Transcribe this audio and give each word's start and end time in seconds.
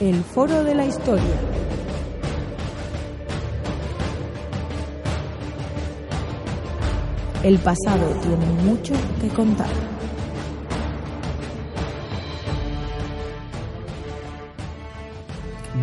El 0.00 0.22
Foro 0.22 0.62
de 0.62 0.76
la 0.76 0.84
Historia. 0.84 1.24
El 7.42 7.58
pasado 7.58 8.06
tiene 8.22 8.46
mucho 8.62 8.94
que 9.20 9.26
contar. 9.30 9.66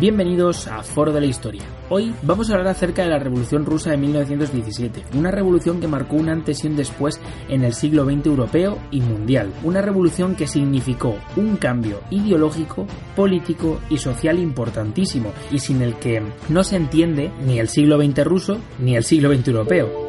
Bienvenidos 0.00 0.66
a 0.66 0.82
Foro 0.82 1.12
de 1.12 1.20
la 1.20 1.26
Historia. 1.26 1.75
Hoy 1.88 2.12
vamos 2.22 2.50
a 2.50 2.54
hablar 2.54 2.68
acerca 2.68 3.02
de 3.02 3.10
la 3.10 3.20
Revolución 3.20 3.64
Rusa 3.64 3.90
de 3.90 3.96
1917, 3.96 5.04
una 5.14 5.30
revolución 5.30 5.80
que 5.80 5.86
marcó 5.86 6.16
un 6.16 6.28
antes 6.28 6.64
y 6.64 6.66
un 6.66 6.74
después 6.74 7.20
en 7.48 7.62
el 7.62 7.74
siglo 7.74 8.04
XX 8.04 8.26
europeo 8.26 8.78
y 8.90 9.00
mundial, 9.00 9.52
una 9.62 9.80
revolución 9.80 10.34
que 10.34 10.48
significó 10.48 11.14
un 11.36 11.56
cambio 11.56 12.00
ideológico, 12.10 12.88
político 13.14 13.80
y 13.88 13.98
social 13.98 14.40
importantísimo 14.40 15.32
y 15.52 15.60
sin 15.60 15.80
el 15.80 15.94
que 15.94 16.22
no 16.48 16.64
se 16.64 16.74
entiende 16.74 17.30
ni 17.46 17.60
el 17.60 17.68
siglo 17.68 18.02
XX 18.02 18.24
ruso 18.24 18.58
ni 18.80 18.96
el 18.96 19.04
siglo 19.04 19.32
XX 19.32 19.48
europeo. 19.48 20.05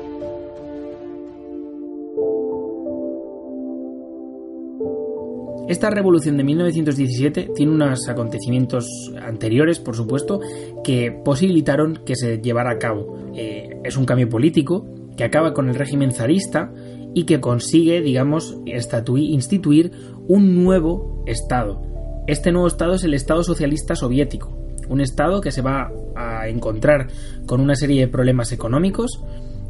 Esta 5.68 5.90
revolución 5.90 6.38
de 6.38 6.46
1917 6.46 7.50
tiene 7.54 7.73
unos 7.73 8.08
acontecimientos 8.08 8.88
anteriores, 9.22 9.80
por 9.80 9.98
supuesto, 9.98 10.40
que 10.82 11.12
posibilitaron 11.12 12.04
que 12.06 12.16
se 12.16 12.38
llevara 12.38 12.72
a 12.72 12.78
cabo. 12.78 13.18
Eh, 13.36 13.82
es 13.84 13.98
un 13.98 14.06
cambio 14.06 14.30
político 14.30 14.88
que 15.18 15.26
acaba 15.26 15.54
con 15.54 15.68
el 15.68 15.76
régimen 15.76 16.12
zarista 16.12 16.72
y 17.14 17.26
que 17.26 17.42
consigue, 17.42 18.02
digamos, 18.02 18.58
instituir 18.66 19.92
un 20.30 20.64
nuevo 20.64 21.23
Estado. 21.26 21.82
Este 22.28 22.54
nuevo 22.54 22.68
Estado 22.68 22.94
es 22.94 23.04
el 23.04 23.14
Estado 23.14 23.44
Socialista 23.44 23.94
Soviético, 23.95 24.58
un 24.88 25.02
Estado 25.02 25.42
que 25.42 25.52
se 25.52 25.62
va 25.62 25.92
a 26.16 26.48
encontrar 26.48 27.08
con 27.45 27.60
una 27.60 27.76
serie 27.76 28.00
de 28.00 28.08
problemas 28.08 28.54
económicos, 28.54 29.22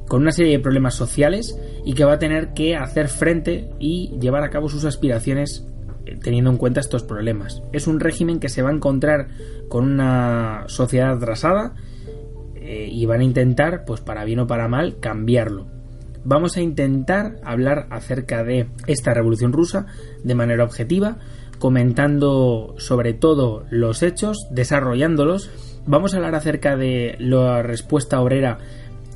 con 0.08 0.22
una 0.22 0.31
serie 0.31 0.52
de 0.52 0.59
problemas 0.59 0.94
sociales 0.94 1.59
y 1.86 1.94
que 1.94 2.06
va 2.06 2.14
a 2.14 2.20
tener 2.20 2.53
que 2.53 2.75
hacer 2.75 3.08
frente 3.08 3.72
y 3.80 4.18
llevar 4.20 4.44
a 4.44 4.52
cabo 4.52 4.70
sus 4.70 4.86
aspiraciones 4.86 5.66
teniendo 6.22 6.50
en 6.50 6.58
cuenta 6.58 6.80
estos 6.80 7.03
problemas. 7.03 7.61
Es 7.73 7.88
un 7.88 8.00
régimen 8.00 8.39
que 8.39 8.50
se 8.50 8.61
va 8.61 8.69
a 8.69 8.73
encontrar 8.73 9.27
con 9.69 9.86
una 9.86 10.63
sociedad 10.67 11.11
atrasada 11.11 11.73
eh, 12.55 12.89
y 12.91 13.05
van 13.05 13.22
a 13.22 13.23
intentar, 13.23 13.86
pues 13.86 14.02
para 14.02 14.25
bien 14.25 14.39
o 14.39 14.47
para 14.47 14.67
mal, 14.67 14.97
cambiarlo. 15.00 15.67
Vamos 16.23 16.58
a 16.58 16.61
intentar 16.61 17.38
hablar 17.44 17.88
acerca 17.89 18.44
de 18.44 18.67
esta 18.85 19.13
revolución 19.13 19.53
rusa 19.53 19.85
de 20.23 20.35
manera 20.35 20.63
objetiva, 20.63 21.19
comentando 21.59 22.75
sobre 22.78 23.13
todo 23.13 23.66
los 23.69 24.03
hechos, 24.03 24.47
desarrollándolos. 24.51 25.50
Vamos 25.85 26.13
a 26.13 26.17
hablar 26.17 26.35
acerca 26.35 26.75
de 26.75 27.16
la 27.19 27.63
respuesta 27.63 28.19
obrera 28.19 28.57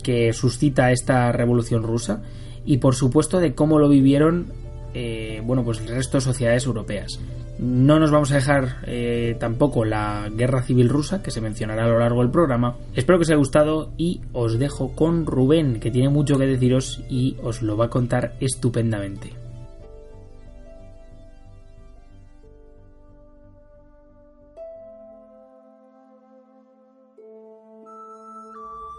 que 0.02 0.32
suscita 0.34 0.92
esta 0.92 1.32
revolución 1.32 1.84
rusa 1.84 2.22
y 2.66 2.78
por 2.78 2.96
supuesto 2.96 3.40
de 3.40 3.56
cómo 3.56 3.80
lo 3.80 3.90
vivieron 3.90 4.54
eh, 4.94 5.42
bueno, 5.44 5.64
pues 5.64 5.80
el 5.80 5.88
resto 5.88 6.18
de 6.18 6.22
sociedades 6.22 6.66
europeas. 6.66 7.20
No 7.60 8.00
nos 8.00 8.12
vamos 8.12 8.32
a 8.32 8.36
dejar 8.36 8.78
eh, 8.88 9.36
tampoco 9.40 9.86
la 9.86 10.30
guerra 10.34 10.64
civil 10.64 10.90
rusa, 10.90 11.22
que 11.22 11.32
se 11.32 11.42
mencionará 11.42 11.86
a 11.86 11.90
lo 11.90 12.00
largo 12.00 12.22
del 12.22 12.32
programa. 12.32 12.76
Espero 12.96 13.20
que 13.20 13.24
os 13.24 13.30
haya 13.30 13.38
gustado 13.38 13.92
y 13.98 14.22
os 14.34 14.58
dejo 14.58 14.96
con 14.96 15.26
Rubén, 15.26 15.80
que 15.80 15.92
tiene 15.92 16.10
mucho 16.10 16.38
que 16.38 16.48
deciros 16.48 17.04
y 17.10 17.38
os 17.44 17.62
lo 17.62 17.78
va 17.78 17.86
a 17.86 17.90
contar 17.90 18.34
estupendamente. 18.40 19.42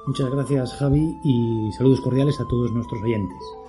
Muchas 0.06 0.30
gracias 0.30 0.74
Javi 0.74 1.14
y 1.24 1.70
saludos 1.78 2.00
cordiales 2.00 2.40
a 2.40 2.46
todos 2.48 2.72
nuestros 2.72 3.00
oyentes. 3.02 3.61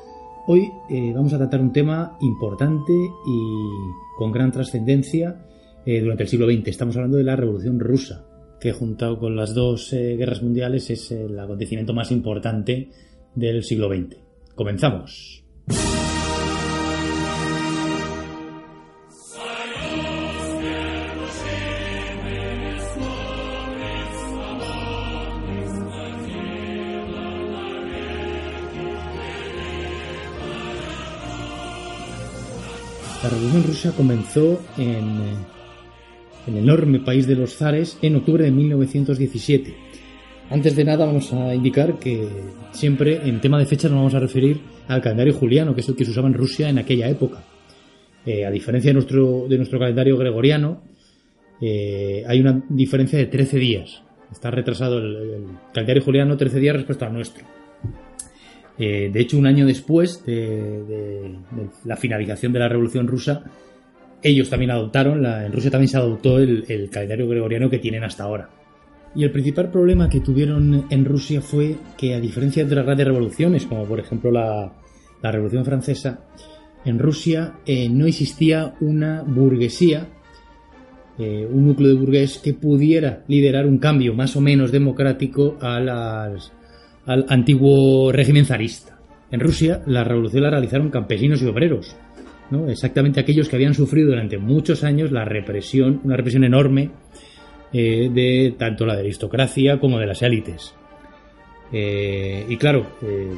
Hoy 0.46 0.74
eh, 0.90 1.14
vamos 1.16 1.32
a 1.34 1.38
tratar 1.38 1.62
un 1.62 1.72
tema 1.72 2.18
importante 2.20 2.92
y 2.92 4.18
con 4.18 4.34
gran 4.34 4.52
trascendencia 4.52 5.46
eh, 5.86 6.02
durante 6.02 6.24
el 6.24 6.30
siglo 6.30 6.48
XX. 6.48 6.68
Estamos 6.68 6.98
hablando 6.98 7.18
de 7.18 7.24
la 7.24 7.38
Revolución 7.38 7.80
Rusa, 7.80 8.26
que 8.60 8.74
juntado 8.74 9.20
con 9.20 9.38
las 9.38 9.54
dos 9.54 9.94
eh, 9.94 10.18
guerras 10.18 10.44
mundiales 10.44 10.90
es 10.90 11.12
el 11.12 11.40
acontecimiento 11.40 11.94
más 11.94 12.12
importante 12.12 12.90
del 13.36 13.64
siglo 13.64 13.88
XX. 13.88 14.18
Comenzamos. 14.54 15.46
La 33.24 33.30
Revolución 33.30 33.64
Rusa 33.64 33.92
comenzó 33.94 34.62
en 34.78 35.22
eh, 35.22 35.36
el 36.46 36.58
enorme 36.58 37.00
país 37.00 37.26
de 37.26 37.38
los 37.38 37.56
zares 37.56 37.98
en 38.02 38.18
octubre 38.18 38.44
de 38.44 38.52
1917. 38.52 39.74
Antes 40.50 40.76
de 40.76 40.84
nada 40.84 41.06
vamos 41.06 41.32
a 41.32 41.56
indicar 41.56 42.00
que 42.00 42.28
siempre 42.74 43.22
en 43.24 43.40
tema 43.40 43.58
de 43.58 43.66
fechas 43.66 43.90
nos 43.90 44.00
vamos 44.02 44.14
a 44.14 44.20
referir 44.20 44.60
al 44.90 45.02
calendario 45.02 45.34
juliano, 45.34 45.74
que 45.74 45.80
es 45.80 45.88
el 45.88 45.96
que 45.96 46.04
se 46.04 46.12
usaba 46.12 46.28
en 46.28 46.34
Rusia 46.34 46.68
en 46.68 46.80
aquella 46.80 47.08
época. 47.08 47.42
Eh, 48.26 48.46
a 48.46 48.52
diferencia 48.52 48.90
de 48.90 48.96
nuestro, 48.96 49.46
de 49.48 49.56
nuestro 49.56 49.80
calendario 49.80 50.18
gregoriano, 50.18 50.82
eh, 51.62 52.26
hay 52.28 52.42
una 52.42 52.62
diferencia 52.68 53.18
de 53.18 53.28
13 53.28 53.58
días. 53.58 54.04
Está 54.34 54.52
retrasado 54.52 54.98
el 54.98 55.46
calendario 55.74 56.04
juliano 56.04 56.36
13 56.36 56.60
días 56.60 56.76
respecto 56.76 57.06
al 57.06 57.14
nuestro. 57.14 57.46
Eh, 58.78 59.10
de 59.14 59.20
hecho, 59.20 59.38
un 59.38 59.46
año 59.46 59.66
después 59.66 60.26
de, 60.26 61.36
la 61.86 61.96
finalización 61.96 62.54
de 62.54 62.60
la 62.60 62.68
Revolución 62.68 63.08
Rusa, 63.08 63.44
ellos 64.22 64.50
también 64.50 64.72
adoptaron, 64.72 65.26
en 65.26 65.52
Rusia 65.52 65.70
también 65.70 65.90
se 65.90 65.98
adoptó 65.98 66.40
el, 66.40 66.90
calendario 66.92 67.28
gregoriano 67.28 67.70
que 67.70 67.80
tienen 67.80 68.04
hasta 68.04 68.24
ahora. 68.24 68.50
Y 69.16 69.24
el 69.24 69.32
principal 69.32 69.70
problema 69.70 70.10
que 70.10 70.22
tuvieron 70.22 70.88
en 70.90 71.06
Rusia 71.06 71.42
fue 71.42 71.76
que, 71.98 72.16
a 72.16 72.20
diferencia 72.20 72.64
de 72.64 72.72
otras 72.72 72.86
grandes 72.86 73.08
revoluciones, 73.08 73.66
como 73.66 73.86
por 73.86 74.00
ejemplo 74.00 74.32
la, 74.32 74.74
Revolución 75.22 75.64
Francesa, 75.64 76.26
en 76.84 77.00
Rusia 77.00 77.54
eh, 77.66 77.88
no 77.88 78.06
existía 78.06 78.74
una 78.82 79.22
burguesía, 79.22 80.10
eh, 81.18 81.48
un 81.50 81.68
núcleo 81.68 81.90
de 81.90 81.96
burgués 81.96 82.40
que 82.40 82.54
pudiera 82.54 83.24
liderar 83.28 83.66
un 83.66 83.78
cambio 83.78 84.14
más 84.14 84.36
o 84.36 84.42
menos 84.42 84.72
democrático 84.72 85.58
a 85.62 85.80
las, 85.80 86.52
al 87.06 87.26
antiguo 87.30 88.12
régimen 88.12 88.46
zarista. 88.46 88.98
En 89.32 89.40
Rusia, 89.40 89.82
la 89.88 90.04
revolución 90.04 90.44
la 90.44 90.52
realizaron 90.52 90.90
campesinos 90.90 91.42
y 91.42 91.46
obreros, 91.46 91.96
¿no? 92.52 92.70
exactamente 92.70 93.20
aquellos 93.20 93.50
que 93.50 93.56
habían 93.56 93.74
sufrido 93.74 94.10
durante 94.10 94.38
muchos 94.38 94.84
años 94.84 95.12
la 95.12 95.26
represión, 95.26 96.02
una 96.04 96.16
represión 96.16 96.44
enorme 96.44 96.92
eh, 97.74 98.12
de 98.14 98.54
tanto 98.58 98.86
la 98.86 98.94
de 98.94 99.02
aristocracia 99.02 99.80
como 99.80 99.98
de 99.98 100.06
las 100.06 100.22
élites. 100.22 100.76
Eh, 101.72 102.46
y 102.48 102.58
claro, 102.58 102.86
eh, 103.02 103.32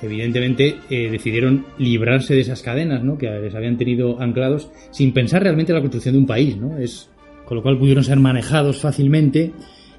evidentemente 0.00 0.76
decidieron 0.88 1.66
librarse 1.78 2.34
de 2.34 2.42
esas 2.42 2.62
cadenas 2.62 3.02
¿no? 3.02 3.18
que 3.18 3.28
les 3.28 3.52
habían 3.56 3.76
tenido 3.76 4.20
anclados 4.22 4.70
sin 4.92 5.12
pensar 5.12 5.42
realmente 5.42 5.72
en 5.72 5.76
la 5.76 5.80
construcción 5.80 6.14
de 6.14 6.20
un 6.20 6.26
país. 6.26 6.56
¿no? 6.56 6.78
Es, 6.78 7.10
con 7.44 7.56
lo 7.56 7.62
cual 7.64 7.76
pudieron 7.76 8.04
ser 8.04 8.20
manejados 8.20 8.80
fácilmente 8.80 9.50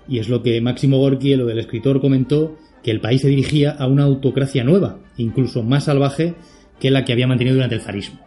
y 0.07 0.19
es 0.19 0.29
lo 0.29 0.41
que 0.41 0.61
Máximo 0.61 0.97
Gorky, 0.97 1.35
lo 1.35 1.45
del 1.45 1.59
escritor, 1.59 1.99
comentó 1.99 2.55
que 2.85 2.91
el 2.91 3.01
país 3.01 3.21
se 3.21 3.27
dirigía 3.27 3.71
a 3.71 3.87
una 3.87 4.03
autocracia 4.03 4.63
nueva, 4.63 4.99
incluso 5.17 5.63
más 5.63 5.85
salvaje 5.85 6.35
que 6.79 6.91
la 6.91 7.03
que 7.03 7.11
había 7.11 7.27
mantenido 7.27 7.55
durante 7.55 7.73
el 7.73 7.81
zarismo. 7.81 8.19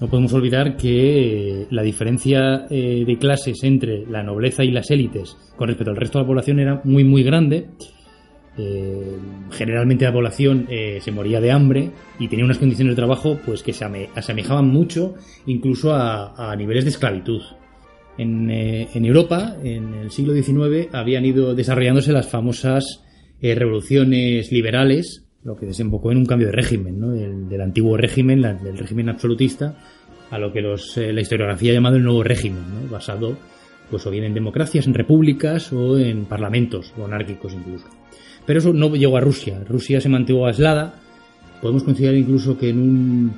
No 0.00 0.08
podemos 0.08 0.32
olvidar 0.32 0.78
que 0.78 1.66
la 1.70 1.82
diferencia 1.82 2.66
de 2.70 3.18
clases 3.20 3.62
entre 3.64 4.06
la 4.06 4.22
nobleza 4.22 4.64
y 4.64 4.70
las 4.70 4.90
élites 4.90 5.36
con 5.56 5.68
respecto 5.68 5.90
al 5.90 5.98
resto 5.98 6.18
de 6.18 6.22
la 6.24 6.26
población 6.26 6.58
era 6.58 6.80
muy 6.84 7.04
muy 7.04 7.22
grande 7.22 7.68
eh, 8.58 9.16
generalmente 9.52 10.04
la 10.04 10.12
población 10.12 10.66
eh, 10.68 10.98
se 11.00 11.12
moría 11.12 11.40
de 11.40 11.52
hambre 11.52 11.90
y 12.18 12.28
tenía 12.28 12.44
unas 12.44 12.58
condiciones 12.58 12.92
de 12.92 12.96
trabajo 12.96 13.38
pues 13.46 13.62
que 13.62 13.72
se 13.72 13.84
asemejaban 14.14 14.68
mucho 14.68 15.14
incluso 15.46 15.94
a, 15.94 16.54
niveles 16.56 16.84
de 16.84 16.90
esclavitud. 16.90 17.42
Eh, 18.18 18.88
en, 18.92 19.04
Europa, 19.04 19.56
en 19.62 19.94
el 19.94 20.10
siglo 20.10 20.34
XIX, 20.34 20.92
habían 20.92 21.24
ido 21.24 21.54
desarrollándose 21.54 22.12
las 22.12 22.28
famosas 22.28 23.02
revoluciones 23.42 24.52
liberales, 24.52 25.24
lo 25.44 25.56
que 25.56 25.66
desembocó 25.66 26.12
en 26.12 26.18
un 26.18 26.26
cambio 26.26 26.48
de 26.48 26.52
régimen, 26.52 27.48
del 27.48 27.60
antiguo 27.60 27.96
régimen, 27.96 28.42
del 28.42 28.76
régimen 28.76 29.08
absolutista, 29.08 29.76
a 30.30 30.38
lo 30.38 30.52
que 30.52 30.60
la 30.62 31.20
historiografía 31.20 31.72
ha 31.72 31.74
llamado 31.74 31.96
el 31.96 32.04
nuevo 32.04 32.22
régimen, 32.22 32.62
basado 32.90 33.36
pues 33.90 34.06
o 34.06 34.10
bien 34.10 34.24
en 34.24 34.34
democracias, 34.34 34.86
en 34.86 34.94
repúblicas 34.94 35.72
o 35.72 35.98
en 35.98 36.24
parlamentos 36.24 36.94
monárquicos 36.96 37.52
incluso. 37.52 37.86
Pero 38.46 38.60
eso 38.60 38.72
no 38.72 38.94
llegó 38.94 39.16
a 39.16 39.20
Rusia. 39.20 39.62
Rusia 39.68 40.00
se 40.00 40.08
mantuvo 40.08 40.46
aislada. 40.46 40.94
Podemos 41.60 41.82
considerar 41.82 42.16
incluso 42.16 42.56
que 42.56 42.70
en, 42.70 42.78
un, 42.78 43.32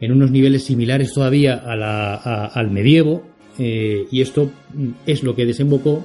en 0.00 0.12
unos 0.12 0.30
niveles 0.30 0.64
similares 0.64 1.12
todavía 1.12 1.54
al 1.54 2.70
medievo. 2.70 3.24
Eh, 3.58 4.06
y 4.10 4.20
esto 4.20 4.50
es 5.06 5.22
lo 5.22 5.34
que 5.34 5.44
desembocó 5.44 6.04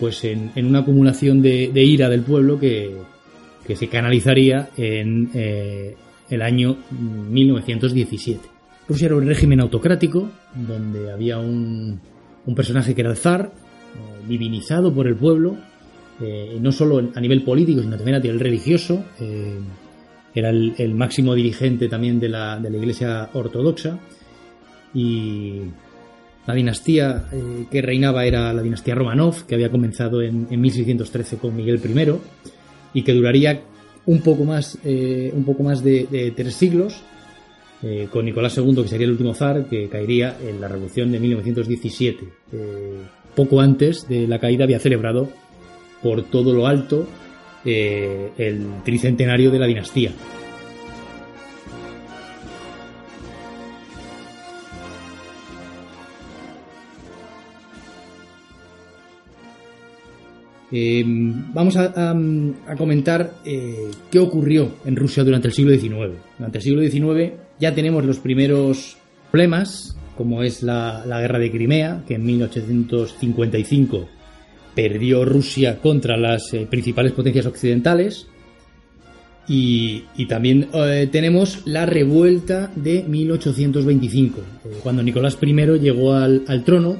pues 0.00 0.24
en, 0.24 0.50
una 0.56 0.80
acumulación 0.80 1.42
de, 1.42 1.70
ira 1.74 2.08
del 2.08 2.22
pueblo 2.22 2.58
que, 2.58 2.96
se 3.72 3.86
canalizaría 3.86 4.70
en 4.76 5.30
eh, 5.32 5.94
el 6.28 6.42
año 6.42 6.76
1917. 6.90 8.40
Rusia 8.88 9.06
era 9.06 9.14
un 9.14 9.28
régimen 9.28 9.60
autocrático 9.60 10.28
donde 10.56 11.12
había 11.12 11.38
un, 11.38 12.00
un 12.46 12.54
personaje 12.56 12.96
que 12.96 13.02
era 13.02 13.10
el 13.10 13.16
zar, 13.16 13.52
eh, 13.52 14.26
divinizado 14.26 14.92
por 14.92 15.06
el 15.06 15.14
pueblo, 15.14 15.56
eh, 16.20 16.58
no 16.60 16.72
solo 16.72 17.10
a 17.14 17.20
nivel 17.20 17.44
político, 17.44 17.80
sino 17.80 17.94
también 17.96 18.16
a 18.16 18.20
nivel 18.20 18.40
religioso. 18.40 19.04
Era 20.34 20.50
el, 20.50 20.94
máximo 20.94 21.34
dirigente 21.36 21.88
también 21.88 22.18
de 22.18 22.28
la, 22.28 22.58
de 22.58 22.70
la 22.70 22.76
Iglesia 22.76 23.30
Ortodoxa. 23.34 24.00
Y 24.92 25.60
la 26.50 26.56
dinastía 26.56 27.24
eh, 27.32 27.64
que 27.70 27.80
reinaba 27.80 28.24
era 28.24 28.52
la 28.52 28.62
dinastía 28.62 28.94
Romanov, 28.94 29.46
que 29.46 29.54
había 29.54 29.70
comenzado 29.70 30.20
en, 30.22 30.48
1613 30.48 31.38
con 31.38 31.56
Miguel 31.56 31.80
I 31.84 32.12
y 32.92 33.02
que 33.02 33.12
duraría 33.12 33.60
un 34.06 34.20
poco 34.20 34.44
más, 34.44 34.78
un 34.82 35.44
poco 35.44 35.62
más 35.62 35.84
de, 35.84 36.32
tres 36.34 36.54
siglos, 36.54 37.02
con 38.10 38.24
Nicolás 38.24 38.56
II, 38.58 38.82
que 38.82 38.88
sería 38.88 39.04
el 39.04 39.12
último 39.12 39.34
zar, 39.34 39.66
que 39.66 39.88
caería 39.88 40.36
en 40.42 40.60
la 40.60 40.66
revolución 40.66 41.12
de 41.12 41.20
1917. 41.20 42.24
poco 43.36 43.60
antes 43.60 44.08
de 44.08 44.26
la 44.26 44.40
caída 44.40 44.64
había 44.64 44.80
celebrado 44.80 45.28
por 46.02 46.22
todo 46.24 46.52
lo 46.52 46.66
alto 46.66 47.06
eh, 47.64 48.30
el 48.38 48.82
tricentenario 48.84 49.50
de 49.50 49.58
la 49.58 49.66
dinastía. 49.66 50.12
Eh, 60.72 61.04
vamos 61.06 61.76
a, 61.76 62.14
comentar 62.76 63.34
eh, 63.44 63.90
qué 64.10 64.18
ocurrió 64.18 64.76
en 64.84 64.96
Rusia 64.96 65.24
durante 65.24 65.48
el 65.48 65.54
siglo 65.54 65.72
XIX. 65.72 66.18
Durante 66.38 66.58
el 66.58 66.62
siglo 66.62 66.82
XIX 66.82 67.32
ya 67.58 67.74
tenemos 67.74 68.04
los 68.04 68.18
primeros 68.18 68.96
problemas, 69.30 69.96
como 70.16 70.42
es 70.42 70.62
la, 70.62 71.04
guerra 71.06 71.38
de 71.38 71.50
Crimea, 71.50 72.02
que 72.06 72.14
en 72.14 72.24
1855 72.24 74.08
perdió 74.74 75.24
Rusia 75.24 75.78
contra 75.78 76.16
las 76.16 76.52
eh, 76.54 76.66
principales 76.68 77.12
potencias 77.12 77.46
occidentales. 77.46 78.26
Y, 79.48 80.04
también 80.28 80.68
eh, 80.72 81.08
tenemos 81.10 81.62
la 81.64 81.84
revuelta 81.84 82.70
de 82.76 83.02
1825, 83.02 84.40
eh, 84.40 84.68
cuando 84.82 85.02
Nicolás 85.02 85.36
I 85.40 85.52
llegó 85.80 86.12
al, 86.14 86.62
trono 86.64 86.96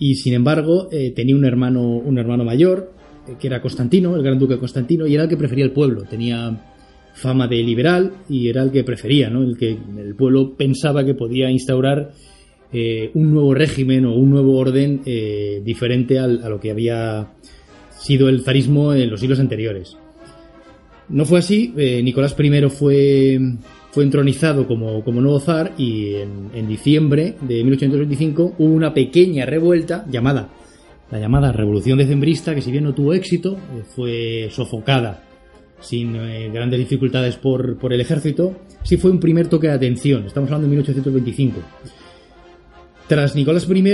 y 0.00 0.16
sin 0.16 0.34
embargo 0.34 0.88
tenía 1.14 1.36
un 1.36 1.44
hermano, 1.44 1.82
un 1.82 2.18
hermano 2.18 2.42
mayor, 2.42 2.92
que 3.38 3.46
era 3.46 3.62
Constantino, 3.62 4.16
el 4.16 4.22
gran 4.22 4.38
duque 4.38 4.58
Constantino, 4.58 5.06
y 5.06 5.14
era 5.14 5.22
el 5.24 5.28
que 5.28 5.36
prefería 5.36 5.64
el 5.64 5.70
pueblo. 5.70 6.02
Tenía 6.02 6.58
fama 7.14 7.46
de 7.46 7.56
liberal 7.62 8.12
y 8.28 8.48
era 8.48 8.62
el 8.62 8.70
que 8.70 8.84
prefería, 8.84 9.30
¿no? 9.30 9.42
el 9.42 9.56
que 9.56 9.70
el 9.70 10.14
pueblo 10.14 10.54
pensaba 10.56 11.04
que 11.04 11.14
podía 11.14 11.50
instaurar 11.50 12.12
eh, 12.72 13.10
un 13.14 13.32
nuevo 13.32 13.52
régimen 13.54 14.06
o 14.06 14.14
un 14.14 14.30
nuevo 14.30 14.56
orden 14.56 15.02
eh, 15.04 15.60
diferente 15.64 16.18
a 16.18 16.26
lo 16.26 16.60
que 16.60 16.70
había 16.70 17.32
sido 17.98 18.28
el 18.28 18.42
zarismo 18.42 18.94
en 18.94 19.10
los 19.10 19.20
siglos 19.20 19.40
anteriores. 19.40 19.96
No 21.08 21.24
fue 21.24 21.40
así, 21.40 21.74
eh, 21.76 22.00
Nicolás 22.02 22.36
I 22.38 22.68
fue, 22.70 23.40
fue 23.90 24.04
entronizado 24.04 24.66
como, 24.66 25.02
nuevo 25.02 25.40
zar 25.40 25.72
y 25.76 26.14
en, 26.14 26.68
diciembre 26.68 27.34
de 27.40 27.62
1825 27.64 28.54
hubo 28.58 28.72
una 28.72 28.94
pequeña 28.94 29.46
revuelta 29.46 30.04
llamada 30.08 30.48
la 31.10 31.18
llamada 31.18 31.50
Revolución 31.50 31.98
Decembrista, 31.98 32.54
que 32.54 32.62
si 32.62 32.70
bien 32.70 32.84
no 32.84 32.94
tuvo 32.94 33.12
éxito, 33.14 33.56
fue 33.96 34.48
sofocada 34.52 35.24
sin 35.80 36.12
grandes 36.52 36.78
dificultades 36.78 37.36
por, 37.36 37.78
por 37.78 37.92
el 37.92 38.00
ejército, 38.00 38.54
sí 38.84 38.96
fue 38.96 39.10
un 39.10 39.18
primer 39.18 39.48
toque 39.48 39.66
de 39.66 39.72
atención. 39.72 40.26
Estamos 40.26 40.48
hablando 40.48 40.66
de 40.66 40.70
1825. 40.76 41.60
Tras 43.08 43.34
Nicolás 43.34 43.68
I, 43.68 43.84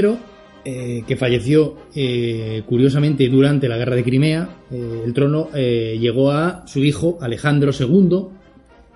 eh, 0.69 1.04
que 1.06 1.16
falleció 1.16 1.76
eh, 1.94 2.62
curiosamente 2.66 3.28
durante 3.28 3.69
la 3.69 3.78
guerra 3.78 3.96
de 3.96 4.04
Crimea, 4.04 4.49
eh, 4.70 5.02
el 5.06 5.14
trono 5.14 5.49
llegó 5.52 6.32
a 6.32 6.66
su 6.66 6.84
hijo 6.84 7.19
Alejandro 7.20 7.70
II, 7.72 8.36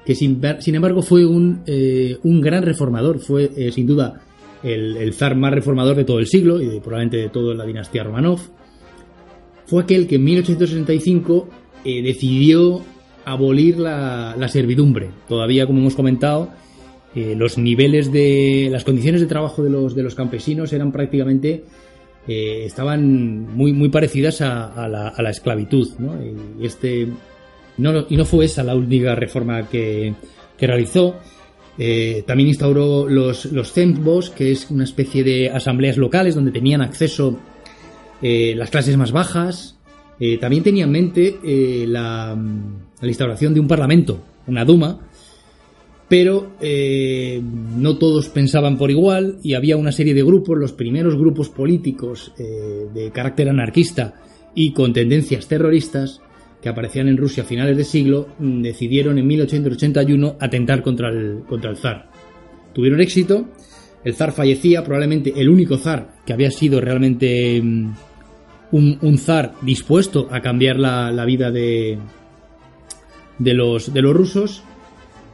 que 0.05 0.15
sin, 0.15 0.41
embargo 0.75 1.03
fue 1.03 1.27
un, 1.27 1.63
gran 2.41 2.63
reformador, 2.63 3.21
fue 3.21 3.71
sin 3.73 3.87
duda 3.87 4.23
el, 4.63 5.13
zar 5.15 5.37
más 5.37 5.53
reformador 5.53 5.97
de 5.97 6.05
todo 6.05 6.19
el 6.19 6.27
siglo 6.27 6.61
y 6.61 6.81
probablemente 6.81 7.17
de 7.19 7.29
toda 7.29 7.55
la 7.55 7.65
dinastía 7.65 8.05
Romanov. 8.05 8.41
Fue 9.67 9.83
aquel 9.83 10.07
que 10.07 10.17
en 10.17 10.25
1865 10.25 11.49
decidió 11.85 12.83
abolir 13.25 13.79
la, 13.79 14.35
la 14.37 14.49
servidumbre. 14.49 15.11
Todavía, 15.29 15.67
como 15.67 15.79
hemos 15.81 15.95
comentado, 15.95 16.51
eh, 17.13 17.35
los 17.37 17.59
niveles 17.59 18.13
de 18.13 18.69
las 18.71 18.85
condiciones 18.85 19.21
de 19.21 19.27
trabajo 19.27 19.65
de 19.65 19.71
los 19.71 19.97
de 19.97 20.05
los 20.05 20.15
campesinos 20.15 20.73
eran 20.73 20.93
prácticamente 20.93 21.65
eh, 22.29 22.63
estaban 22.65 23.53
muy 23.53 23.73
muy 23.73 23.89
parecidas 23.89 24.41
a, 24.43 24.87
la, 24.87 25.31
esclavitud 25.31 25.89
¿no? 25.99 26.15
este 26.63 27.09
y 28.09 28.17
no 28.17 28.25
fue 28.25 28.45
esa 28.45 28.63
la 28.63 28.75
única 28.75 29.15
reforma 29.15 29.69
que, 29.69 30.15
realizó. 30.59 31.17
Eh, 31.79 32.25
también 32.27 32.49
instauró 32.49 33.09
los 33.09 33.47
los 33.47 33.73
que 34.31 34.53
es 34.53 34.71
una 34.71 34.85
especie 34.85 35.25
de 35.25 35.49
asambleas 35.49 35.97
locales 35.97 36.35
donde 36.35 36.51
tenían 36.51 36.83
acceso 36.83 37.39
las 38.21 38.71
clases 38.71 38.97
más 38.97 39.13
bajas. 39.13 39.79
También 40.39 40.63
tenía 40.63 40.85
en 40.85 40.91
mente 40.91 41.39
la, 41.87 42.37
la 43.01 43.09
instauración 43.09 43.55
de 43.55 43.61
un 43.61 43.67
parlamento 43.67 44.21
una 44.47 44.67
duma 44.67 45.01
pero 46.11 46.55
eh, 46.61 47.41
no 47.41 47.97
todos 47.97 48.31
pensaban 48.31 48.77
por 48.77 48.91
igual 48.91 49.39
y 49.45 49.55
había 49.55 49.77
una 49.77 49.93
serie 49.93 50.13
de 50.13 50.25
grupos, 50.25 50.59
los 50.59 50.73
primeros 50.73 51.15
grupos 51.15 51.51
políticos 51.51 52.33
eh, 52.37 52.89
de 52.93 53.13
carácter 53.13 53.49
anarquista 53.49 54.21
y 54.53 54.73
con 54.73 54.93
tendencias 54.93 55.47
terroristas 55.47 56.21
que 56.63 56.69
aparecían 56.69 57.09
en 57.09 57.17
Rusia 57.17 57.43
a 57.43 57.47
finales 57.47 57.77
de 57.77 57.85
siglo, 57.85 58.29
mm, 58.39 58.63
decidieron 58.63 59.19
en 59.19 59.27
1881 59.27 60.37
atentar 60.41 60.83
contra 60.83 61.09
el, 61.09 61.43
contra 61.49 61.71
el 61.71 61.77
zar. 61.77 62.11
Tuvieron 62.73 63.01
éxito, 63.01 63.49
el 64.05 64.15
zar 64.15 64.33
fallecía, 64.33 64.85
probablemente 64.85 65.33
el 65.37 65.49
único 65.49 65.77
zar 65.77 66.15
que 66.25 66.33
había 66.33 66.51
sido 66.51 66.81
realmente 66.81 67.61
mm, 67.63 67.93
un, 68.73 69.19
zar 69.19 69.55
dispuesto 69.63 70.29
a 70.31 70.41
cambiar 70.41 70.79
la, 70.79 71.25
vida 71.25 71.51
de, 71.51 71.99
de, 73.39 73.55
los, 73.55 73.93
de 73.93 74.03
los 74.03 74.15
rusos 74.15 74.63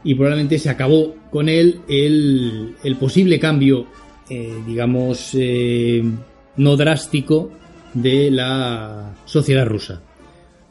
y 0.03 0.15
probablemente 0.15 0.57
se 0.59 0.69
acabó 0.69 1.15
con 1.29 1.49
él 1.49 1.81
el, 1.87 2.75
el 2.83 2.95
posible 2.95 3.39
cambio, 3.39 3.87
eh, 4.29 4.53
digamos, 4.65 5.31
eh, 5.33 6.03
no 6.57 6.75
drástico 6.75 7.51
de 7.93 8.31
la 8.31 9.15
sociedad 9.25 9.65
rusa. 9.65 10.01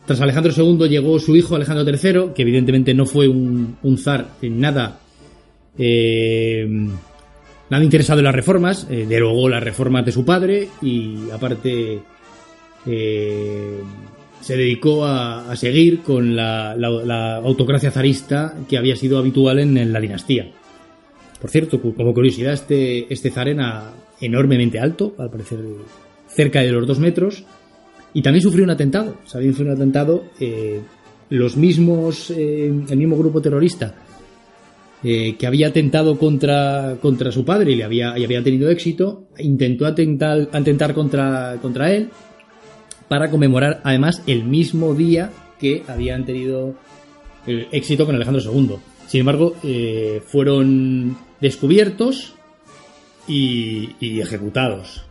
Tras 0.06 0.20
Alejandro 0.20 0.52
II 0.56 0.88
llegó 0.88 1.18
su 1.18 1.34
hijo 1.36 1.56
Alejandro 1.56 1.84
III, 1.84 2.32
que 2.34 2.42
evidentemente 2.42 2.94
no 2.94 3.06
fue 3.06 3.28
un, 3.28 3.98
zar 3.98 4.34
en 4.40 4.60
nada, 4.60 5.00
eh, 5.76 6.66
nada 7.68 7.84
interesado 7.84 8.20
en 8.20 8.24
las 8.24 8.34
reformas, 8.34 8.88
derogó 8.88 9.48
las 9.48 9.62
reformas 9.62 10.06
de 10.06 10.12
su 10.12 10.24
padre 10.24 10.68
y 10.80 11.28
aparte 11.30 12.00
se 14.46 14.56
dedicó 14.56 15.04
a, 15.04 15.56
seguir 15.56 16.02
con 16.02 16.36
la, 16.36 17.40
autocracia 17.44 17.90
zarista 17.90 18.54
que 18.68 18.78
había 18.78 18.94
sido 18.94 19.18
habitual 19.18 19.58
en, 19.58 19.92
la 19.92 19.98
dinastía. 19.98 20.52
Por 21.40 21.50
cierto, 21.50 21.80
como 21.80 22.14
curiosidad, 22.14 22.52
este, 22.52 23.12
este 23.12 23.30
zar 23.30 23.48
era 23.48 23.92
enormemente 24.20 24.78
alto, 24.78 25.16
al 25.18 25.30
parecer 25.30 25.58
cerca 26.28 26.60
de 26.60 26.70
los 26.70 26.86
dos 26.86 27.00
metros, 27.00 27.44
y 28.16 28.22
también 28.22 28.42
sufrió 28.42 28.64
un 28.64 28.70
atentado. 28.70 29.18
También 29.30 29.52
sufrió 29.52 29.72
un 29.72 29.76
atentado. 29.76 30.24
Eh, 30.40 30.80
los 31.28 31.54
mismos, 31.58 32.30
eh, 32.30 32.64
el 32.88 32.96
mismo 32.96 33.14
grupo 33.14 33.42
terrorista 33.42 33.94
eh, 35.04 35.36
que 35.38 35.46
había 35.46 35.68
atentado 35.68 36.18
contra, 36.18 36.96
contra 37.02 37.30
su 37.30 37.44
padre 37.44 37.72
y, 37.72 37.76
le 37.76 37.84
había, 37.84 38.16
y 38.16 38.24
había 38.24 38.42
tenido 38.42 38.70
éxito, 38.70 39.24
intentó 39.38 39.84
atentar, 39.84 40.48
atentar 40.50 40.94
contra, 40.94 41.58
contra 41.60 41.92
él 41.92 42.08
para 43.06 43.30
conmemorar 43.30 43.82
además 43.84 44.22
el 44.26 44.44
mismo 44.44 44.94
día 44.94 45.30
que 45.60 45.82
habían 45.86 46.24
tenido 46.24 46.74
el 47.46 47.68
éxito 47.70 48.06
con 48.06 48.14
Alejandro 48.14 48.42
II. 48.42 48.76
Sin 49.08 49.20
embargo, 49.20 49.56
fueron 50.24 51.18
descubiertos 51.38 52.34
y, 53.28 53.90
ejecutados. 54.00 55.04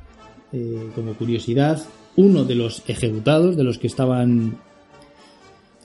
como 0.96 1.14
curiosidad, 1.14 1.86
uno 2.18 2.44
de 2.44 2.56
los 2.56 2.84
ejecutados, 2.88 3.58
de 3.58 3.64
los 3.64 3.78
que 3.78 3.88
estaban 3.88 4.58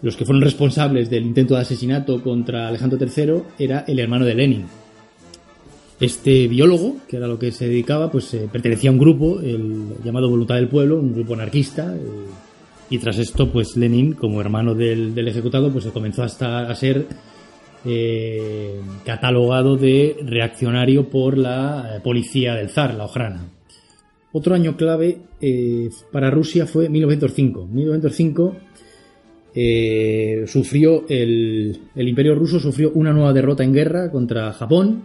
los 0.02 0.16
que 0.16 0.24
fueron 0.24 0.42
responsables 0.42 1.10
del 1.10 1.24
intento 1.24 1.54
de 1.54 1.60
asesinato 1.60 2.22
contra 2.22 2.68
Alejandro 2.68 2.98
III 2.98 3.42
era 3.58 3.84
el 3.86 3.98
hermano 3.98 4.24
de 4.24 4.34
Lenin. 4.34 4.64
Este 6.00 6.48
biólogo, 6.48 6.96
que 7.06 7.18
era 7.18 7.26
lo 7.26 7.38
que 7.38 7.52
se 7.52 7.68
dedicaba, 7.68 8.10
pues 8.10 8.32
eh, 8.32 8.48
pertenecía 8.50 8.88
a 8.88 8.94
un 8.94 8.98
grupo, 8.98 9.40
el 9.40 9.96
llamado 10.02 10.30
Voluntad 10.30 10.54
del 10.54 10.68
Pueblo, 10.68 10.98
un 10.98 11.12
grupo 11.12 11.34
anarquista, 11.34 11.94
eh, 11.94 12.00
y 12.88 12.98
tras 12.98 13.18
esto, 13.18 13.52
pues 13.52 13.76
Lenin, 13.76 14.14
como 14.14 14.40
hermano 14.40 14.74
del, 14.74 15.16
ejecutado, 15.28 15.70
pues 15.70 15.84
comenzó 15.88 16.22
hasta 16.22 16.70
a 16.70 16.74
ser 16.74 17.06
eh, 17.84 18.80
catalogado 19.04 19.76
de 19.76 20.16
reaccionario 20.22 21.10
por 21.10 21.36
la 21.36 22.00
policía 22.02 22.54
del 22.54 22.70
zar, 22.70 22.94
la 22.94 23.04
Ojrana. 23.04 23.59
Otro 24.32 24.54
año 24.54 24.76
clave 24.76 25.18
eh, 25.40 25.90
para 26.12 26.30
Rusia 26.30 26.66
fue 26.66 26.88
1905. 26.88 27.66
1905 27.66 28.56
eh, 29.54 30.44
sufrió 30.46 31.04
el, 31.08 31.80
imperio 31.96 32.36
ruso 32.36 32.60
sufrió 32.60 32.92
una 32.94 33.12
nueva 33.12 33.32
derrota 33.32 33.64
en 33.64 33.72
guerra 33.72 34.10
contra 34.12 34.52
Japón, 34.52 35.02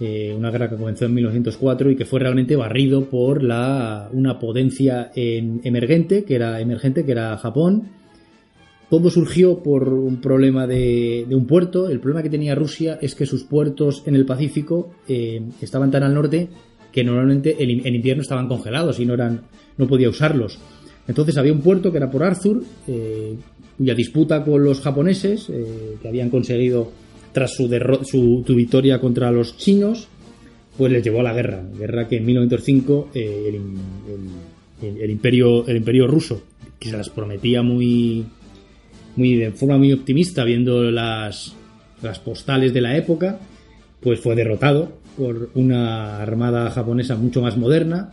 eh, 0.00 0.34
una 0.34 0.50
guerra 0.50 0.70
que 0.70 0.76
comenzó 0.76 1.04
en 1.04 1.14
1904 1.14 1.90
y 1.90 1.96
que 1.96 2.06
fue 2.06 2.20
realmente 2.20 2.56
barrido 2.56 3.10
por 3.10 3.42
la, 3.42 4.08
una 4.10 4.38
potencia 4.38 5.10
emergente, 5.14 6.24
que 6.24 6.34
era 6.34 6.60
emergente, 6.60 7.04
que 7.04 7.12
era 7.12 7.36
Japón. 7.36 7.88
Todo 8.88 9.10
surgió 9.10 9.62
por 9.62 9.92
un 9.92 10.20
problema 10.20 10.66
de, 10.66 11.26
un 11.30 11.46
puerto. 11.46 11.90
El 11.90 12.00
problema 12.00 12.22
que 12.22 12.30
tenía 12.30 12.56
Rusia 12.56 12.98
es 13.00 13.14
que 13.14 13.26
sus 13.26 13.44
puertos 13.44 14.02
en 14.06 14.16
el 14.16 14.24
Pacífico 14.26 14.94
estaban 15.06 15.92
tan 15.92 16.02
al 16.02 16.14
norte 16.14 16.48
que 16.92 17.04
normalmente 17.04 17.56
en, 17.58 17.94
invierno 17.94 18.22
estaban 18.22 18.48
congelados 18.48 18.98
y 18.98 19.06
no, 19.06 19.14
eran, 19.14 19.42
no 19.76 19.86
podía 19.86 20.08
usarlos. 20.08 20.58
Entonces 21.06 21.36
había 21.36 21.52
un 21.52 21.60
puerto 21.60 21.90
que 21.90 21.98
era 21.98 22.10
por 22.10 22.22
Arthur, 22.22 22.62
eh, 22.86 23.34
cuya 23.76 23.94
disputa 23.94 24.44
con 24.44 24.62
los 24.64 24.80
japoneses, 24.80 25.48
eh, 25.50 25.96
que 26.00 26.08
habían 26.08 26.30
conseguido 26.30 26.90
tras 27.32 27.54
su, 27.54 27.68
su, 28.04 28.54
victoria 28.54 29.00
contra 29.00 29.30
los 29.30 29.56
chinos, 29.56 30.08
pues 30.76 30.92
les 30.92 31.02
llevó 31.02 31.20
a 31.20 31.24
la 31.24 31.32
guerra. 31.32 31.62
Guerra 31.78 32.08
que 32.08 32.16
en 32.16 32.26
1905 32.26 33.10
eh, 33.14 33.60
el, 34.82 35.10
imperio, 35.10 35.66
el 35.66 35.76
imperio 35.76 36.06
ruso, 36.06 36.42
que 36.78 36.90
se 36.90 36.96
las 36.96 37.08
prometía 37.08 37.62
muy, 37.62 38.24
muy 39.16 39.36
de 39.36 39.52
forma 39.52 39.78
muy 39.78 39.92
optimista, 39.92 40.44
viendo 40.44 40.90
las, 40.90 41.54
las 42.02 42.18
postales 42.18 42.72
de 42.72 42.80
la 42.80 42.96
época, 42.96 43.38
pues 44.00 44.20
fue 44.20 44.34
derrotado 44.34 44.99
por 45.20 45.50
una 45.54 46.22
armada 46.22 46.70
japonesa 46.70 47.14
mucho 47.14 47.42
más 47.42 47.58
moderna. 47.58 48.10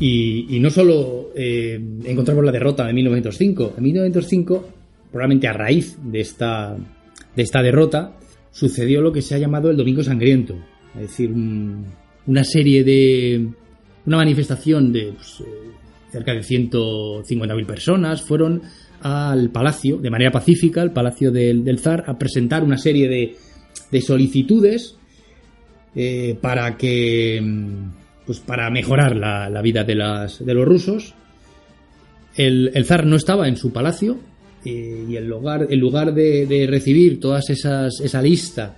Y, 0.00 0.58
no 0.60 0.70
solo 0.70 1.30
eh, 1.36 1.78
encontramos 2.04 2.42
la 2.42 2.50
derrota 2.50 2.86
de 2.86 2.94
1905, 2.94 3.74
en 3.76 3.84
1905, 3.84 4.68
probablemente 5.12 5.48
a 5.48 5.52
raíz 5.52 5.98
de 6.02 6.20
esta, 6.20 6.74
de 7.36 7.42
esta 7.42 7.62
derrota, 7.62 8.16
sucedió 8.50 9.02
lo 9.02 9.12
que 9.12 9.20
se 9.20 9.34
ha 9.34 9.38
llamado 9.38 9.70
el 9.70 9.76
Domingo 9.76 10.02
Sangriento, 10.02 10.56
es 10.94 11.02
decir, 11.02 11.30
una 11.30 12.44
serie 12.44 12.82
de. 12.82 13.48
una 14.06 14.16
manifestación 14.16 14.90
de 14.90 15.12
pues, 15.12 15.40
eh, 15.40 15.70
cerca 16.10 16.32
de 16.32 16.40
150.000 16.40 17.66
personas 17.66 18.22
fueron 18.22 18.62
al 19.02 19.50
palacio, 19.50 19.98
de 19.98 20.10
manera 20.10 20.30
pacífica, 20.30 20.80
al 20.80 20.92
palacio 20.92 21.30
del, 21.30 21.62
del 21.62 21.78
zar, 21.78 22.04
a 22.08 22.18
presentar 22.18 22.64
una 22.64 22.78
serie 22.78 23.08
de, 23.08 23.36
de 23.90 24.00
solicitudes 24.00 24.96
eh, 25.94 26.36
para 26.40 26.76
que 26.76 27.42
pues 28.24 28.38
para 28.38 28.70
mejorar 28.70 29.16
la, 29.16 29.62
vida 29.62 29.84
de, 29.84 29.94
las, 29.94 30.44
de 30.44 30.54
los 30.54 30.66
rusos. 30.66 31.14
El, 32.36 32.72
zar 32.84 33.04
no 33.04 33.16
estaba 33.16 33.46
en 33.46 33.56
su 33.56 33.72
palacio 33.72 34.16
eh, 34.64 35.04
y 35.08 35.16
en 35.16 35.28
lugar, 35.28 35.66
lugar 35.72 36.14
de, 36.14 36.66
recibir 36.70 37.20
todas 37.20 37.50
esas 37.50 38.00
esa 38.00 38.22
lista 38.22 38.76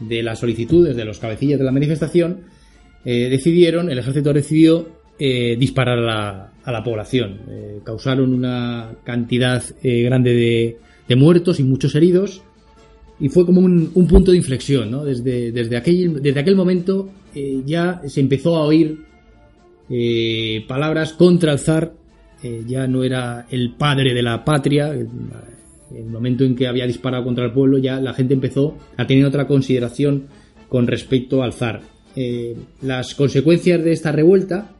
de 0.00 0.22
las 0.22 0.38
solicitudes 0.38 0.96
de 0.96 1.04
los 1.04 1.18
cabecillas 1.18 1.58
de 1.58 1.64
la 1.64 1.72
manifestación, 1.72 2.42
eh, 3.04 3.28
decidieron, 3.28 3.90
el 3.90 3.98
ejército 3.98 4.32
decidió 4.32 4.96
disparar 5.18 5.98
a 5.98 6.02
la, 6.02 6.52
a 6.62 6.72
la 6.72 6.84
población. 6.84 7.40
causaron 7.84 8.34
una 8.34 8.96
cantidad 9.02 9.62
grande 9.82 10.34
de, 10.34 10.78
de 11.08 11.16
muertos 11.16 11.58
y 11.58 11.64
muchos 11.64 11.94
heridos 11.94 12.42
y 13.18 13.28
fue 13.28 13.46
como 13.46 13.60
un, 13.60 13.90
punto 14.08 14.30
de 14.30 14.36
inflexión, 14.36 14.90
¿no? 14.90 15.04
Desde, 15.04 15.50
desde, 15.52 15.76
aquel, 15.76 16.20
desde 16.22 16.40
aquel 16.40 16.54
momento 16.54 17.08
eh, 17.34 17.62
ya 17.64 18.02
se 18.06 18.20
empezó 18.20 18.56
a 18.56 18.64
oír 18.64 18.98
eh, 19.88 20.64
palabras 20.68 21.14
contra 21.14 21.52
el 21.52 21.58
zar, 21.58 21.94
eh, 22.42 22.62
ya 22.66 22.86
no 22.86 23.04
era 23.04 23.46
el 23.50 23.74
padre 23.74 24.12
de 24.12 24.22
la 24.22 24.44
patria, 24.44 24.88
el, 24.88 25.08
el 25.94 26.04
momento 26.06 26.44
en 26.44 26.54
que 26.54 26.66
había 26.66 26.86
disparado 26.86 27.24
contra 27.24 27.46
el 27.46 27.52
pueblo, 27.52 27.78
ya 27.78 28.00
la 28.00 28.12
gente 28.12 28.34
empezó 28.34 28.76
a 28.96 29.06
tener 29.06 29.24
otra 29.24 29.46
consideración 29.46 30.26
con 30.68 30.86
respecto 30.86 31.42
al 31.42 31.52
zar. 31.52 31.80
las 32.82 33.14
consecuencias 33.14 33.82
de 33.84 33.92
esta 33.92 34.10
revuelta 34.10 34.72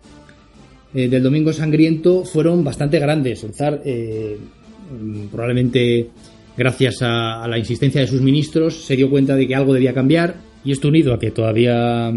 del 0.92 1.22
Domingo 1.22 1.52
Sangriento 1.52 2.24
fueron 2.24 2.64
bastante 2.64 2.98
grandes. 2.98 3.44
El 3.44 3.54
zar 3.54 3.82
probablemente 5.30 6.10
gracias 6.56 7.02
a, 7.02 7.46
la 7.48 7.58
insistencia 7.58 8.00
de 8.00 8.06
sus 8.06 8.20
ministros, 8.20 8.75
se 8.75 8.96
dio 8.96 9.10
cuenta 9.10 9.36
de 9.36 9.46
que 9.46 9.54
algo 9.54 9.75
debía 9.75 9.92
cambiar 9.92 10.36
y 10.64 10.72
esto 10.72 10.88
unido 10.88 11.12
a 11.12 11.18
que 11.18 11.30
todavía 11.30 12.12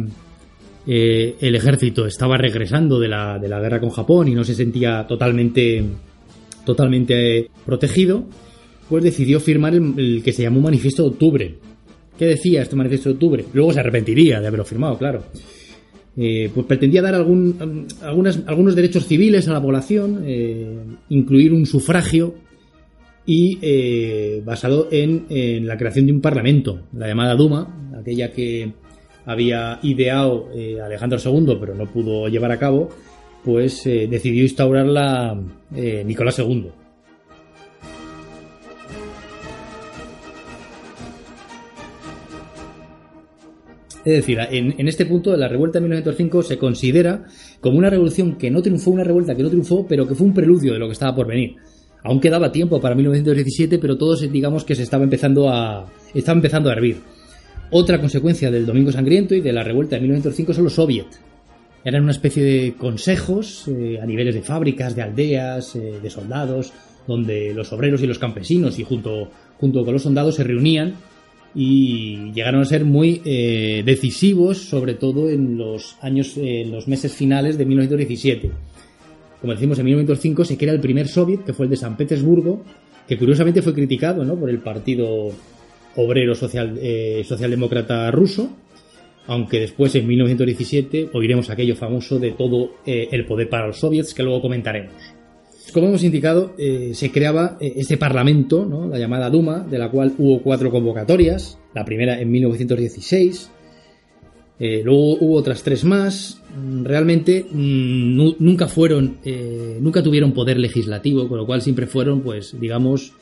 eh, 0.87 1.35
el 1.39 1.55
ejército 1.55 2.05
estaba 2.05 2.37
regresando 2.37 2.99
de 2.99 3.07
la, 3.07 3.37
de 3.37 3.47
la, 3.47 3.59
guerra 3.59 3.79
con 3.79 3.89
Japón 3.89 4.27
y 4.27 4.33
no 4.33 4.43
se 4.43 4.55
sentía 4.55 5.05
totalmente, 5.07 5.83
totalmente 6.65 7.49
protegido, 7.65 8.25
pues 8.87 9.03
decidió 9.03 9.39
firmar 9.39 9.75
el, 9.75 10.21
que 10.23 10.31
se 10.31 10.43
llamó 10.43 10.61
Manifiesto 10.61 11.03
de 11.03 11.09
Octubre. 11.09 11.55
¿Qué 12.17 12.25
decía 12.25 12.61
este 12.61 12.75
Manifiesto 12.75 13.09
de 13.09 13.13
Octubre? 13.13 13.45
Luego 13.53 13.73
se 13.73 13.79
arrepentiría 13.79 14.41
de 14.41 14.47
haberlo 14.47 14.65
firmado, 14.65 14.97
claro. 14.97 15.23
Eh, 16.17 16.49
pues 16.53 16.65
pretendía 16.65 17.01
dar 17.01 17.15
algún, 17.15 17.87
algunos 18.01 18.75
derechos 18.75 19.05
civiles 19.05 19.47
a 19.47 19.53
la 19.53 19.61
población, 19.61 20.23
eh, 20.25 20.79
incluir 21.09 21.53
un 21.53 21.65
sufragio 21.65 22.33
y 23.31 23.59
eh, 23.61 24.41
basado 24.43 24.87
en, 24.89 25.67
la 25.67 25.77
creación 25.77 26.07
de 26.07 26.13
un 26.13 26.19
parlamento, 26.19 26.87
la 26.93 27.07
llamada 27.07 27.35
Duma, 27.35 27.91
aquella 27.95 28.31
que 28.31 28.73
había 29.23 29.77
ideado 29.83 30.49
eh, 30.51 30.81
Alejandro 30.81 31.19
II 31.23 31.57
pero 31.59 31.75
no 31.75 31.85
pudo 31.85 32.27
llevar 32.27 32.51
a 32.51 32.57
cabo, 32.57 32.89
pues 33.45 33.85
eh, 33.85 34.07
decidió 34.09 34.41
instaurarla 34.41 35.39
Nicolás 35.69 36.39
II. 36.39 36.71
Es 44.05 44.13
decir, 44.13 44.39
en, 44.39 44.73
en, 44.75 44.87
este 44.87 45.05
punto 45.05 45.37
la 45.37 45.47
revuelta 45.47 45.77
de 45.77 45.81
1905 45.83 46.41
se 46.41 46.57
considera 46.57 47.25
como 47.61 47.77
una 47.77 47.91
revolución 47.91 48.39
que 48.39 48.49
no 48.49 48.63
triunfó, 48.63 48.89
una 48.89 49.03
revuelta 49.03 49.35
que 49.35 49.43
no 49.43 49.49
triunfó, 49.49 49.85
pero 49.87 50.07
que 50.07 50.15
fue 50.15 50.25
un 50.25 50.33
preludio 50.33 50.73
de 50.73 50.79
lo 50.79 50.87
que 50.87 50.93
estaba 50.93 51.15
por 51.15 51.27
venir. 51.27 51.57
Aún 52.03 52.19
quedaba 52.19 52.51
tiempo 52.51 52.79
para 52.79 52.95
1917, 52.95 53.77
pero 53.77 53.97
todo 53.97 54.15
digamos 54.15 54.63
que 54.63 54.75
se 54.75 54.83
estaba 54.83 55.03
empezando 55.03 55.49
a 55.49 55.85
estaba 56.13 56.37
empezando 56.37 56.69
a 56.69 56.73
hervir. 56.73 56.97
Otra 57.71 57.99
consecuencia 57.99 58.49
del 58.49 58.65
Domingo 58.65 58.91
Sangriento 58.91 59.35
y 59.35 59.41
de 59.41 59.53
la 59.53 59.63
revuelta 59.63 59.95
de 59.95 60.01
1905 60.01 60.53
son 60.53 60.63
los 60.63 60.73
soviets. 60.73 61.19
Eran 61.83 62.03
una 62.03 62.11
especie 62.11 62.43
de 62.43 62.73
consejos 62.73 63.67
eh, 63.67 63.99
a 64.01 64.05
niveles 64.05 64.35
de 64.35 64.41
fábricas, 64.41 64.95
de 64.95 65.01
aldeas, 65.01 65.75
eh, 65.75 65.99
de 66.01 66.09
soldados, 66.09 66.73
donde 67.07 67.53
los 67.53 67.71
obreros 67.71 68.01
y 68.01 68.07
los 68.07 68.19
campesinos 68.19 68.79
y 68.79 68.83
junto, 68.83 69.29
junto 69.57 69.83
con 69.83 69.93
los 69.93 70.03
soldados 70.03 70.35
se 70.35 70.43
reunían 70.43 70.95
y 71.55 72.31
llegaron 72.33 72.61
a 72.61 72.65
ser 72.65 72.85
muy 72.85 73.21
eh, 73.25 73.83
decisivos, 73.85 74.57
sobre 74.57 74.93
todo 74.95 75.29
en 75.29 75.57
los 75.57 75.95
años, 76.01 76.37
en 76.37 76.71
los 76.71 76.87
meses 76.87 77.13
finales 77.13 77.57
de 77.57 77.65
1917 77.65 78.51
como 79.41 79.53
decimos, 79.53 79.79
en 79.79 79.85
1905 79.85 80.45
se 80.45 80.57
crea 80.57 80.73
el 80.73 80.79
primer 80.79 81.07
soviet, 81.07 81.43
que 81.45 81.53
fue 81.53 81.65
el 81.65 81.69
de 81.69 81.77
San 81.77 81.95
Petersburgo, 81.95 82.63
que 83.07 83.17
curiosamente 83.17 83.61
fue 83.61 83.73
criticado 83.73 84.23
¿no? 84.23 84.35
por 84.35 84.49
el 84.49 84.59
partido 84.59 85.31
obrero 85.95 86.35
social, 86.35 86.79
socialdemócrata 87.23 88.11
ruso, 88.11 88.49
aunque 89.27 89.61
después 89.61 89.95
en 89.95 90.07
1917 90.07 91.09
oiremos 91.13 91.49
aquello 91.49 91.75
famoso 91.75 92.19
de 92.19 92.31
todo 92.31 92.71
el 92.85 93.25
poder 93.25 93.49
para 93.49 93.67
los 93.67 93.79
soviets 93.79 94.13
que 94.13 94.23
luego 94.23 94.41
comentaremos. 94.41 94.93
Como 95.73 95.87
hemos 95.87 96.03
indicado, 96.03 96.55
se 96.93 97.11
creaba 97.11 97.57
este 97.59 97.97
parlamento, 97.97 98.65
la 98.89 98.97
llamada 98.97 99.29
Duma, 99.29 99.59
de 99.59 99.77
la 99.77 99.89
cual 99.89 100.13
hubo 100.17 100.41
cuatro 100.41 100.71
convocatorias, 100.71 101.59
la 101.73 101.85
primera 101.85 102.19
en 102.19 102.31
1916, 102.31 103.51
eh, 104.59 104.81
luego 104.83 105.17
hubo 105.21 105.35
otras 105.35 105.63
tres 105.63 105.85
más. 105.85 106.41
Mm, 106.55 106.83
realmente 106.83 107.45
mm, 107.49 108.35
nunca 108.39 108.67
fueron, 108.67 109.17
eh, 109.23 109.77
nunca 109.79 110.03
tuvieron 110.03 110.33
poder 110.33 110.59
legislativo, 110.59 111.27
con 111.29 111.37
lo 111.37 111.45
cual 111.45 111.61
siempre 111.61 111.87
fueron, 111.87 112.21
pues, 112.21 112.59
digamos, 112.59 113.13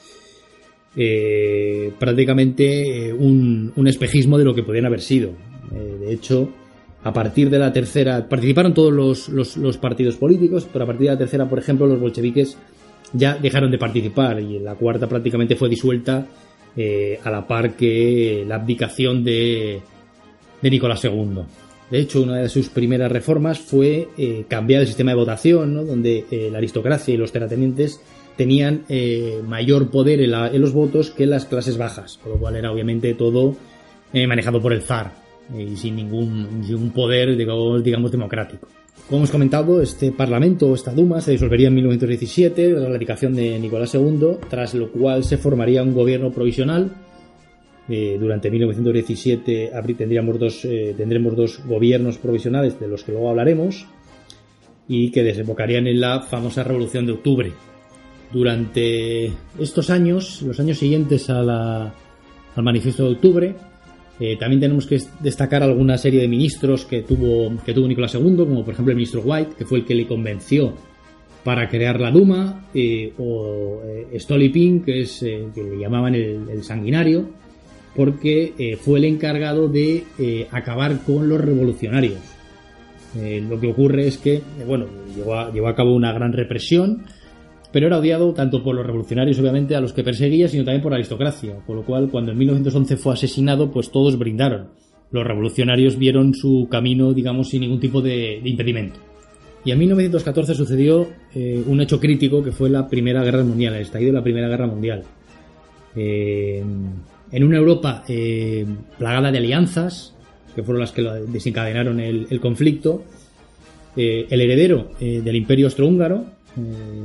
eh, 0.96 1.92
prácticamente 2.00 3.14
un, 3.14 3.72
espejismo 3.86 4.38
de 4.40 4.46
lo 4.46 4.56
que 4.56 4.64
podían 4.64 4.86
haber 4.86 5.02
sido. 5.02 5.32
de 5.70 6.14
hecho, 6.14 6.50
a 7.04 7.14
partir 7.14 7.50
de 7.50 7.60
la 7.60 7.72
tercera, 7.72 8.28
participaron 8.28 8.74
todos 8.74 9.30
los, 9.30 9.78
partidos 9.78 10.16
políticos, 10.16 10.68
pero 10.72 10.86
a 10.86 10.88
partir 10.88 11.08
de 11.08 11.14
la 11.14 11.18
tercera, 11.18 11.48
por 11.48 11.60
ejemplo, 11.60 11.86
los 11.86 12.00
bolcheviques 12.00 12.58
ya 13.14 13.38
dejaron 13.38 13.70
de 13.70 13.78
participar 13.78 14.40
y 14.40 14.60
la 14.60 14.76
cuarta 14.76 15.08
prácticamente 15.08 15.56
fue 15.56 15.70
disuelta 15.70 16.26
a 17.24 17.32
la 17.32 17.48
par 17.48 17.76
que 17.76 18.44
la 18.48 18.56
abdicación 18.56 19.24
de 19.24 19.82
de 20.62 20.70
Nicolás 20.70 21.04
II. 21.04 21.44
De 21.90 22.00
hecho, 22.00 22.22
una 22.22 22.38
de 22.38 22.50
sus 22.50 22.70
primeras 22.70 23.12
reformas 23.12 23.60
fue 23.60 24.10
eh, 24.18 24.46
cambiar 24.48 24.82
el 24.82 24.88
sistema 24.88 25.12
de 25.12 25.18
votación, 25.18 25.74
donde 25.88 26.26
eh, 26.30 26.50
la 26.52 26.58
aristocracia 26.58 27.14
y 27.14 27.18
los 27.18 27.32
terratenientes 27.32 28.02
tenían 28.36 28.84
eh, 28.90 29.42
mayor 29.48 29.90
poder 29.90 30.20
en, 30.22 30.62
los 30.62 30.74
votos 30.74 31.12
que 31.12 31.26
las 31.26 31.46
clases 31.46 31.78
bajas, 31.78 32.20
con 32.22 32.34
lo 32.34 32.38
cual 32.38 32.56
era 32.56 32.72
obviamente 32.72 33.14
todo 33.14 33.56
manejado 34.14 34.62
por 34.62 34.74
el 34.74 34.82
zar 34.82 35.12
y 35.58 35.76
sin 35.76 35.96
ningún, 35.96 36.62
ningún 36.62 36.92
poder, 36.92 37.36
digamos, 37.36 37.84
digamos, 37.84 38.12
democrático. 38.12 38.68
Como 39.08 39.20
hemos 39.20 39.32
comentado, 39.32 39.82
este 39.82 40.12
parlamento 40.12 40.74
esta 40.74 40.94
Duma 40.94 41.22
se 41.22 41.32
disolvería 41.32 41.68
en 41.68 41.76
1917 41.76 42.72
tras 42.72 42.84
la 42.84 42.90
dedicación 42.90 43.34
de 43.36 43.60
Nicolás 43.60 43.94
II, 43.94 44.38
tras 44.50 44.74
lo 44.74 44.92
cual 44.92 45.24
se 45.24 45.38
formaría 45.38 45.84
un 45.84 45.94
gobierno 45.94 46.32
provisional 46.32 46.92
eh, 47.90 48.18
durante 48.20 48.52
1917 48.52 49.72
tendríamos 49.98 50.38
dos, 50.38 50.66
eh, 50.66 50.94
tendremos 50.98 51.38
dos 51.38 51.62
gobiernos 51.66 52.18
provisionales 52.18 52.78
de 52.80 52.88
los 52.88 53.04
que 53.04 53.14
luego 53.14 53.30
hablaremos 53.30 53.86
y 54.90 55.10
que 55.12 55.24
desembocarían 55.24 55.88
en 55.88 56.02
la 56.02 56.22
famosa 56.22 56.64
Revolución 56.64 57.06
de 57.06 57.14
Octubre. 57.14 57.52
Durante 58.32 59.32
estos 59.58 59.90
años, 59.90 60.42
los 60.42 60.60
años 60.60 60.78
siguientes 60.78 61.30
a 61.30 61.42
la, 61.42 61.94
al 62.56 62.64
Manifiesto 62.64 63.06
de 63.06 63.12
Octubre, 63.12 63.56
eh, 64.20 64.36
también 64.38 64.60
tenemos 64.60 64.86
que 64.86 65.00
destacar 65.22 65.64
alguna 65.64 65.98
serie 65.98 66.20
de 66.20 66.28
ministros 66.28 66.84
que 66.84 67.04
tuvo, 67.04 67.56
que 67.64 67.74
tuvo 67.74 67.88
Nicolás 67.88 68.16
II, 68.16 68.36
como 68.36 68.66
por 68.66 68.74
ejemplo 68.74 68.92
el 68.92 68.98
ministro 68.98 69.22
White, 69.22 69.52
que 69.58 69.66
fue 69.66 69.80
el 69.80 69.86
que 69.86 69.96
le 69.96 70.06
convenció 70.06 70.74
para 71.46 71.70
crear 71.70 72.02
la 72.02 72.12
Duma, 72.12 72.66
o 73.18 73.82
Stolypin, 74.14 74.82
que 74.84 75.02
es 75.02 75.20
que 75.20 75.64
le 75.64 75.80
llamaban 75.80 76.14
el 76.14 76.62
sanguinario, 76.62 77.30
porque 77.98 78.54
eh, 78.60 78.76
fue 78.76 79.00
el 79.00 79.06
encargado 79.06 79.68
de 79.68 80.04
eh, 80.20 80.48
acabar 80.52 81.00
con 81.04 81.28
los 81.28 81.42
revolucionarios. 81.42 82.20
Eh, 83.18 83.44
lo 83.50 83.60
que 83.60 83.72
ocurre 83.72 84.06
es 84.06 84.20
que, 84.20 84.44
bueno, 84.68 84.86
llevó 85.16 85.68
a, 85.68 85.76
cabo 85.76 85.96
una 85.96 86.14
gran 86.14 86.32
represión, 86.32 87.06
pero 87.72 87.88
era 87.88 87.98
odiado 87.98 88.32
tanto 88.36 88.64
por 88.64 88.76
los 88.76 88.86
revolucionarios, 88.86 89.40
obviamente, 89.40 89.76
a 89.76 89.82
los 89.82 89.94
que 89.94 90.04
perseguía, 90.04 90.48
sino 90.48 90.64
también 90.64 90.84
por 90.84 90.92
la 90.92 90.98
aristocracia, 90.98 91.56
con 91.66 91.76
lo 91.76 91.84
cual, 91.84 92.10
cuando 92.12 92.32
en 92.32 92.38
1911 92.38 92.98
fue 92.98 93.14
asesinado, 93.14 93.72
pues 93.72 93.90
todos 93.90 94.20
brindaron. 94.20 94.68
Los 95.10 95.26
revolucionarios 95.26 95.98
vieron 95.98 96.36
su 96.36 96.68
camino, 96.70 97.14
digamos, 97.14 97.50
sin 97.50 97.62
ningún 97.62 97.80
tipo 97.80 98.04
de, 98.04 98.40
impedimento. 98.44 99.00
Y 99.66 99.72
en 99.72 99.80
1914 99.80 100.54
sucedió 100.54 101.08
un 101.34 101.82
hecho 101.82 102.00
crítico 102.00 102.44
que 102.44 102.52
fue 102.52 102.70
la 102.70 102.88
Primera 102.88 103.24
Guerra 103.24 103.44
Mundial, 103.44 103.74
el 103.74 103.82
estallido 103.82 104.12
de 104.12 104.20
la 104.20 104.24
Primera 104.24 104.48
Guerra 104.48 104.68
Mundial 104.68 105.04
en 107.32 107.44
una 107.44 107.58
Europa 107.58 108.04
eh, 108.08 108.66
plagada 108.98 109.32
de 109.32 109.38
alianzas, 109.38 110.14
que 110.56 110.64
fueron 110.64 110.82
las 110.82 110.92
que 110.92 111.02
desencadenaron 111.02 112.00
el, 112.00 112.40
conflicto, 112.40 113.04
eh, 113.96 114.28
el 114.30 114.42
heredero 114.42 114.92
eh, 115.00 115.22
del 115.24 115.36
imperio 115.36 115.68
austrohúngaro, 115.68 116.38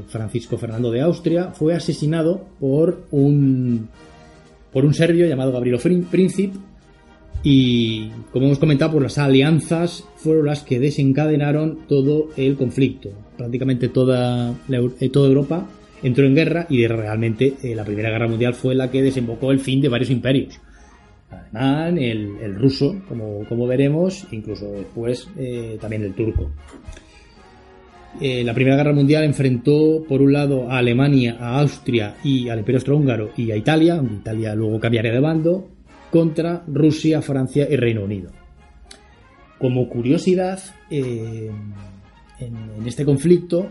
Francisco 0.08 0.56
Fernando 0.56 0.90
de 0.90 1.02
Austria, 1.02 1.52
fue 1.52 1.74
asesinado 1.74 2.46
por 2.58 3.04
un, 3.10 3.88
por 4.72 4.86
un 4.86 4.94
serbio 4.94 5.26
llamado 5.26 5.52
Gabrielo 5.52 5.78
Príncipe 6.10 6.56
y, 7.42 8.08
como 8.32 8.46
hemos 8.46 8.58
comentado, 8.58 8.92
por 8.92 9.02
las 9.02 9.18
alianzas 9.18 10.04
fueron 10.16 10.46
las 10.46 10.62
que 10.62 10.80
desencadenaron 10.80 11.80
todo 11.86 12.30
el 12.38 12.56
conflicto. 12.56 13.10
Prácticamente 13.36 13.88
toda, 13.88 14.54
toda 15.12 15.28
Europa 15.28 15.68
entró 16.02 16.26
en 16.26 16.34
guerra 16.34 16.66
y 16.68 16.86
realmente 16.86 17.54
eh, 17.62 17.74
la 17.74 17.84
Primera 17.84 18.10
Guerra 18.10 18.28
Mundial 18.28 18.54
fue 18.54 18.74
la 18.74 18.90
que 18.90 19.02
desembocó 19.02 19.50
el 19.52 19.60
fin 19.60 19.80
de 19.80 19.88
varios 19.88 20.10
imperios. 20.10 20.60
El 21.30 21.38
alemán, 21.38 21.98
el, 21.98 22.54
ruso, 22.56 23.02
como, 23.08 23.44
como, 23.48 23.66
veremos, 23.66 24.26
incluso 24.32 24.70
después 24.72 25.28
eh, 25.38 25.78
también 25.80 26.02
el 26.02 26.14
turco. 26.14 26.50
Eh, 28.20 28.44
la 28.44 28.52
Primera 28.52 28.76
Guerra 28.76 28.92
Mundial 28.92 29.24
enfrentó 29.24 30.04
por 30.06 30.20
un 30.20 30.32
lado 30.32 30.70
a 30.70 30.78
Alemania, 30.78 31.38
a 31.40 31.60
Austria 31.60 32.16
y 32.22 32.50
al 32.50 32.58
Imperio 32.58 32.78
Austrohúngaro 32.78 33.30
y 33.36 33.50
a 33.50 33.56
Italia, 33.56 33.94
aunque 33.94 34.16
Italia 34.16 34.54
luego 34.54 34.78
cambiaría 34.78 35.12
de 35.12 35.20
bando, 35.20 35.70
contra 36.10 36.62
Rusia, 36.66 37.22
Francia 37.22 37.66
y 37.70 37.76
Reino 37.76 38.04
Unido. 38.04 38.30
Como 39.58 39.88
curiosidad, 39.88 40.60
en, 40.90 42.86
este 42.86 43.04
conflicto 43.04 43.68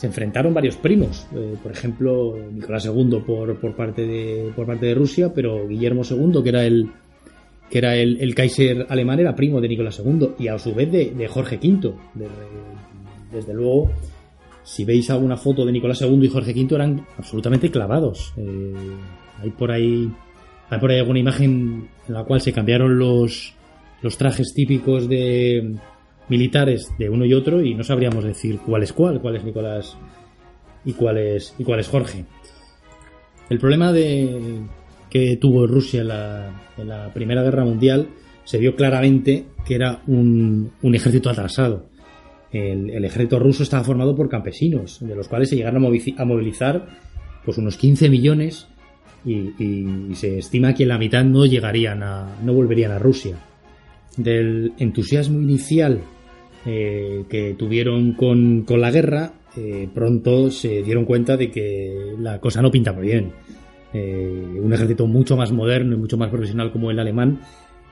se 0.00 0.06
enfrentaron 0.06 0.54
varios 0.54 0.76
primos. 0.76 1.26
Eh, 1.36 1.56
por 1.62 1.72
ejemplo, 1.72 2.34
Nicolás 2.50 2.86
II 2.86 3.22
por, 3.26 3.60
por, 3.60 3.76
parte 3.76 4.06
de, 4.06 4.50
por 4.56 4.64
parte 4.64 4.86
de 4.86 4.94
Rusia, 4.94 5.30
pero 5.34 5.68
Guillermo 5.68 6.00
II, 6.08 6.42
que 6.42 6.48
era 6.48 6.64
el 6.64 6.90
que 7.68 7.78
era 7.78 7.94
el, 7.94 8.34
Kaiser 8.34 8.86
alemán, 8.88 9.20
era 9.20 9.36
primo 9.36 9.60
de 9.60 9.68
Nicolás 9.68 10.00
II 10.02 10.30
y 10.38 10.48
a 10.48 10.58
su 10.58 10.74
vez 10.74 10.90
de, 10.90 11.28
Jorge 11.28 11.56
V. 11.62 11.92
desde 13.30 13.52
luego, 13.52 13.90
si 14.64 14.86
veis 14.86 15.10
alguna 15.10 15.36
foto 15.36 15.66
de 15.66 15.72
Nicolás 15.72 16.00
II 16.00 16.24
y 16.24 16.28
Jorge 16.28 16.52
V 16.52 16.74
eran 16.74 17.06
absolutamente 17.18 17.70
clavados. 17.70 18.32
Eh, 18.38 18.72
hay 19.42 19.50
por 19.50 19.70
ahí 19.70 20.10
hay 20.70 20.80
por 20.80 20.90
ahí 20.90 20.98
alguna 20.98 21.18
imagen 21.18 21.90
en 22.08 22.14
la 22.14 22.24
cual 22.24 22.40
se 22.40 22.54
cambiaron 22.54 22.98
los, 22.98 23.52
los 24.00 24.16
trajes 24.16 24.54
típicos 24.54 25.06
de, 25.10 25.76
militares 26.30 26.92
de 26.96 27.10
uno 27.10 27.26
y 27.26 27.34
otro 27.34 27.62
y 27.62 27.74
no 27.74 27.82
sabríamos 27.82 28.24
decir 28.24 28.60
cuál 28.64 28.84
es 28.84 28.92
cuál, 28.92 29.20
cuál 29.20 29.36
es 29.36 29.44
Nicolás 29.44 29.98
y 30.84 30.92
cuál 30.92 31.18
es, 31.18 31.54
y 31.58 31.64
cuál 31.64 31.80
es 31.80 31.88
Jorge. 31.88 32.24
El 33.50 33.58
problema 33.58 33.92
de, 33.92 34.62
que 35.10 35.36
tuvo 35.36 35.66
Rusia 35.66 36.00
en 36.00 36.88
la, 36.88 37.10
Primera 37.12 37.42
Guerra 37.42 37.64
Mundial 37.64 38.08
se 38.44 38.58
vio 38.58 38.76
claramente 38.76 39.46
que 39.66 39.74
era 39.74 40.02
un, 40.06 40.72
ejército 40.82 41.28
atrasado. 41.28 41.90
El, 42.52 43.04
ejército 43.04 43.38
ruso 43.38 43.64
estaba 43.64 43.84
formado 43.84 44.14
por 44.14 44.28
campesinos, 44.28 44.98
de 45.00 45.14
los 45.16 45.28
cuales 45.28 45.50
se 45.50 45.56
llegaron 45.56 45.84
a 45.84 46.24
movilizar 46.24 46.88
pues 47.44 47.58
unos 47.58 47.76
15 47.76 48.08
millones 48.08 48.68
y, 49.24 49.52
y, 49.58 50.14
se 50.14 50.38
estima 50.38 50.74
que 50.74 50.86
la 50.86 50.98
mitad 50.98 51.24
no 51.24 51.44
llegarían 51.44 52.02
a, 52.02 52.38
no 52.42 52.54
volverían 52.54 52.92
a 52.92 52.98
Rusia. 52.98 53.36
Del 54.16 54.72
entusiasmo 54.78 55.40
inicial 55.40 56.02
eh, 56.66 57.24
que 57.28 57.54
tuvieron 57.54 58.12
con, 58.12 58.66
la 58.68 58.90
guerra, 58.90 59.32
eh, 59.56 59.88
pronto 59.94 60.50
se 60.50 60.82
dieron 60.82 61.06
cuenta 61.06 61.36
de 61.36 61.50
que 61.50 62.14
la 62.18 62.38
cosa 62.38 62.60
no 62.60 62.70
pintaba 62.70 63.00
bien. 63.00 63.32
Eh, 63.92 64.58
un 64.62 64.72
ejército 64.72 65.06
mucho 65.06 65.36
más 65.36 65.52
moderno 65.52 65.96
y 65.96 65.98
mucho 65.98 66.18
más 66.18 66.28
profesional 66.28 66.70
como 66.70 66.90
el 66.90 66.98
alemán, 66.98 67.40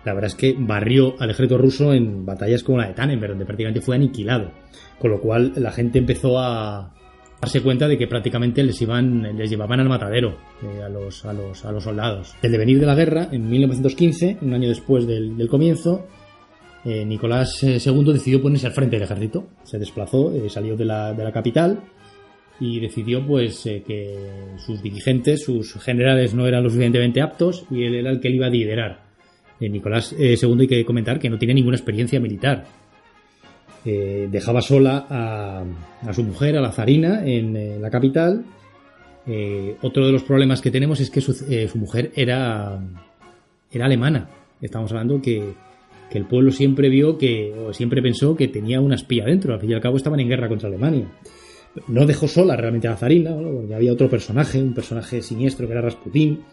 la 0.04 0.14
verdad 0.14 0.28
es 0.28 0.34
que 0.34 0.54
barrió 0.56 1.14
al 1.18 1.30
ejército 1.30 1.58
ruso 1.58 1.92
en 1.92 2.24
batallas 2.24 2.62
como 2.62 2.78
la 2.78 2.88
de 2.88 2.94
Tannenberg, 2.94 3.32
donde 3.32 3.46
prácticamente 3.46 3.80
fue 3.80 3.96
aniquilado. 3.96 4.52
Con 4.98 5.10
lo 5.10 5.20
cual 5.20 5.52
la 5.56 5.72
gente 5.72 5.98
empezó 5.98 6.38
a 6.38 6.94
darse 7.40 7.62
cuenta 7.62 7.88
de 7.88 7.96
que 7.96 8.06
prácticamente 8.06 8.62
les 8.62 8.80
iban, 8.82 9.36
les 9.36 9.48
llevaban 9.48 9.80
al 9.80 9.88
matadero 9.88 10.36
a, 10.84 10.88
los, 10.88 11.24
a, 11.24 11.32
los, 11.32 11.64
a 11.64 11.72
los 11.72 11.84
soldados. 11.84 12.34
El 12.42 12.52
devenir 12.52 12.80
de 12.80 12.86
la 12.86 12.94
guerra, 12.94 13.28
en 13.32 13.48
1915, 13.48 14.38
un 14.42 14.54
año 14.54 14.68
después 14.68 15.06
del 15.06 15.48
comienzo, 15.48 16.06
eh, 16.90 17.04
Nicolás 17.04 17.62
II 17.62 17.70
eh, 17.70 18.12
decidió 18.14 18.40
ponerse 18.40 18.66
al 18.66 18.72
frente 18.72 18.96
del 18.96 19.02
ejército. 19.02 19.48
Se 19.62 19.78
desplazó, 19.78 20.34
eh, 20.34 20.48
salió 20.48 20.74
de 20.74 20.86
la, 20.86 21.30
capital 21.34 21.80
y 22.58 22.80
decidió 22.80 23.24
pues 23.26 23.62
que 23.62 24.16
sus 24.56 24.82
dirigentes, 24.82 25.44
sus 25.44 25.74
generales 25.74 26.32
no 26.32 26.46
eran 26.46 26.64
lo 26.64 26.70
suficientemente 26.70 27.20
aptos 27.20 27.66
y 27.70 27.84
él 27.84 27.94
era 27.94 28.10
el 28.10 28.20
que 28.20 28.30
le 28.30 28.36
iba 28.36 28.46
a 28.46 28.50
liderar. 28.50 29.06
Nicolás 29.60 30.14
II 30.18 30.56
hay 30.60 30.66
que 30.66 30.84
comentar 30.84 31.18
que 31.18 31.28
no 31.28 31.38
tiene 31.38 31.54
ninguna 31.54 31.76
experiencia 31.76 32.18
militar. 32.20 32.64
dejaba 33.84 34.62
sola 34.62 35.06
a, 35.10 35.64
a, 36.02 36.12
su 36.14 36.22
mujer, 36.24 36.56
a 36.56 36.60
la 36.60 36.72
zarina, 36.72 37.24
en, 37.24 37.80
la 37.80 37.90
capital. 37.90 38.44
otro 39.82 40.06
de 40.06 40.12
los 40.12 40.22
problemas 40.22 40.60
que 40.60 40.70
tenemos 40.70 41.00
es 41.00 41.10
que 41.10 41.20
su, 41.20 41.34
su 41.34 41.78
mujer 41.78 42.12
era 42.16 42.80
era 43.70 43.86
alemana. 43.86 44.28
Estamos 44.60 44.90
hablando 44.90 45.20
que, 45.20 45.54
que 46.10 46.18
el 46.18 46.26
pueblo 46.26 46.50
siempre 46.50 46.88
vio 46.88 47.18
que, 47.18 47.52
o 47.52 47.72
siempre 47.72 48.02
pensó 48.02 48.34
que 48.34 48.48
tenía 48.48 48.80
una 48.80 48.94
espía 48.94 49.24
dentro. 49.24 49.54
Al 49.54 49.60
fin 49.60 49.70
y 49.70 49.74
al 49.74 49.80
cabo 49.80 49.96
estaban 49.96 50.20
en 50.20 50.28
guerra 50.28 50.48
contra 50.48 50.68
Alemania. 50.68 51.10
No 51.86 52.06
dejó 52.06 52.26
sola 52.26 52.56
realmente 52.56 52.88
a 52.88 52.92
la 52.92 52.96
zarina, 52.96 53.36
porque 53.36 53.74
había 53.74 53.92
otro 53.92 54.08
personaje, 54.08 54.62
un 54.62 54.74
personaje 54.74 55.22
siniestro 55.22 55.66
que 55.66 55.72
era 55.72 55.82
Rasputín, 55.82 56.44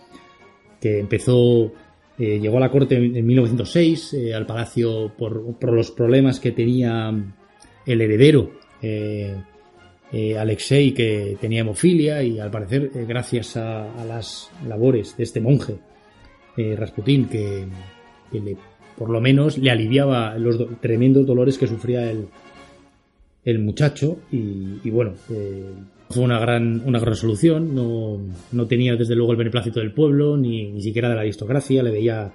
que 0.80 1.00
empezó, 1.00 1.72
eh, 2.20 2.40
llegó 2.40 2.58
a 2.58 2.62
la 2.62 2.70
corte 2.70 2.96
en 2.98 3.26
1906, 3.26 4.14
eh, 4.14 4.34
al 4.34 4.46
palacio 4.46 5.14
por, 5.18 5.58
por, 5.58 5.74
los 5.74 5.92
problemas 5.92 6.40
que 6.40 6.52
tenía 6.52 7.14
el 7.86 8.02
heredero. 8.02 8.52
Eh, 8.82 9.36
eh, 10.12 10.38
Alexei 10.38 10.94
que 10.94 11.36
tenía 11.42 11.62
hemofilia 11.62 12.22
y 12.22 12.40
al 12.40 12.52
parecer 12.52 12.92
eh, 12.94 13.06
gracias 13.08 13.58
a, 13.58 14.00
a, 14.00 14.06
las 14.06 14.52
labores 14.68 15.18
de 15.18 15.24
este 15.24 15.42
monje 15.42 15.80
Rasputín 16.56 17.28
que, 17.28 17.66
que 18.32 18.40
le, 18.40 18.56
por 18.98 19.10
lo 19.10 19.22
menos 19.22 19.58
le 19.58 19.72
aliviaba 19.72 20.38
los 20.38 20.58
do 20.58 20.68
tremendos 20.80 21.26
dolores 21.26 21.58
que 21.58 21.68
sufría 21.68 22.10
el, 22.10 22.28
el 23.44 23.60
muchacho 23.60 24.20
y, 24.32 24.90
bueno 24.90 25.14
eh, 25.30 25.72
fue 26.10 26.24
una 26.24 26.40
gran 26.40 26.82
una 26.86 27.00
gran 27.00 27.16
solución 27.16 27.76
no, 27.76 28.20
no, 28.52 28.68
tenía 28.68 28.96
desde 28.96 29.16
luego 29.16 29.32
el 29.32 29.38
beneplácito 29.38 29.80
del 29.80 29.92
pueblo 29.92 30.38
ni, 30.38 30.72
ni 30.72 30.82
siquiera 30.82 31.10
de 31.10 31.16
la 31.16 31.22
aristocracia 31.22 31.84
le 31.84 31.92
veía 31.92 32.32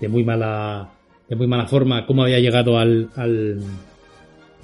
de 0.00 0.08
muy 0.08 0.24
mala 0.24 0.90
de 1.28 1.36
muy 1.36 1.46
mala 1.46 1.66
forma 1.66 2.06
cómo 2.06 2.22
había 2.22 2.38
llegado 2.38 2.78
al, 2.78 3.10
al, 3.16 3.60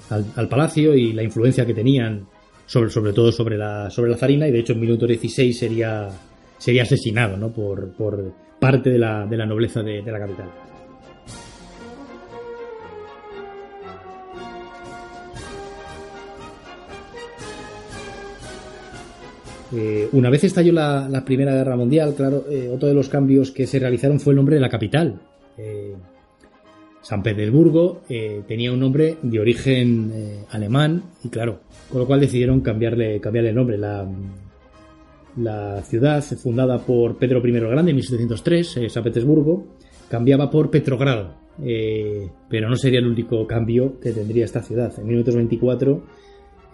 al, 0.09 0.25
al 0.35 0.47
palacio 0.47 0.95
y 0.95 1.13
la 1.13 1.23
influencia 1.23 1.65
que 1.65 1.73
tenían 1.73 2.27
sobre, 2.65 2.89
sobre 2.89 3.13
todo 3.13 3.31
sobre 3.31 3.57
la, 3.57 3.89
sobre 3.89 4.11
la 4.11 4.17
zarina, 4.17 4.47
y 4.47 4.51
de 4.51 4.59
hecho 4.59 4.73
en 4.73 4.79
minuto 4.79 5.05
16 5.05 5.57
sería, 5.57 6.09
sería 6.57 6.83
asesinado 6.83 7.37
¿no? 7.37 7.49
por, 7.49 7.91
por 7.93 8.33
parte 8.59 8.89
de 8.89 8.99
la, 8.99 9.25
de 9.25 9.37
la 9.37 9.45
nobleza 9.45 9.83
de, 9.83 10.01
de 10.01 10.11
la 10.11 10.19
capital. 10.19 10.49
Eh, 19.77 20.07
una 20.13 20.29
vez 20.29 20.45
estalló 20.45 20.71
la, 20.71 21.23
Primera 21.25 21.53
Guerra 21.53 21.75
Mundial, 21.75 22.13
claro, 22.15 22.45
eh, 22.49 22.69
otro 22.73 22.87
de 22.87 22.93
los 22.93 23.09
cambios 23.09 23.51
que 23.51 23.67
se 23.67 23.77
realizaron 23.77 24.21
fue 24.21 24.31
el 24.31 24.37
nombre 24.37 24.55
de 24.55 24.61
la 24.61 24.69
capital. 24.69 25.19
Eh, 25.57 25.93
San 27.01 27.21
Petersburgo 27.21 28.01
tenía 28.47 28.71
un 28.71 28.79
nombre 28.79 29.17
de 29.21 29.39
origen 29.39 30.11
alemán 30.49 31.03
y 31.23 31.29
claro, 31.29 31.59
con 31.91 32.01
lo 32.01 32.07
cual 32.07 32.19
decidieron 32.19 32.61
cambiarle, 32.61 33.19
cambiarle 33.19 33.51
el 33.51 33.55
nombre. 33.55 33.77
La, 33.77 34.07
ciudad, 35.83 36.23
fundada 36.23 36.79
por 36.79 37.17
Pedro 37.17 37.45
I 37.45 37.51
Grande 37.51 37.91
en 37.91 37.97
1703, 37.97 38.77
eh, 38.77 38.89
San 38.89 39.03
Petersburgo, 39.03 39.67
cambiaba 40.09 40.49
por 40.49 40.71
Petrogrado, 40.71 41.35
pero 42.49 42.69
no 42.69 42.75
sería 42.75 42.99
el 42.99 43.07
único 43.07 43.45
cambio 43.45 43.99
que 43.99 44.11
tendría 44.11 44.45
esta 44.45 44.63
ciudad. 44.63 44.91
En 44.97 45.05
1924, 45.05 46.01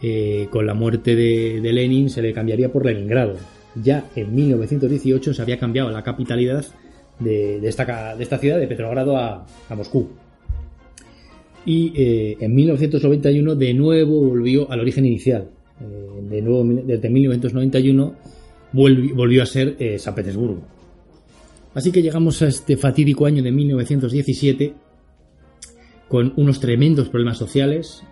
eh, 0.01 0.47
con 0.49 0.65
la 0.65 0.73
muerte 0.73 1.15
de, 1.15 1.61
Lenin, 1.61 2.09
se 2.09 2.21
le 2.21 2.33
cambiaría 2.33 2.71
por 2.71 2.85
Leningrado. 2.85 3.37
Ya 3.75 4.09
en 4.15 4.33
1918 4.33 5.33
se 5.33 5.41
había 5.41 5.59
cambiado 5.59 5.91
la 5.91 6.03
capitalidad 6.03 6.65
de, 7.19 7.59
esta, 7.67 7.85
ciudad, 8.39 8.59
de 8.59 8.67
Petrogrado 8.67 9.17
a, 9.17 9.45
Moscú. 9.75 10.09
Y 11.65 11.93
eh, 11.95 12.37
en 12.39 12.55
1991 12.55 13.55
de 13.55 13.73
nuevo 13.73 14.21
volvió 14.21 14.69
al 14.71 14.79
origen 14.79 15.05
inicial. 15.05 15.49
Eh, 15.79 16.21
de 16.29 16.41
nuevo, 16.41 16.63
desde 16.83 17.09
1991 17.09 18.15
volvió, 18.71 19.15
volvió 19.15 19.43
a 19.43 19.45
ser 19.45 19.99
San 19.99 20.15
Petersburgo. 20.15 20.63
Así 21.73 21.91
que 21.91 22.01
llegamos 22.01 22.41
a 22.41 22.47
este 22.47 22.75
fatídico 22.75 23.25
año 23.25 23.43
de 23.43 23.51
1917 23.51 24.73
con 26.09 26.33
unos 26.35 26.59
tremendos 26.59 27.07
problemas 27.07 27.37
sociales. 27.37 28.03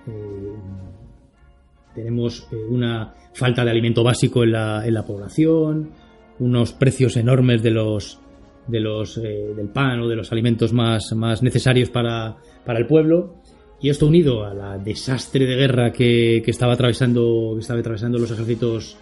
Tenemos 1.93 2.47
una 2.69 3.13
falta 3.33 3.63
de 3.63 3.71
alimento 3.71 4.03
básico 4.03 4.43
en 4.43 4.51
la, 4.51 4.85
en 4.85 4.93
la 4.93 5.05
población, 5.05 5.91
unos 6.39 6.73
precios 6.73 7.17
enormes 7.17 7.61
de 7.63 7.71
los, 7.71 8.19
de 8.67 8.79
los, 8.79 9.17
eh, 9.17 9.53
del 9.55 9.69
pan 9.69 10.01
o 10.01 10.07
de 10.07 10.15
los 10.15 10.31
alimentos 10.31 10.73
más, 10.73 11.13
más 11.13 11.43
necesarios 11.43 11.89
para, 11.89 12.37
para, 12.65 12.79
el 12.79 12.87
pueblo. 12.87 13.35
Y 13.81 13.89
esto 13.89 14.07
unido 14.07 14.45
a 14.45 14.53
la 14.53 14.77
desastre 14.77 15.45
de 15.45 15.55
guerra 15.55 15.91
que, 15.91 16.41
que 16.43 16.51
estaba 16.51 16.73
atravesando, 16.73 17.53
que 17.55 17.61
estaba 17.61 17.79
atravesando 17.79 18.17
los 18.17 18.31
ejércitos 18.31 18.97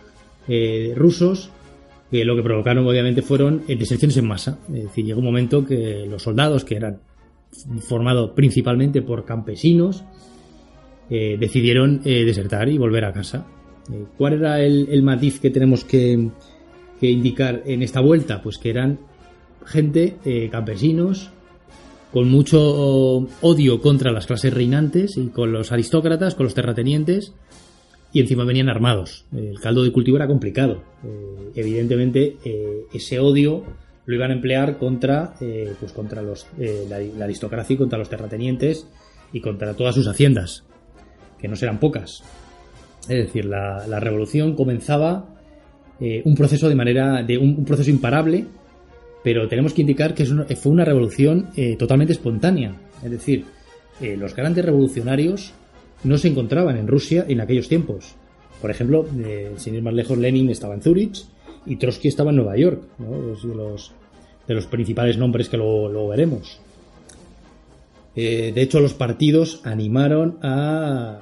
eh, 0.47 0.93
rusos, 0.95 1.50
que 2.12 2.23
lo 2.23 2.36
que 2.36 2.43
provocaron 2.43 2.88
obviamente 2.88 3.21
fueron 3.21 3.63
eh, 3.67 3.76
deserciones 3.76 4.17
en 4.17 4.28
masa. 4.28 4.60
Es 4.69 4.84
decir, 4.84 5.06
llegó 5.06 5.19
un 5.19 5.26
momento 5.26 5.65
que 5.65 6.06
los 6.08 6.23
soldados, 6.23 6.63
que 6.63 6.76
eran 6.76 7.00
formados 7.82 8.32
principalmente 8.36 9.02
por 9.02 9.26
campesinos, 9.26 10.04
eh, 11.10 11.38
decidieron 11.39 12.02
eh, 12.04 12.26
desertar 12.26 12.67
y 12.67 12.78
volver 12.78 13.06
a 13.06 13.13
casa. 13.13 13.46
Eh, 13.91 14.04
¿Cuál 14.17 14.34
era 14.34 14.62
el, 14.62 15.02
matiz 15.04 15.39
que 15.39 15.50
tenemos 15.50 15.86
que, 15.86 16.30
indicar 17.00 17.63
en 17.65 17.82
esta 17.82 18.02
vuelta? 18.02 18.41
Pues 18.41 18.58
que 18.58 18.70
eran 18.70 19.00
gente, 19.65 20.15
campesinos, 20.52 21.30
con 22.12 22.30
mucho 22.30 22.60
odio 23.41 23.82
contra 23.82 24.12
las 24.12 24.26
clases 24.26 24.54
reinantes 24.54 25.17
y 25.17 25.28
con 25.28 25.52
los 25.52 25.72
aristócratas, 25.72 26.36
con 26.36 26.46
los 26.46 26.54
terratenientes, 26.54 27.34
y 28.12 28.22
encima 28.22 28.46
venían 28.46 28.70
armados. 28.70 29.26
El 29.36 29.60
caldo 29.60 29.84
de 29.84 29.91
cultivo 29.91 30.17
era 30.17 30.28
complicado. 30.28 30.84
Evidentemente, 31.54 32.38
ese 32.93 33.20
odio 33.20 33.63
lo 34.06 34.15
iban 34.15 34.32
a 34.32 34.36
emplear 34.36 34.78
contra, 34.78 35.34
pues 35.80 35.91
contra 35.91 36.22
los, 36.22 36.48
la, 36.89 37.00
la, 37.00 37.26
aristocracia 37.26 37.74
y 37.74 37.78
contra 37.78 38.00
los 38.00 38.10
terratenientes 38.10 38.88
y 39.34 39.41
contra 39.41 39.74
todas 39.74 39.93
sus 39.93 40.08
haciendas, 40.08 40.63
que 41.39 41.47
no 41.47 41.56
serán 41.56 41.80
pocas. 41.80 42.23
Es 43.04 43.26
decir, 43.26 43.45
la, 43.45 43.88
la 43.88 44.00
revolución 44.00 44.56
comenzaba 44.56 45.26
un 46.00 46.36
proceso 46.36 46.69
de 46.69 46.76
manera, 46.76 47.23
de 47.23 47.39
un, 47.39 47.65
proceso 47.65 47.89
imparable 47.89 48.45
pero 49.28 49.50
tenemos 49.50 49.73
que 49.73 49.82
indicar 49.82 50.13
que 50.13 50.23
una, 50.23 50.45
fue 50.45 50.71
una 50.71 50.86
revolución 50.86 51.50
eh, 51.58 51.76
totalmente 51.76 52.13
espontánea. 52.13 52.73
Es 53.04 53.12
decir, 53.12 53.43
eh, 54.00 54.15
los 54.15 54.34
grandes 54.34 54.63
revolucionarios 54.63 55.54
no 56.06 56.17
se 56.17 56.30
encontraban 56.30 56.78
en 56.78 56.88
Rusia 56.88 57.26
en 57.28 57.41
aquellos 57.41 57.67
tiempos. 57.67 58.15
Por 58.62 58.71
ejemplo, 58.71 59.06
eh, 59.19 59.52
sin 59.58 59.76
ir 59.76 59.84
más 59.84 59.93
lejos, 59.93 60.17
Lenin 60.17 60.50
estaba 60.50 60.76
en 60.76 60.82
Zurich 60.82 61.26
y 61.65 61.76
Trotsky 61.76 62.08
estaba 62.08 62.30
en 62.30 62.38
Nueva 62.38 62.56
York, 62.56 62.82
¿no? 63.00 63.12
de, 63.12 63.56
los, 63.56 63.91
de 64.47 64.54
los 64.54 64.65
principales 64.67 65.17
nombres 65.17 65.50
que 65.50 65.58
luego, 65.58 65.89
luego 65.89 66.08
veremos. 66.08 66.62
De 68.24 68.62
hecho, 68.62 68.80
los 68.80 68.94
partidos 68.94 69.62
animaron 69.64 70.40
a, 70.42 71.20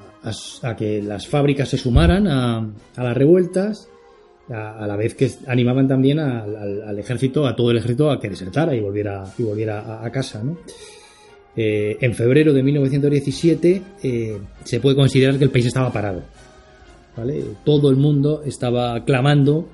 que 0.78 1.02
las 1.02 1.28
fábricas 1.28 1.70
se 1.70 1.78
sumaran 1.78 2.28
a, 2.28 2.58
a 2.96 3.04
las 3.04 3.18
revueltas 3.18 3.90
a, 4.50 4.86
la 4.86 4.96
vez 4.96 5.16
que 5.16 5.32
animaban 5.48 5.88
también 5.88 6.20
al, 6.20 7.00
ejército, 7.00 7.48
a 7.48 7.56
todo 7.56 7.72
el 7.72 7.78
ejército, 7.78 8.12
a 8.12 8.20
que 8.20 8.30
desertara 8.30 8.76
y 8.76 8.80
volviera, 8.80 9.26
y 9.38 9.44
volviera 9.44 10.04
a, 10.04 10.12
casa. 10.12 10.44
¿no? 10.44 10.58
Eh, 11.56 11.98
en 12.02 12.14
febrero 12.14 12.54
de 12.54 12.62
1917 12.62 13.82
eh, 14.04 14.38
se 14.64 14.80
puede 14.80 14.96
considerar 14.96 15.38
que 15.38 15.46
el 15.46 15.50
país 15.50 15.66
estaba 15.66 15.92
parado. 15.92 16.24
Todo 17.64 17.90
el 17.90 17.96
mundo 17.96 18.44
estaba 18.46 19.04
clamando 19.06 19.70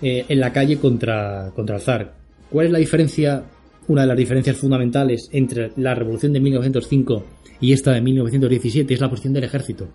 eh, 0.00 0.24
en 0.26 0.40
la 0.40 0.52
calle 0.52 0.78
contra, 0.78 1.52
contra 1.54 1.76
el 1.76 1.82
zar. 1.82 2.14
¿Cuál 2.50 2.66
es 2.66 2.72
la 2.72 2.78
diferencia? 2.78 3.44
Una 3.88 4.02
de 4.02 4.08
las 4.08 4.18
diferencias 4.18 4.58
fundamentales 4.58 5.30
entre 5.32 5.72
la 5.76 5.94
revolución 5.94 6.34
de 6.34 6.40
1905 6.40 7.24
y 7.60 7.72
esta 7.72 7.92
de 7.92 8.02
1917 8.02 8.92
es 8.92 9.00
la 9.00 9.08
posición 9.08 9.32
del 9.32 9.44
ejército. 9.44 9.88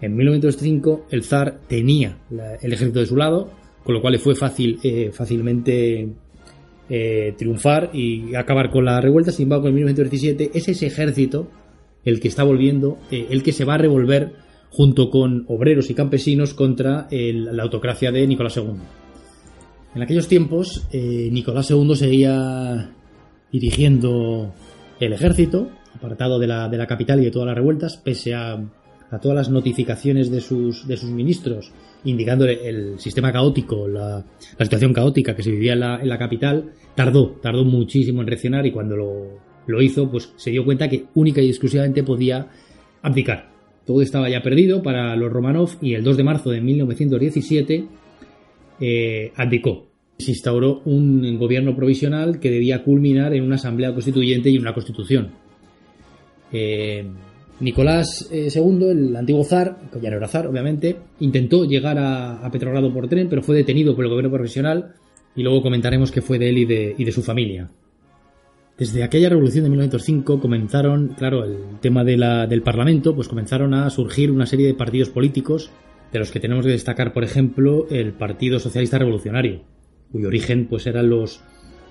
En 0.00 0.14
1905 0.14 1.06
el 1.10 1.24
zar 1.24 1.58
tenía 1.66 2.16
el 2.62 2.72
ejército 2.72 3.00
de 3.00 3.06
su 3.06 3.16
lado, 3.16 3.50
con 3.82 3.96
lo 3.96 4.00
cual 4.00 4.12
le 4.12 4.20
fue 4.20 4.36
fácil, 4.36 4.78
eh, 4.84 5.10
fácilmente 5.12 6.08
eh, 6.88 7.34
triunfar 7.36 7.90
y 7.92 8.36
acabar 8.36 8.70
con 8.70 8.84
la 8.84 9.00
revuelta. 9.00 9.32
Sin 9.32 9.44
embargo, 9.44 9.66
en 9.66 9.74
1917 9.74 10.52
es 10.54 10.68
ese 10.68 10.86
ejército 10.86 11.48
el 12.04 12.20
que 12.20 12.28
está 12.28 12.44
volviendo, 12.44 12.98
eh, 13.10 13.26
el 13.30 13.42
que 13.42 13.50
se 13.50 13.64
va 13.64 13.74
a 13.74 13.78
revolver 13.78 14.32
junto 14.70 15.10
con 15.10 15.44
obreros 15.48 15.90
y 15.90 15.94
campesinos 15.94 16.54
contra 16.54 17.08
la 17.10 17.62
autocracia 17.64 18.12
de 18.12 18.26
Nicolás 18.26 18.56
II. 18.58 18.74
En 19.94 20.02
aquellos 20.02 20.28
tiempos, 20.28 20.86
Nicolás 20.92 21.70
II 21.70 21.96
seguía 21.96 22.92
dirigiendo 23.52 24.52
el 25.00 25.12
ejército, 25.12 25.70
apartado 25.94 26.38
de 26.38 26.46
la, 26.46 26.68
de 26.68 26.78
la 26.78 26.86
capital 26.86 27.20
y 27.20 27.24
de 27.24 27.30
todas 27.30 27.46
las 27.46 27.56
revueltas, 27.56 27.96
pese 27.96 28.34
a 28.34 28.58
a 29.10 29.18
todas 29.18 29.36
las 29.36 29.50
notificaciones 29.50 30.30
de 30.30 30.40
sus, 30.40 30.86
de 30.86 30.96
sus 30.96 31.10
ministros, 31.10 31.72
indicándole 32.04 32.68
el 32.68 32.98
sistema 32.98 33.32
caótico, 33.32 33.88
la, 33.88 34.24
la 34.58 34.64
situación 34.64 34.92
caótica 34.92 35.34
que 35.34 35.42
se 35.42 35.50
vivía 35.50 35.72
en 35.72 35.80
la, 35.80 36.00
en 36.00 36.08
la, 36.08 36.18
capital, 36.18 36.72
tardó, 36.94 37.30
tardó 37.42 37.64
muchísimo 37.64 38.20
en 38.20 38.26
reaccionar 38.26 38.66
y 38.66 38.72
cuando 38.72 38.96
lo, 38.96 39.40
lo 39.66 39.82
hizo, 39.82 40.10
pues 40.10 40.32
se 40.36 40.50
dio 40.50 40.64
cuenta 40.64 40.88
que 40.88 41.06
única 41.14 41.40
y 41.40 41.48
exclusivamente 41.48 42.02
podía 42.02 42.48
abdicar. 43.02 43.50
Todo 43.86 44.02
estaba 44.02 44.28
ya 44.28 44.42
perdido 44.42 44.82
para 44.82 45.16
los 45.16 45.32
Romanov 45.32 45.70
y 45.80 45.94
el 45.94 46.04
2 46.04 46.16
de 46.18 46.24
marzo 46.24 46.50
de 46.50 46.60
1917 46.60 47.86
eh, 48.80 49.32
abdicó. 49.34 49.88
Se 50.18 50.32
instauró 50.32 50.82
un 50.84 51.38
gobierno 51.38 51.76
provisional 51.76 52.40
que 52.40 52.50
debía 52.50 52.82
culminar 52.82 53.34
en 53.34 53.44
una 53.44 53.54
asamblea 53.54 53.92
constituyente 53.92 54.50
y 54.50 54.58
una 54.58 54.74
constitución. 54.74 55.30
Eh, 56.52 57.06
Nicolás 57.60 58.28
II, 58.30 58.90
el 58.90 59.16
antiguo 59.16 59.44
zar, 59.44 59.78
que 59.92 60.00
ya 60.00 60.10
no 60.10 60.16
era 60.16 60.28
zar, 60.28 60.46
obviamente, 60.46 60.96
intentó 61.20 61.64
llegar 61.64 61.98
a, 61.98 62.48
Petrogrado 62.50 62.92
por 62.92 63.08
tren, 63.08 63.28
pero 63.28 63.42
fue 63.42 63.56
detenido 63.56 63.94
por 63.94 64.04
el 64.04 64.10
gobierno 64.10 64.30
provisional 64.30 64.94
y 65.36 65.42
luego 65.42 65.62
comentaremos 65.62 66.10
que 66.10 66.22
fue 66.22 66.38
de 66.38 66.48
él 66.48 66.58
y 66.58 66.64
de, 67.04 67.12
su 67.12 67.22
familia. 67.22 67.70
Desde 68.76 69.02
aquella 69.02 69.28
revolución 69.28 69.64
de 69.64 69.70
1905 69.70 70.40
comenzaron, 70.40 71.14
claro, 71.16 71.44
el 71.44 71.80
tema 71.80 72.04
del 72.04 72.62
Parlamento, 72.62 73.14
pues 73.14 73.28
comenzaron 73.28 73.74
a 73.74 73.90
surgir 73.90 74.30
una 74.30 74.46
serie 74.46 74.66
de 74.66 74.74
partidos 74.74 75.10
políticos, 75.10 75.70
de 76.12 76.20
los 76.20 76.30
que 76.30 76.40
tenemos 76.40 76.64
que 76.64 76.72
destacar, 76.72 77.12
por 77.12 77.24
ejemplo, 77.24 77.86
el 77.90 78.12
Partido 78.12 78.60
Socialista 78.60 78.98
Revolucionario, 78.98 79.62
cuyo 80.10 80.28
origen 80.28 80.66
pues 80.66 80.86
eran 80.86 81.08
los, 81.08 81.40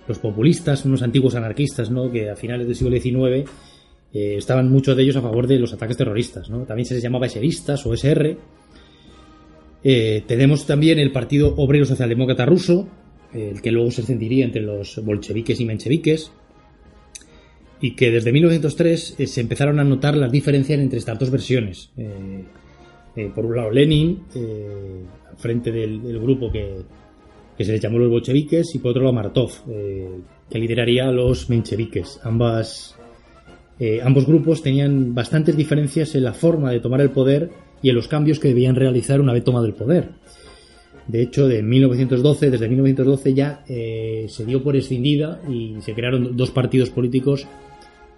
los 0.07 0.19
populistas, 0.19 0.85
unos 0.85 1.01
antiguos 1.01 1.35
anarquistas, 1.35 1.91
¿no? 1.91 2.11
que 2.11 2.29
a 2.29 2.35
finales 2.35 2.67
del 2.67 2.75
siglo 2.75 2.99
XIX 2.99 3.49
eh, 4.13 4.35
estaban 4.37 4.71
muchos 4.71 4.95
de 4.95 5.03
ellos 5.03 5.17
a 5.17 5.21
favor 5.21 5.47
de 5.47 5.59
los 5.59 5.73
ataques 5.73 5.97
terroristas. 5.97 6.49
¿no? 6.49 6.63
También 6.63 6.85
se 6.85 6.93
les 6.93 7.03
llamaba 7.03 7.25
eseristas 7.25 7.85
o 7.85 7.93
SR. 7.93 8.37
Eh, 9.83 10.23
tenemos 10.25 10.65
también 10.65 10.99
el 10.99 11.11
Partido 11.11 11.53
Obrero 11.55 11.85
Socialdemócrata 11.85 12.45
Ruso, 12.45 12.87
el 13.33 13.61
que 13.61 13.71
luego 13.71 13.91
se 13.91 14.01
encendiría 14.01 14.45
entre 14.45 14.61
los 14.61 15.03
bolcheviques 15.03 15.59
y 15.59 15.65
mencheviques, 15.65 16.31
y 17.79 17.95
que 17.95 18.09
desde 18.09 18.31
1903 18.31 19.15
eh, 19.19 19.27
se 19.27 19.41
empezaron 19.41 19.79
a 19.79 19.83
notar 19.83 20.15
las 20.15 20.31
diferencias 20.31 20.79
entre 20.79 20.99
estas 20.99 21.19
dos 21.19 21.29
versiones. 21.29 21.91
por 23.35 23.45
un 23.45 23.55
lado 23.55 23.71
Lenin, 23.71 24.23
al 24.33 25.37
frente 25.37 25.71
del, 25.71 26.19
grupo 26.19 26.51
que, 26.51 26.81
que, 27.57 27.65
se 27.65 27.71
le 27.71 27.79
llamó 27.79 27.99
los 27.99 28.09
bolcheviques, 28.09 28.75
y 28.75 28.79
por 28.79 28.91
otro 28.91 29.03
lado 29.03 29.13
Martov, 29.13 29.51
que 29.65 30.59
lideraría 30.59 31.11
los 31.11 31.49
mencheviques. 31.49 32.19
Ambas 32.23 32.97
eh, 33.79 34.01
ambos 34.03 34.25
grupos 34.25 34.63
tenían 34.63 35.13
bastantes 35.13 35.55
diferencias 35.55 36.15
en 36.15 36.23
la 36.23 36.33
forma 36.33 36.71
de 36.71 36.79
tomar 36.79 37.01
el 37.01 37.11
poder 37.11 37.51
y 37.81 37.89
en 37.89 37.95
los 37.95 38.07
cambios 38.07 38.39
que 38.39 38.47
debían 38.47 38.75
realizar 38.75 39.21
una 39.21 39.33
vez 39.33 39.43
tomado 39.43 39.65
el 39.65 39.73
poder. 39.73 40.09
De 41.07 41.21
hecho, 41.21 41.47
de 41.47 41.61
1912, 41.61 42.49
desde 42.49 42.67
1912 42.67 43.33
ya 43.33 43.63
eh, 43.67 44.25
se 44.29 44.45
dio 44.45 44.63
por 44.63 44.75
escindida 44.75 45.41
y 45.47 45.75
se 45.81 45.93
crearon 45.93 46.35
dos 46.35 46.51
partidos 46.51 46.89
políticos 46.89 47.47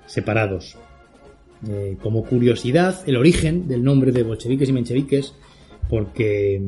separados. 0.06 0.78
Eh, 1.70 1.98
como 2.02 2.24
curiosidad, 2.24 3.04
el 3.06 3.18
origen 3.18 3.68
del 3.68 3.84
nombre 3.84 4.14
de 4.14 4.24
bolcheviques 4.24 4.70
y 4.70 4.74
mencheviques, 4.74 5.34
porque 5.90 6.62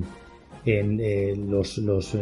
los, 0.65 1.77
los, 1.79 2.17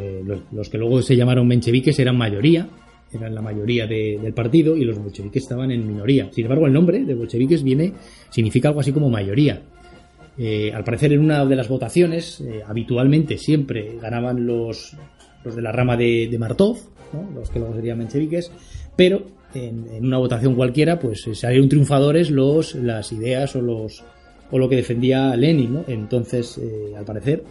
los, 0.52 0.70
que 0.70 0.78
luego 0.78 1.02
se 1.02 1.16
llamaron 1.16 1.48
mencheviques 1.48 2.00
eran 2.00 2.18
mayoría, 2.18 2.68
eran 3.12 3.34
la 3.34 3.42
mayoría 3.42 3.88
del 3.88 4.34
partido 4.34 4.76
y 4.76 4.86
los 4.86 4.98
bolcheviques 4.98 5.44
estaban 5.44 5.72
en 5.72 5.88
minoría. 5.88 6.30
Sin 6.32 6.46
embargo, 6.46 6.68
el 6.68 6.74
nombre 6.74 7.04
de 7.04 7.16
bolcheviques 7.16 7.64
viene, 7.64 7.94
significa 8.30 8.70
algo 8.70 8.82
así 8.82 8.92
como 8.92 9.10
mayoría. 9.10 9.62
Eh, 10.38 10.72
al 10.74 10.84
parecer, 10.86 11.12
en 11.12 11.20
una 11.20 11.46
de 11.46 11.56
las 11.56 11.68
votaciones, 11.68 12.40
eh, 12.40 12.62
habitualmente 12.66 13.38
siempre 13.38 13.98
ganaban 14.02 14.46
los, 14.46 14.96
los 15.44 15.56
de 15.56 15.62
la 15.62 15.72
rama 15.74 15.98
de, 15.98 16.34
Martov, 16.40 16.78
los 17.36 17.50
que 17.50 17.60
luego 17.60 17.76
serían 17.76 17.98
mencheviques, 17.98 18.52
pero 18.96 19.24
en, 19.54 20.06
una 20.06 20.18
votación 20.18 20.56
cualquiera, 20.56 20.98
pues 20.98 21.28
eh, 21.28 21.36
salieron 21.36 21.68
triunfadores 21.68 22.32
los, 22.32 22.76
las 22.76 23.12
ideas 23.12 23.54
o, 23.58 23.62
los, 23.62 24.04
o 24.50 24.58
lo 24.58 24.70
que 24.70 24.78
defendía 24.78 25.36
Lenin. 25.36 25.84
Entonces, 25.88 26.58
al 26.96 27.04
parecer, 27.04 27.44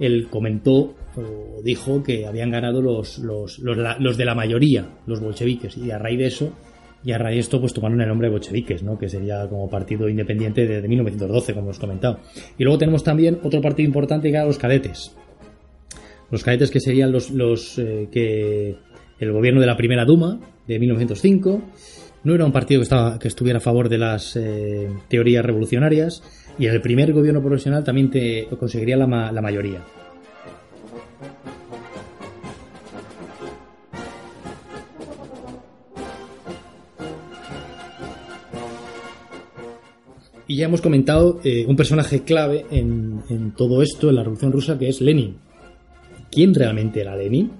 él 0.00 0.28
comentó 0.30 0.94
o 1.14 1.62
dijo 1.62 2.02
que 2.02 2.26
habían 2.26 2.50
ganado 2.50 2.80
los, 2.80 3.18
los, 3.18 3.58
los, 3.58 4.16
de 4.16 4.24
la 4.24 4.34
mayoría, 4.34 4.88
los 5.06 5.20
bolcheviques, 5.20 5.76
y 5.76 5.90
a 5.90 5.98
raíz 5.98 6.18
de 6.18 6.26
eso, 6.26 6.52
y 7.04 7.12
a 7.12 7.18
raíz 7.18 7.36
de 7.36 7.40
esto, 7.40 7.60
pues 7.60 7.72
tomaron 7.72 8.00
el 8.00 8.08
nombre 8.08 8.28
de 8.28 8.32
bolcheviques, 8.32 8.82
¿no? 8.82 8.98
que 8.98 9.08
sería 9.08 9.46
como 9.48 9.68
partido 9.68 10.08
independiente 10.08 10.66
desde 10.66 10.88
1912, 10.88 11.52
como 11.52 11.66
hemos 11.66 11.78
comentado. 11.78 12.18
Y 12.58 12.64
luego 12.64 12.78
tenemos 12.78 13.04
también 13.04 13.38
otro 13.42 13.60
partido 13.60 13.86
importante 13.86 14.30
que 14.30 14.36
era 14.36 14.46
los 14.46 14.58
cadetes. 14.58 15.14
Los 16.30 16.42
cadetes 16.44 16.70
que 16.70 16.80
serían 16.80 17.12
los, 17.12 17.30
los 17.30 17.78
eh, 17.78 18.08
que 18.10 18.76
el 19.18 19.32
gobierno 19.32 19.60
de 19.60 19.66
la 19.66 19.76
primera 19.76 20.04
Duma 20.04 20.40
de 20.66 20.78
1905 20.78 21.62
no 22.22 22.34
era 22.34 22.44
un 22.44 22.52
partido 22.52 22.80
que, 22.80 22.84
estaba, 22.84 23.18
que 23.18 23.28
estuviera 23.28 23.58
a 23.58 23.62
favor 23.62 23.88
de 23.88 23.98
las 23.98 24.36
eh, 24.36 24.88
teorías 25.08 25.44
revolucionarias, 25.44 26.22
y 26.60 26.66
el 26.66 26.82
primer 26.82 27.10
gobierno 27.14 27.40
profesional 27.40 27.82
también 27.82 28.10
te 28.10 28.46
conseguiría 28.58 28.94
la, 28.94 29.06
mayoría. 29.06 29.82
Y 40.46 40.56
ya 40.56 40.66
hemos 40.66 40.82
comentado 40.82 41.40
eh, 41.42 41.64
un 41.66 41.76
personaje 41.76 42.24
clave 42.24 42.66
en, 42.70 43.22
en, 43.30 43.52
todo 43.52 43.80
esto, 43.80 44.10
en 44.10 44.16
la 44.16 44.22
Revolución 44.22 44.52
Rusa, 44.52 44.78
que 44.78 44.90
es 44.90 45.00
Lenin. 45.00 45.38
¿Quién 46.30 46.54
realmente 46.54 47.00
era 47.00 47.16
Lenin? 47.16 47.52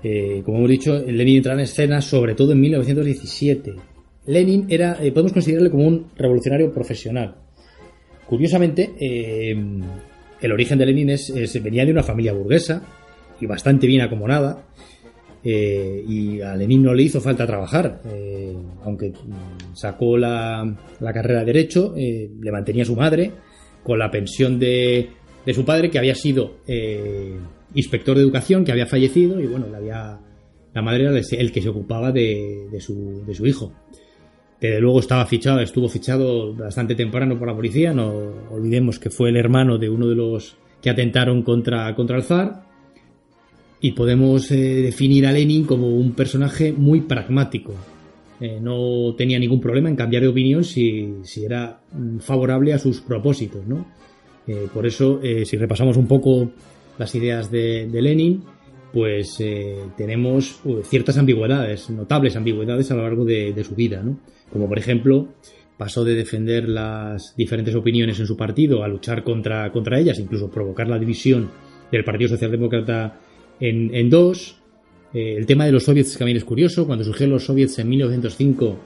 Eh, 0.00 0.42
como 0.44 0.58
hemos 0.58 0.70
dicho, 0.70 0.96
Lenin 0.96 1.38
entra 1.38 1.54
en 1.54 1.60
escena 1.60 2.00
sobre 2.00 2.36
todo 2.36 2.52
en 2.52 2.60
1917. 2.60 3.74
Lenin 4.26 4.66
era, 4.68 4.96
eh, 5.02 5.10
podemos 5.10 5.32
considerarle 5.32 5.70
como 5.70 5.88
un 5.88 6.06
revolucionario 6.16 6.72
profesional. 6.72 7.43
Curiosamente, 8.34 8.90
eh, 8.98 9.54
el 10.40 10.52
origen 10.52 10.76
de 10.76 10.86
Lenin 10.86 11.10
es, 11.10 11.32
venía 11.62 11.84
de 11.84 11.92
una 11.92 12.02
familia 12.02 12.32
burguesa 12.32 12.82
y 13.40 13.46
bastante 13.46 13.86
bien 13.86 14.00
acomodada. 14.00 14.66
Eh, 15.44 16.04
y 16.08 16.40
a 16.40 16.56
Lenin 16.56 16.82
no 16.82 16.94
le 16.94 17.04
hizo 17.04 17.20
falta 17.20 17.46
trabajar, 17.46 18.00
eh, 18.12 18.52
aunque 18.82 19.12
sacó 19.72 20.16
la, 20.16 20.76
carrera 20.98 21.40
de 21.40 21.46
Derecho, 21.46 21.94
le 21.94 22.50
mantenía 22.50 22.84
su 22.84 22.96
madre 22.96 23.30
con 23.84 24.00
la 24.00 24.10
pensión 24.10 24.58
de, 24.58 25.10
su 25.52 25.64
padre, 25.64 25.88
que 25.88 26.00
había 26.00 26.16
sido 26.16 26.56
inspector 27.72 28.16
de 28.16 28.22
educación, 28.22 28.64
que 28.64 28.72
había 28.72 28.86
fallecido, 28.86 29.40
y 29.40 29.46
bueno, 29.46 29.66
la 29.68 30.82
madre 30.82 31.04
era 31.04 31.16
el 31.16 31.52
que 31.52 31.62
se 31.62 31.68
ocupaba 31.68 32.10
de, 32.10 32.66
su, 32.80 33.22
de 33.24 33.32
su 33.32 33.46
hijo 33.46 33.72
que 34.64 34.80
luego 34.80 35.00
estaba 35.00 35.26
fichado, 35.26 35.60
estuvo 35.60 35.90
fichado 35.90 36.54
bastante 36.54 36.94
temprano 36.94 37.38
por 37.38 37.46
la 37.46 37.54
policía, 37.54 37.92
no 37.92 38.32
olvidemos 38.50 38.98
que 38.98 39.10
fue 39.10 39.28
el 39.28 39.36
hermano 39.36 39.76
de 39.76 39.90
uno 39.90 40.06
de 40.06 40.14
los 40.14 40.56
que 40.80 40.88
atentaron 40.88 41.42
contra, 41.42 41.94
contra 41.94 42.16
el 42.16 42.22
zar, 42.22 42.64
y 43.82 43.92
podemos 43.92 44.50
eh, 44.50 44.56
definir 44.56 45.26
a 45.26 45.32
Lenin 45.32 45.64
como 45.66 45.88
un 45.88 46.12
personaje 46.12 46.72
muy 46.72 47.02
pragmático. 47.02 47.74
Eh, 48.40 48.58
no 48.58 49.14
tenía 49.14 49.38
ningún 49.38 49.60
problema 49.60 49.90
en 49.90 49.96
cambiar 49.96 50.22
de 50.22 50.28
opinión 50.28 50.64
si, 50.64 51.12
era 51.44 51.82
mm, 51.92 52.20
favorable 52.20 52.72
a 52.72 52.78
sus 52.78 53.02
propósitos. 53.02 53.66
¿no? 53.66 53.84
Eh, 54.46 54.68
por 54.72 54.86
eso, 54.86 55.20
si 55.44 55.58
repasamos 55.58 55.98
un 55.98 56.06
poco 56.06 56.52
las 56.96 57.14
ideas 57.14 57.50
de, 57.50 57.86
Lenin, 57.92 58.42
pues 58.94 59.36
tenemos 59.94 60.62
ciertas 60.84 61.18
ambigüedades, 61.18 61.90
notables 61.90 62.34
ambigüedades 62.34 62.90
a 62.90 62.94
lo 62.94 63.02
largo 63.02 63.26
de, 63.26 63.52
de 63.52 63.62
su 63.64 63.74
vida. 63.74 64.02
¿no? 64.02 64.16
Como 64.54 64.68
por 64.68 64.78
ejemplo 64.78 65.30
pasó 65.76 66.04
de 66.04 66.14
defender 66.14 66.68
las 66.68 67.34
diferentes 67.36 67.74
opiniones 67.74 68.20
en 68.20 68.26
su 68.26 68.36
partido 68.36 68.84
a 68.84 68.88
luchar 68.88 69.24
contra, 69.24 69.72
contra 69.72 69.98
ellas, 69.98 70.20
incluso 70.20 70.48
provocar 70.48 70.86
la 70.86 70.96
división 70.96 71.50
del 71.90 72.04
Partido 72.04 72.28
Socialdemócrata 72.28 73.18
en, 73.58 73.92
en 73.92 74.08
dos. 74.08 74.60
Eh, 75.12 75.34
el 75.36 75.44
tema 75.44 75.66
de 75.66 75.72
los 75.72 75.82
soviets 75.82 76.16
también 76.16 76.36
es 76.36 76.44
curioso. 76.44 76.86
Cuando 76.86 77.04
surgieron 77.04 77.32
los 77.32 77.44
soviets 77.44 77.80
en 77.80 77.88
1905, 77.88 78.78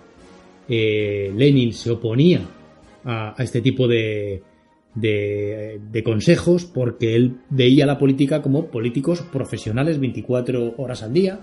eh, 0.70 1.30
Lenin 1.36 1.74
se 1.74 1.90
oponía 1.90 2.40
a, 3.04 3.34
este 3.38 3.60
tipo 3.60 3.86
de, 3.86 4.40
de, 4.94 5.82
de, 5.92 6.02
consejos 6.02 6.64
porque 6.64 7.14
él 7.14 7.40
veía 7.50 7.84
la 7.84 7.98
política 7.98 8.40
como 8.40 8.68
políticos 8.68 9.20
profesionales 9.30 10.00
24 10.00 10.76
horas 10.78 11.02
al 11.02 11.12
día 11.12 11.40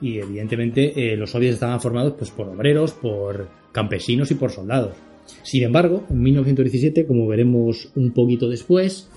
y 0.00 0.18
evidentemente 0.18 1.12
eh, 1.12 1.16
los 1.16 1.30
soviets 1.30 1.54
estaban 1.54 1.80
formados 1.80 2.14
pues, 2.18 2.30
por 2.30 2.48
obreros, 2.48 2.92
por 2.92 3.48
campesinos 3.72 4.30
y 4.30 4.34
por 4.34 4.50
soldados. 4.50 4.96
Sin 5.42 5.62
embargo, 5.62 6.04
en 6.10 6.20
1917, 6.20 7.06
como 7.06 7.26
veremos 7.26 7.90
un 7.94 8.12
poquito 8.12 8.48
después, 8.48 9.08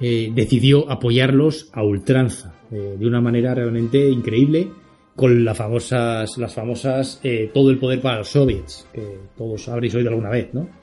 eh, 0.00 0.30
decidió 0.34 0.90
apoyarlos 0.90 1.68
a 1.72 1.82
ultranza, 1.82 2.54
eh, 2.70 2.96
de 2.98 3.06
una 3.06 3.20
manera 3.20 3.54
realmente 3.54 4.08
increíble, 4.08 4.68
con 5.16 5.44
las 5.44 5.58
famosas, 5.58 6.38
las 6.38 6.54
famosas 6.54 7.20
todo 7.52 7.70
el 7.70 7.78
poder 7.78 8.00
para 8.00 8.18
los 8.18 8.28
soviets, 8.28 8.86
que 8.94 9.18
todos 9.36 9.68
habréis 9.68 9.94
oído 9.94 10.08
alguna 10.08 10.30
vez, 10.30 10.54
¿no? 10.54 10.79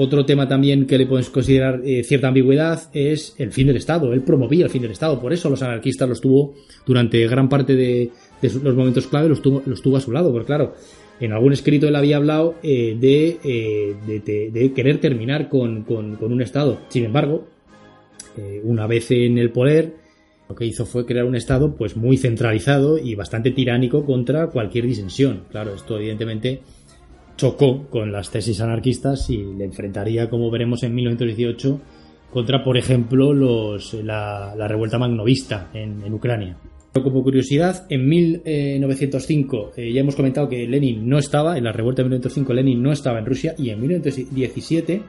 Otro 0.00 0.24
tema 0.24 0.46
también 0.46 0.86
que 0.86 0.96
le 0.96 1.06
podemos 1.06 1.28
considerar 1.28 1.80
eh, 1.84 2.04
cierta 2.04 2.28
ambigüedad 2.28 2.88
es 2.92 3.34
el 3.36 3.50
fin 3.50 3.66
del 3.66 3.78
Estado. 3.78 4.12
Él 4.12 4.22
promovía 4.22 4.64
el 4.64 4.70
fin 4.70 4.80
del 4.80 4.92
Estado, 4.92 5.20
por 5.20 5.32
eso 5.32 5.50
los 5.50 5.60
anarquistas 5.60 6.08
los 6.08 6.20
tuvo 6.20 6.54
durante 6.86 7.26
gran 7.26 7.48
parte 7.48 7.74
de, 7.74 8.12
los 8.40 8.76
momentos 8.76 9.08
clave, 9.08 9.28
los 9.28 9.42
tuvo, 9.42 9.60
los 9.66 9.82
tuvo 9.82 9.96
a 9.96 10.00
su 10.00 10.12
lado, 10.12 10.30
porque 10.30 10.46
claro, 10.46 10.74
en 11.18 11.32
algún 11.32 11.52
escrito 11.52 11.88
él 11.88 11.96
había 11.96 12.18
hablado 12.18 12.54
eh, 12.62 12.96
eh, 13.02 13.96
de, 14.06 14.50
de, 14.52 14.72
querer 14.72 15.00
terminar 15.00 15.48
con, 15.48 15.84
un 15.88 16.42
Estado. 16.42 16.78
Sin 16.90 17.04
embargo, 17.04 17.48
una 18.62 18.86
vez 18.86 19.10
en 19.10 19.36
el 19.36 19.50
poder, 19.50 19.94
Lo 20.48 20.54
que 20.54 20.64
hizo 20.64 20.86
fue 20.86 21.06
crear 21.06 21.24
un 21.24 21.34
Estado 21.34 21.74
pues 21.74 21.96
muy 21.96 22.16
centralizado 22.16 22.98
y 22.98 23.16
bastante 23.16 23.50
tiránico 23.50 24.06
contra 24.06 24.46
cualquier 24.46 24.86
disensión. 24.86 25.42
Claro, 25.50 25.74
esto 25.74 25.98
evidentemente 25.98 26.60
chocó 27.38 27.86
con 27.88 28.12
las 28.12 28.30
tesis 28.30 28.60
anarquistas 28.60 29.30
y 29.30 29.38
le 29.38 29.64
enfrentaría, 29.64 30.28
como 30.28 30.50
veremos 30.50 30.82
en 30.82 30.94
1918, 30.94 31.80
contra, 32.32 32.62
por 32.62 32.76
ejemplo, 32.76 33.32
los, 33.32 33.94
la, 33.94 34.54
revuelta 34.68 34.98
magnovista 34.98 35.70
en, 35.72 36.12
Ucrania. 36.12 36.58
Como 36.92 37.22
curiosidad, 37.22 37.86
en 37.90 38.08
1905 38.08 39.72
eh, 39.76 39.92
ya 39.92 40.00
hemos 40.00 40.16
comentado 40.16 40.48
que 40.48 40.66
Lenin 40.66 41.08
no 41.08 41.18
estaba, 41.18 41.56
en 41.56 41.64
la 41.64 41.72
revuelta 41.72 42.02
de 42.02 42.08
1905 42.08 42.52
Lenin 42.52 42.82
no 42.82 42.90
estaba 42.90 43.20
en 43.20 43.26
Rusia 43.26 43.54
y 43.56 43.70
en 43.70 43.80
1917, 43.80 45.02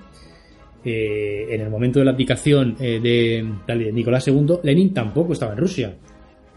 eh, 0.86 1.48
en 1.50 1.62
el 1.62 1.70
momento 1.70 1.98
de 1.98 2.06
la 2.06 2.12
abdicación 2.12 2.76
eh, 2.80 3.00
de, 3.02 3.92
Nicolás 3.92 4.28
II, 4.28 4.60
Lenin 4.62 4.94
tampoco 4.94 5.34
estaba 5.34 5.54
en 5.54 5.58
Rusia. 5.58 5.98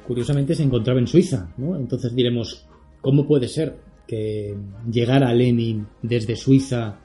Curiosamente 0.07 0.55
se 0.55 0.65
encontraba 0.65 1.01
en 1.01 1.07
Suiza, 1.07 1.51
¿no? 1.57 1.77
Entonces 1.77 2.15
diremos, 2.15 2.69
¿cómo 3.01 3.27
puede 3.27 3.49
ser 3.49 3.75
que 4.13 4.55
llegara 4.91 5.33
Lenin 5.33 5.87
desde 6.03 6.37
Suiza 6.37 6.99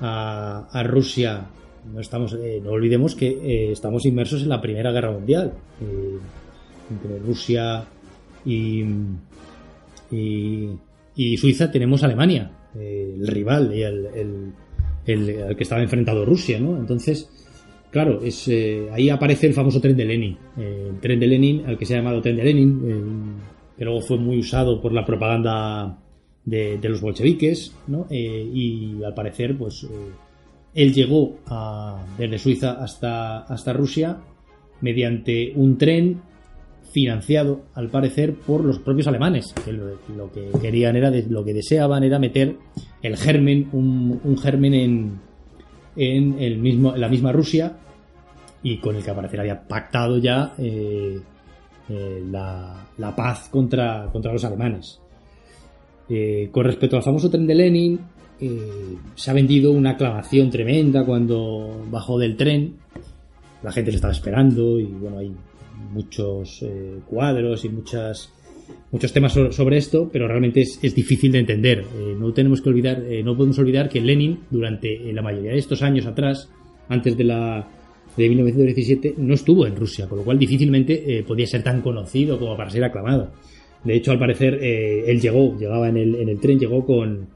a 0.00 0.82
Rusia 0.82 1.46
no 1.94 2.00
estamos 2.00 2.32
eh, 2.34 2.60
no 2.60 2.70
olvidemos 2.72 3.14
que 3.14 3.28
eh, 3.28 3.70
estamos 3.70 4.04
inmersos 4.06 4.42
en 4.42 4.48
la 4.48 4.60
Primera 4.60 4.90
Guerra 4.90 5.12
Mundial 5.12 5.52
eh, 5.80 6.18
entre 6.90 7.20
Rusia 7.20 7.84
y, 8.44 8.82
y, 10.10 11.36
Suiza 11.36 11.70
tenemos 11.70 12.02
Alemania 12.02 12.50
el 12.74 13.24
rival 13.28 13.72
y 13.72 13.82
el, 13.84 14.52
el, 15.06 15.56
que 15.56 15.62
estaba 15.62 15.80
enfrentado 15.80 16.24
Rusia 16.24 16.58
¿no? 16.58 16.76
entonces 16.76 17.30
claro 17.92 18.20
es 18.20 18.50
ahí 18.90 19.10
aparece 19.10 19.46
el 19.46 19.54
famoso 19.54 19.80
tren 19.80 19.96
de 19.96 20.04
Lenin 20.04 20.36
el 20.58 20.98
tren 20.98 21.20
de 21.20 21.26
Lenin 21.28 21.66
al 21.66 21.78
que 21.78 21.86
se 21.86 21.94
ha 21.94 21.98
llamado 21.98 22.20
tren 22.20 22.34
de 22.34 22.42
Lenin 22.42 23.36
que 23.78 23.84
luego 23.84 24.00
fue 24.00 24.18
muy 24.18 24.40
usado 24.40 24.82
por 24.82 24.92
la 24.92 25.04
propaganda 25.04 26.00
de, 26.46 26.78
los 26.82 27.00
bolcheviques 27.02 27.74
¿no? 27.88 28.06
y 28.10 29.02
al 29.04 29.12
parecer 29.12 29.58
pues 29.58 29.86
él 30.74 30.94
llegó 30.94 31.38
desde 32.16 32.38
Suiza 32.38 32.82
hasta, 32.82 33.40
hasta 33.40 33.72
Rusia 33.72 34.18
mediante 34.80 35.52
un 35.54 35.76
tren 35.76 36.22
financiado, 36.96 37.66
al 37.74 37.90
parecer, 37.90 38.34
por 38.34 38.64
los 38.64 38.78
propios 38.78 39.06
alemanes, 39.06 39.52
que 39.64 39.72
lo, 39.72 40.32
que 40.32 40.50
querían 40.62 40.96
era, 40.96 41.10
lo 41.10 41.44
que 41.44 41.52
deseaban 41.52 42.04
era 42.04 42.18
meter 42.18 42.56
el 43.02 43.16
germen, 43.18 43.68
un, 43.72 44.38
germen 44.38 44.72
en, 44.72 45.20
en, 45.94 46.40
el 46.40 46.58
mismo, 46.58 46.96
la 46.96 47.08
misma 47.08 47.32
Rusia 47.32 47.76
y 48.62 48.78
con 48.78 48.96
el 48.96 49.02
que 49.02 49.10
al 49.10 49.16
parecer 49.16 49.40
había 49.40 49.68
pactado 49.68 50.18
ya 50.18 50.54
eh, 50.56 51.20
eh, 51.88 52.22
la, 52.30 52.86
paz 53.14 53.48
contra, 53.50 54.08
contra 54.10 54.32
los 54.32 54.44
alemanes. 54.44 55.00
Eh, 56.08 56.48
con 56.52 56.64
respecto 56.64 56.96
al 56.96 57.02
famoso 57.02 57.30
tren 57.30 57.46
de 57.46 57.54
Lenin, 57.54 57.98
eh, 58.40 58.96
se 59.14 59.30
ha 59.30 59.34
vendido 59.34 59.72
una 59.72 59.90
aclamación 59.90 60.50
tremenda 60.50 61.04
cuando 61.04 61.84
bajó 61.90 62.18
del 62.18 62.36
tren. 62.36 62.74
La 63.62 63.72
gente 63.72 63.90
le 63.90 63.96
estaba 63.96 64.12
esperando 64.12 64.78
y 64.78 64.84
bueno, 64.84 65.18
hay 65.18 65.32
muchos 65.92 66.62
eh, 66.62 67.00
cuadros 67.08 67.64
y 67.64 67.68
muchas 67.68 68.32
muchos 68.90 69.12
temas 69.12 69.32
sobre 69.32 69.76
esto, 69.76 70.08
pero 70.12 70.26
realmente 70.26 70.60
es, 70.60 70.94
difícil 70.94 71.30
de 71.30 71.38
entender. 71.38 71.84
No 72.18 72.32
tenemos 72.32 72.60
que 72.60 72.68
olvidar, 72.68 73.00
no 73.24 73.36
podemos 73.36 73.58
olvidar 73.60 73.88
que 73.88 74.00
Lenin 74.00 74.40
durante 74.50 75.12
la 75.12 75.22
mayoría 75.22 75.52
de 75.52 75.58
estos 75.58 75.82
años 75.82 76.04
atrás, 76.04 76.50
antes 76.88 77.16
de 77.16 77.24
la 77.24 77.68
de 78.16 78.28
1917, 78.28 79.14
no 79.18 79.34
estuvo 79.34 79.66
en 79.66 79.76
Rusia, 79.76 80.08
con 80.08 80.18
lo 80.18 80.24
cual 80.24 80.38
difícilmente 80.38 81.24
podía 81.28 81.46
ser 81.46 81.62
tan 81.62 81.80
conocido 81.80 82.40
como 82.40 82.56
para 82.56 82.70
ser 82.70 82.82
aclamado. 82.82 83.30
De 83.86 83.94
hecho, 83.94 84.10
al 84.10 84.18
parecer, 84.18 84.58
él 84.62 85.20
llegó, 85.20 85.56
llegaba 85.56 85.88
en 85.88 85.96
el, 85.96 86.14
en 86.16 86.28
el 86.28 86.40
tren, 86.40 86.58
llegó 86.58 86.84
con, 86.84 87.28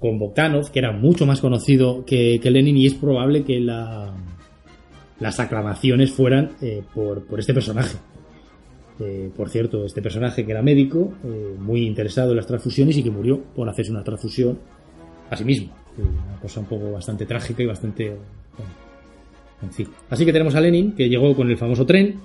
con 0.00 0.18
Bogdanov, 0.18 0.72
que 0.72 0.78
era 0.78 0.92
mucho 0.92 1.26
más 1.26 1.40
conocido 1.40 2.04
que, 2.04 2.40
Lenin, 2.42 2.76
y 2.76 2.86
es 2.86 2.94
probable 2.94 3.44
que 3.44 3.60
la, 3.60 4.14
las 5.20 5.38
aclamaciones 5.38 6.10
fueran 6.10 6.52
eh, 6.62 6.82
por, 6.94 7.22
este 7.38 7.54
personaje. 7.54 7.98
Eh, 8.98 9.30
por 9.36 9.50
cierto, 9.50 9.84
este 9.84 10.02
personaje 10.02 10.44
que 10.44 10.50
era 10.50 10.62
médico, 10.62 11.12
eh, 11.24 11.54
muy 11.58 11.86
interesado 11.86 12.30
en 12.30 12.36
las 12.36 12.46
transfusiones 12.46 12.96
y 12.96 13.02
que 13.02 13.10
murió 13.10 13.42
por 13.54 13.68
hacerse 13.68 13.92
una 13.92 14.02
transfusión 14.02 14.58
a 15.28 15.36
sí 15.36 15.44
mismo. 15.44 15.74
Una 15.98 16.40
cosa 16.40 16.60
un 16.60 16.66
poco 16.66 16.90
bastante 16.92 17.26
trágica 17.26 17.62
y 17.62 17.66
bastante... 17.66 18.16
en 19.62 19.72
fin. 19.72 19.88
Así 20.08 20.24
que 20.24 20.32
tenemos 20.32 20.54
a 20.54 20.60
Lenin, 20.60 20.92
que 20.92 21.08
llegó 21.08 21.34
con 21.36 21.50
el 21.50 21.58
famoso 21.58 21.84
tren 21.84 22.16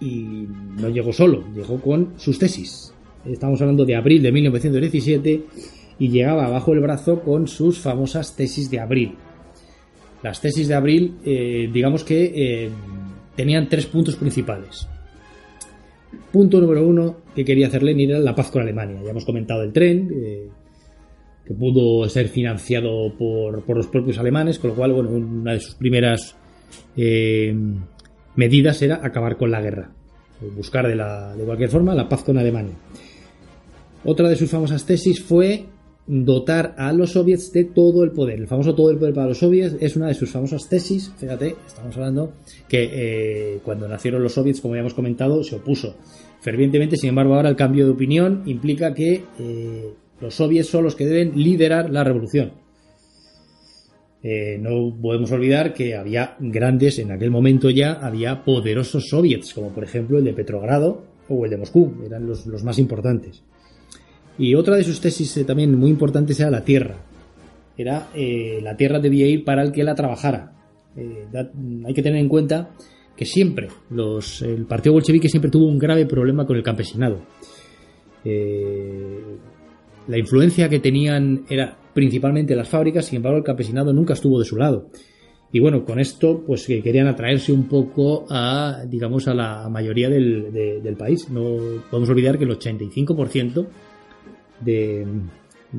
y 0.00 0.46
no 0.80 0.88
llegó 0.88 1.12
solo, 1.12 1.44
llegó 1.54 1.80
con 1.80 2.14
sus 2.16 2.38
tesis. 2.38 2.92
Estamos 3.24 3.60
hablando 3.60 3.84
de 3.84 3.96
abril 3.96 4.22
de 4.22 4.32
1917 4.32 5.44
y 5.98 6.08
llegaba 6.08 6.48
bajo 6.48 6.72
el 6.72 6.80
brazo 6.80 7.20
con 7.20 7.48
sus 7.48 7.78
famosas 7.78 8.36
tesis 8.36 8.70
de 8.70 8.80
abril. 8.80 9.14
Las 10.22 10.40
tesis 10.40 10.68
de 10.68 10.74
abril, 10.74 11.18
eh, 11.24 11.68
digamos 11.72 12.04
que 12.04 12.32
eh, 12.34 12.70
tenían 13.36 13.68
tres 13.68 13.86
puntos 13.86 14.16
principales. 14.16 14.88
Punto 16.32 16.60
número 16.60 16.86
uno 16.86 17.16
que 17.34 17.44
quería 17.44 17.68
hacer 17.68 17.82
Lenin 17.82 18.10
era 18.10 18.18
la 18.18 18.34
paz 18.34 18.50
con 18.50 18.62
Alemania. 18.62 19.00
Ya 19.04 19.10
hemos 19.10 19.24
comentado 19.24 19.62
el 19.62 19.72
tren, 19.72 20.10
eh, 20.14 20.48
que 21.44 21.54
pudo 21.54 22.08
ser 22.08 22.28
financiado 22.28 23.12
por, 23.16 23.76
los 23.76 23.86
propios 23.86 24.18
alemanes, 24.18 24.58
con 24.58 24.70
lo 24.70 24.76
cual, 24.76 24.92
bueno, 24.92 25.10
una 25.10 25.52
de 25.52 25.60
sus 25.60 25.74
primeras 25.74 26.36
medidas 28.36 28.82
era 28.82 29.00
acabar 29.02 29.36
con 29.36 29.50
la 29.50 29.60
guerra. 29.60 29.90
Buscar 30.56 30.86
de, 30.86 30.96
la, 30.96 31.34
de 31.34 31.44
cualquier 31.44 31.70
forma 31.70 31.94
la 31.94 32.08
paz 32.08 32.24
con 32.24 32.36
Alemania. 32.38 32.74
Otra 34.04 34.28
de 34.28 34.36
sus 34.36 34.50
famosas 34.50 34.84
tesis 34.84 35.22
fue 35.22 35.66
dotar 36.06 36.74
a 36.76 36.92
los 36.92 37.12
soviets 37.12 37.50
de 37.52 37.64
todo 37.64 38.04
el 38.04 38.10
poder. 38.10 38.40
El 38.40 38.46
famoso 38.46 38.74
todo 38.74 38.90
el 38.90 38.98
poder 38.98 39.14
para 39.14 39.28
los 39.28 39.38
soviets 39.38 39.76
es 39.80 39.96
una 39.96 40.08
de 40.08 40.14
sus 40.14 40.30
famosas 40.30 40.68
tesis. 40.68 41.10
Fíjate, 41.16 41.56
estamos 41.66 41.96
hablando 41.96 42.32
que 42.68 42.90
eh, 42.92 43.60
cuando 43.64 43.88
nacieron 43.88 44.22
los 44.22 44.34
soviets, 44.34 44.60
como 44.60 44.74
ya 44.74 44.80
hemos 44.80 44.94
comentado, 44.94 45.42
se 45.42 45.56
opuso 45.56 45.96
fervientemente. 46.40 46.96
Sin 46.96 47.08
embargo, 47.08 47.34
ahora 47.34 47.48
el 47.48 47.56
cambio 47.56 47.86
de 47.86 47.92
opinión 47.92 48.42
implica 48.44 48.92
que 48.92 49.24
eh, 49.38 49.94
los 50.20 50.34
soviets 50.34 50.68
son 50.68 50.84
los 50.84 50.94
que 50.94 51.06
deben 51.06 51.32
liderar 51.42 51.90
la 51.90 52.04
revolución. 52.04 52.63
Eh, 54.26 54.56
no 54.58 54.96
podemos 55.02 55.30
olvidar 55.32 55.74
que 55.74 55.94
había 55.94 56.34
grandes, 56.40 56.98
en 56.98 57.12
aquel 57.12 57.30
momento 57.30 57.68
ya 57.68 57.92
había 57.92 58.42
poderosos 58.42 59.10
soviets, 59.10 59.52
como 59.52 59.68
por 59.68 59.84
ejemplo 59.84 60.16
el 60.16 60.24
de 60.24 60.32
Petrogrado 60.32 61.04
o 61.28 61.44
el 61.44 61.50
de 61.50 61.58
Moscú, 61.58 61.92
eran 62.06 62.26
los, 62.26 62.46
más 62.64 62.78
importantes. 62.78 63.42
Y 64.38 64.54
otra 64.54 64.76
de 64.76 64.84
sus 64.84 64.98
tesis 64.98 65.36
eh, 65.36 65.44
también 65.44 65.78
muy 65.78 65.90
importantes 65.90 66.40
era 66.40 66.50
la 66.50 66.64
tierra. 66.64 66.96
Era 67.76 68.08
eh, 68.14 68.60
la 68.62 68.74
tierra 68.78 68.98
debía 68.98 69.26
ir 69.26 69.44
para 69.44 69.62
el 69.62 69.72
que 69.72 69.84
la 69.84 69.94
trabajara. 69.94 70.52
Hay 70.96 71.92
que 71.92 72.02
tener 72.02 72.20
en 72.20 72.28
cuenta 72.28 72.70
que 73.14 73.26
siempre 73.26 73.68
los, 73.90 74.40
el 74.40 74.64
partido 74.64 74.94
bolchevique 74.94 75.28
siempre 75.28 75.50
tuvo 75.50 75.66
un 75.66 75.78
grave 75.78 76.06
problema 76.06 76.46
con 76.46 76.56
el 76.56 76.62
campesinado. 76.62 77.20
La 80.06 80.18
influencia 80.18 80.68
que 80.68 80.80
tenían 80.80 81.44
era 81.48 81.76
principalmente 81.94 82.56
las 82.56 82.68
fábricas, 82.68 83.06
sin 83.06 83.16
embargo 83.16 83.38
el 83.38 83.44
campesinado 83.44 83.92
nunca 83.92 84.14
estuvo 84.14 84.38
de 84.38 84.44
su 84.44 84.56
lado. 84.56 84.88
Y 85.52 85.60
bueno, 85.60 85.84
con 85.84 86.00
esto 86.00 86.42
pues 86.44 86.66
que 86.66 86.82
querían 86.82 87.06
atraerse 87.06 87.52
un 87.52 87.68
poco 87.68 88.26
a, 88.28 88.82
digamos, 88.88 89.28
a 89.28 89.34
la 89.34 89.68
mayoría 89.68 90.08
del, 90.08 90.96
país. 90.98 91.30
No 91.30 91.58
podemos 91.88 92.08
olvidar 92.10 92.36
que 92.36 92.44
el 92.44 92.50
85% 92.58 93.66
de, 94.60 95.06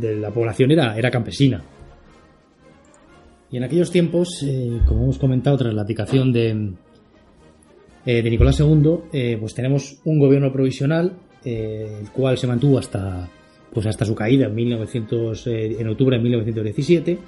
la 0.01 0.31
población 0.31 0.71
era, 0.71 1.11
campesina. 1.11 1.61
Y 3.51 3.57
en 3.57 3.63
aquellos 3.63 3.91
tiempos, 3.91 4.43
eh, 4.43 4.79
como 4.85 5.03
hemos 5.03 5.19
comentado 5.19 5.57
tras 5.57 5.73
la 5.73 5.81
abdicación 5.81 6.31
de, 6.31 6.71
eh, 8.05 8.21
de 8.21 8.29
Nicolás 8.29 8.59
II, 8.59 8.99
eh, 9.11 9.37
pues 9.39 9.53
tenemos 9.53 9.99
un 10.05 10.19
gobierno 10.19 10.51
provisional, 10.53 11.17
el 11.43 12.09
cual 12.11 12.37
se 12.37 12.47
mantuvo 12.47 12.79
hasta, 12.79 13.29
pues 13.75 13.85
hasta 13.85 14.05
su 14.05 14.15
caída 14.15 14.47
en, 14.47 14.55
1900, 14.55 15.45
en 15.45 15.87
octubre 15.87 16.17
de 16.17 16.23
1917. 16.23 17.19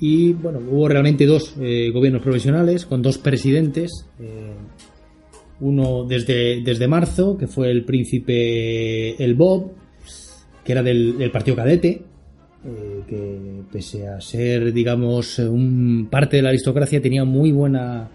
Y 0.00 0.32
bueno, 0.32 0.58
hubo 0.68 0.88
realmente 0.88 1.26
dos 1.26 1.54
gobiernos 1.56 2.22
provisionales 2.22 2.86
con 2.86 3.02
dos 3.02 3.18
presidentes. 3.18 4.06
uno 5.60 6.04
desde, 6.04 6.62
desde 6.62 6.88
marzo, 6.88 7.36
que 7.38 7.46
fue 7.46 7.70
el 7.70 7.84
príncipe 7.84 9.22
El 9.22 9.34
Bob, 9.34 9.72
que 10.64 10.72
era 10.72 10.82
del, 10.82 11.30
partido 11.32 11.56
cadete, 11.56 12.02
eh, 12.64 13.00
que 13.08 13.62
pese 13.72 14.06
a 14.06 14.20
ser, 14.20 14.72
digamos, 14.72 15.38
un 15.38 16.08
parte 16.10 16.36
de 16.36 16.42
la 16.42 16.50
aristocracia, 16.50 17.02
tenía 17.02 17.24
muy 17.24 17.50
buena 17.50 18.08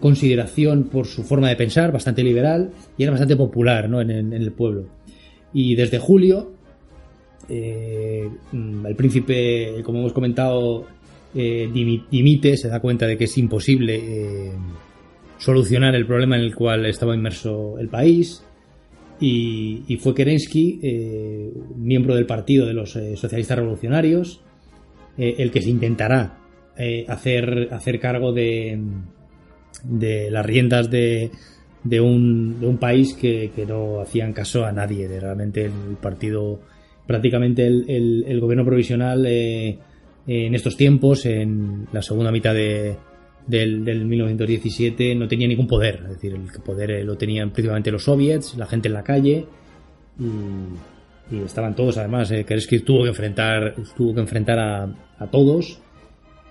consideración 0.00 0.84
por 0.84 1.06
su 1.06 1.22
forma 1.22 1.48
de 1.48 1.56
pensar, 1.56 1.92
bastante 1.92 2.22
liberal, 2.22 2.70
y 2.98 3.04
era 3.04 3.12
bastante 3.12 3.36
popular 3.36 3.88
¿no? 3.88 4.00
en, 4.00 4.32
el 4.32 4.52
pueblo. 4.52 4.88
Y 5.52 5.74
desde 5.76 5.98
julio, 5.98 6.52
eh, 7.48 8.28
el 8.52 8.96
príncipe, 8.96 9.82
como 9.84 10.00
hemos 10.00 10.12
comentado, 10.12 10.86
eh, 11.34 11.68
dimite, 11.72 12.56
se 12.56 12.68
da 12.68 12.80
cuenta 12.80 13.06
de 13.06 13.16
que 13.16 13.24
es 13.24 13.38
imposible 13.38 14.52
solucionar 15.38 15.94
el 15.94 16.06
problema 16.06 16.36
en 16.36 16.42
el 16.42 16.54
cual 16.54 16.86
estaba 16.86 17.14
inmerso 17.14 17.78
el 17.78 17.88
país. 17.88 18.42
Y, 19.18 19.98
fue 20.00 20.14
Kerensky, 20.14 20.78
eh, 20.82 21.50
miembro 21.76 22.14
del 22.14 22.26
partido 22.26 22.66
de 22.66 22.74
los 22.74 22.96
eh, 22.96 23.16
socialistas 23.16 23.58
revolucionarios, 23.58 24.42
eh, 25.16 25.36
el 25.38 25.50
que 25.50 25.62
se 25.62 25.70
intentará 25.70 26.38
hacer, 27.08 27.70
hacer 27.72 27.98
cargo 27.98 28.34
de, 28.34 28.78
de 29.82 30.30
las 30.30 30.44
riendas 30.44 30.90
de, 30.90 31.30
de, 31.82 32.00
un, 32.02 32.60
de 32.60 32.66
un 32.66 32.76
país 32.76 33.14
que, 33.14 33.50
que, 33.56 33.64
no 33.64 34.00
hacían 34.02 34.34
caso 34.34 34.66
a 34.66 34.72
nadie. 34.72 35.08
De 35.08 35.18
realmente 35.18 35.64
el 35.64 35.96
partido, 36.02 36.60
prácticamente 37.06 37.66
el, 37.66 38.40
gobierno 38.40 38.64
provisional 38.64 39.24
en 39.26 40.54
estos 40.54 40.76
tiempos, 40.76 41.24
en 41.26 41.86
la 41.92 42.02
segunda 42.02 42.32
mitad 42.32 42.54
de, 42.54 42.96
del, 43.46 43.84
del 43.84 44.04
1917 44.04 45.14
no 45.14 45.28
tenía 45.28 45.46
ningún 45.46 45.66
poder, 45.66 46.00
es 46.04 46.10
decir, 46.10 46.34
el 46.34 46.62
poder 46.62 46.90
eh, 46.90 47.04
lo 47.04 47.16
tenían 47.16 47.50
principalmente 47.50 47.90
los 47.90 48.04
soviets, 48.04 48.56
la 48.56 48.66
gente 48.66 48.88
en 48.88 48.94
la 48.94 49.04
calle 49.04 49.46
y, 50.18 51.36
estaban 51.44 51.74
todos 51.74 51.98
además, 51.98 52.30
eh, 52.30 52.44
Kerensky 52.44 52.80
tuvo 52.80 53.02
que 53.02 53.08
enfrentar, 53.08 53.74
tuvo 53.96 54.14
que 54.14 54.20
enfrentar 54.20 54.58
a, 54.58 54.84
a 55.18 55.26
todos 55.28 55.80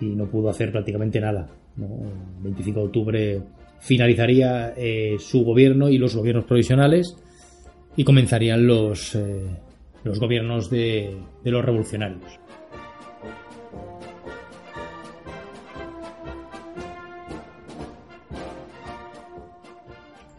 y 0.01 0.07
no 0.07 0.25
pudo 0.27 0.49
hacer 0.49 0.71
prácticamente 0.71 1.19
nada. 1.19 1.47
El 1.77 2.43
25 2.43 2.79
de 2.79 2.85
octubre 2.85 3.41
finalizaría 3.79 4.73
eh, 4.75 5.15
su 5.19 5.43
gobierno 5.43 5.89
y 5.89 5.97
los 5.97 6.15
gobiernos 6.15 6.45
provisionales 6.45 7.15
y 7.95 8.03
comenzarían 8.03 8.65
los, 8.65 9.15
eh, 9.15 9.45
los 10.05 10.19
gobiernos 10.19 10.69
de, 10.69 11.17
de 11.43 11.51
los 11.51 11.65
revolucionarios. 11.65 12.39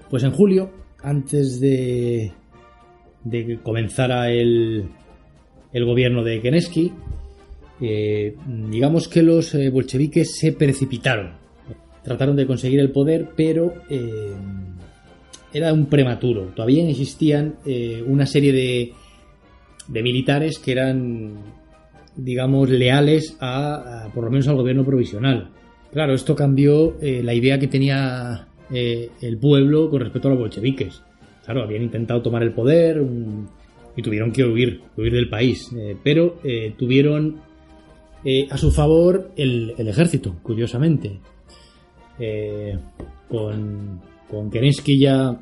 Pues 0.08 0.22
en 0.22 0.30
julio, 0.30 0.70
antes 1.02 1.58
de, 1.60 2.30
de 3.24 3.46
que 3.46 3.58
comenzara 3.58 4.30
el, 4.30 4.88
el 5.72 5.84
gobierno 5.84 6.22
de 6.22 6.40
Kenensky, 6.40 6.92
eh, 7.80 8.36
digamos 8.70 9.08
que 9.08 9.24
los 9.24 9.52
eh, 9.56 9.68
bolcheviques 9.68 10.38
se 10.38 10.52
precipitaron. 10.52 11.32
Trataron 12.04 12.36
de 12.36 12.46
conseguir 12.46 12.78
el 12.78 12.92
poder, 12.92 13.30
pero 13.34 13.74
eh, 13.90 14.32
era 15.52 15.72
un 15.72 15.86
prematuro. 15.86 16.52
Todavía 16.54 16.88
existían 16.88 17.56
una 18.06 18.26
serie 18.26 18.52
de, 18.52 18.92
de 19.88 20.02
militares 20.02 20.58
que 20.58 20.72
eran, 20.72 21.34
digamos, 22.16 22.68
leales 22.70 23.36
a, 23.40 24.08
por 24.14 24.24
lo 24.24 24.30
menos 24.30 24.48
al 24.48 24.56
gobierno 24.56 24.84
provisional. 24.84 25.50
Claro, 25.92 26.14
esto 26.14 26.34
cambió 26.34 26.96
la 27.00 27.32
idea 27.32 27.58
que 27.58 27.68
tenía 27.68 28.46
eh, 28.70 29.10
el 29.20 29.38
pueblo 29.38 29.88
con 29.88 30.00
respecto 30.00 30.28
a 30.28 30.32
los 30.32 30.40
bolcheviques. 30.40 31.02
Claro, 31.44 31.62
habían 31.62 31.82
intentado 31.82 32.20
tomar 32.20 32.42
el 32.42 32.52
poder 32.52 33.00
y 33.96 34.02
tuvieron 34.02 34.32
que 34.32 34.44
huir, 34.44 34.82
huir 34.96 35.12
del 35.12 35.28
país. 35.28 35.70
Eh, 35.76 35.96
pero 36.02 36.38
eh, 36.42 36.74
tuvieron 36.76 37.44
a 38.50 38.58
su 38.58 38.72
favor 38.72 39.30
el, 39.36 39.72
ejército, 39.78 40.34
curiosamente. 40.42 41.20
con, 43.28 44.00
con 44.28 44.50
Kerensky 44.50 44.98
ya 44.98 45.40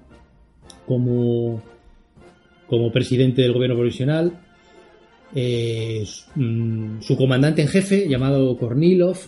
como, 0.86 1.62
como 2.66 2.92
presidente 2.92 3.42
del 3.42 3.52
gobierno 3.52 3.76
provisional. 3.76 4.38
Mm, 6.34 7.00
su 7.00 7.16
comandante 7.16 7.62
en 7.62 7.68
jefe, 7.68 8.08
llamado 8.08 8.56
Kornilov, 8.56 9.18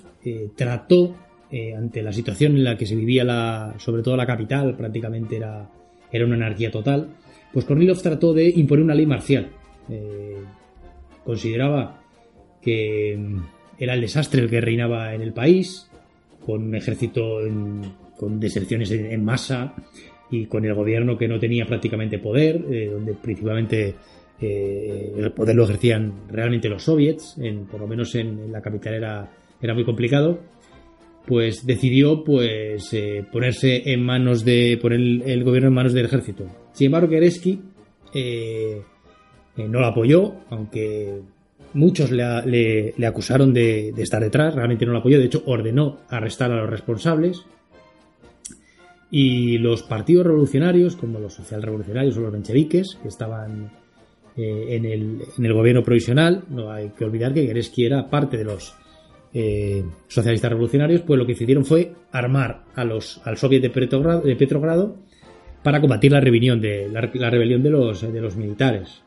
trató 0.57 1.16
eh, 1.49 1.74
ante 1.76 2.03
la 2.03 2.12
situación 2.12 2.57
en 2.57 2.64
la 2.64 2.76
que 2.76 2.87
se 2.87 2.97
vivía 2.97 3.22
la, 3.22 3.74
sobre 3.78 4.03
todo 4.03 4.16
la 4.16 4.26
capital, 4.26 4.76
prácticamente 4.76 5.37
era, 5.37 5.70
era 6.11 6.24
una 6.24 6.34
anarquía 6.34 6.72
total, 6.72 7.11
pues 7.53 7.64
Kornilov 7.64 8.03
trató 8.03 8.34
de 8.34 8.49
imponer 8.49 8.84
una 8.84 8.95
ley 8.95 9.07
marcial. 9.07 9.49
Eh, 9.89 10.39
consideraba 11.24 12.03
que 12.61 13.16
mm, 13.16 13.39
era 13.78 13.95
el 13.95 14.01
desastre 14.01 14.43
el 14.43 14.51
que 14.51 14.61
reinaba 14.61 15.14
en 15.14 15.22
el 15.22 15.32
país, 15.32 15.89
con 16.45 16.64
un 16.64 16.74
ejército 16.74 17.39
con 18.16 18.41
deserciones 18.41 18.91
en, 18.91 19.24
masa 19.24 19.74
y 20.31 20.47
con 20.47 20.64
el 20.64 20.74
gobierno 20.74 21.16
que 21.16 21.29
no 21.29 21.39
tenía 21.39 21.66
prácticamente 21.66 22.18
poder, 22.18 22.64
eh, 22.70 22.91
donde 22.93 23.14
principalmente 23.14 23.95
el 24.39 25.33
poder 25.33 25.57
lo 25.57 25.64
ejercían 25.64 26.12
realmente 26.29 26.68
los 26.68 26.83
soviets, 26.83 27.39
en, 27.39 27.64
por 27.64 27.81
lo 27.81 27.87
menos 27.87 28.14
en, 28.16 28.53
la 28.53 28.61
capital 28.61 28.93
era, 28.93 29.31
era 29.62 29.72
muy 29.72 29.83
complicado 29.83 30.41
pues 31.27 31.66
decidió 31.66 32.22
pues 32.22 32.93
eh, 32.93 33.24
ponerse 33.31 33.93
en 33.93 34.03
manos 34.03 34.45
de 34.45 34.79
poner 34.81 35.01
el, 35.01 35.45
gobierno 35.45 35.68
en 35.68 35.74
manos 35.74 35.93
del 35.93 36.07
ejército. 36.07 36.45
Sin 36.72 36.87
embargo, 36.87 37.09
Kerensky 37.09 37.61
eh, 38.14 38.81
eh, 39.57 39.68
no 39.68 39.81
lo 39.81 39.87
apoyó, 39.87 40.35
aunque 40.51 41.20
muchos 41.74 42.12
le, 42.12 42.95
acusaron 43.07 43.53
de, 43.53 43.89
estar 43.99 44.22
detrás, 44.22 44.55
realmente 44.55 44.87
no 44.87 44.93
lo 44.93 44.99
apoyó, 44.99 45.18
de 45.18 45.27
hecho 45.27 45.43
ordenó 45.47 45.99
arrestar 46.09 46.53
a 46.53 46.57
los 46.57 46.70
responsables. 46.70 47.45
Y 49.11 49.59
los 49.59 49.82
partidos 49.82 50.26
revolucionarios, 50.26 50.96
como 50.96 51.18
los 51.18 51.34
socialrevolucionarios 51.34 52.16
o 52.16 52.20
los 52.20 52.32
mencheviques, 52.32 52.98
que 53.00 53.09
estaban 53.09 53.70
en 54.36 54.84
el, 54.84 55.22
en, 55.38 55.44
el, 55.44 55.52
gobierno 55.52 55.82
provisional, 55.82 56.44
no 56.50 56.70
hay 56.70 56.90
que 56.90 57.04
olvidar 57.04 57.32
que 57.32 57.46
Kerensky 57.46 57.86
era 57.86 58.11
parte 58.11 58.36
de 58.36 58.44
los 58.44 58.74
eh, 59.32 59.84
socialistas 60.09 60.50
revolucionarios, 60.50 61.02
pues 61.02 61.18
lo 61.18 61.26
que 61.26 61.32
hicieron 61.32 61.64
fue 61.64 61.92
armar 62.12 62.64
a 62.74 62.84
los, 62.84 63.20
al 63.24 63.36
soviet 63.36 63.62
de 63.62 63.70
Petrogrado, 63.70 64.96
para 65.62 65.80
combatir 65.80 66.12
la 66.12 66.20
rebelión 66.20 66.61
de, 66.61 66.88
la, 66.88 67.30
rebelión 67.30 67.62
de 67.62 67.70
los, 67.70 68.00
de 68.00 68.20
los 68.20 68.36
militares. 68.36 69.02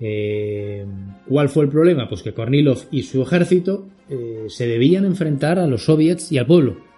Eh, 0.00 0.84
¿Cuál 1.28 1.48
fue 1.48 1.64
el 1.64 1.70
problema? 1.70 2.08
Pues 2.08 2.22
que 2.22 2.32
Kornilov 2.32 2.88
y 2.90 3.02
su 3.02 3.22
ejército 3.22 3.86
eh, 4.08 4.46
se 4.48 4.66
debían 4.66 5.04
enfrentar 5.04 5.58
a 5.58 5.66
los 5.66 5.84
soviets 5.84 6.32
y 6.32 6.38
al 6.38 6.46
pueblo. 6.46 6.89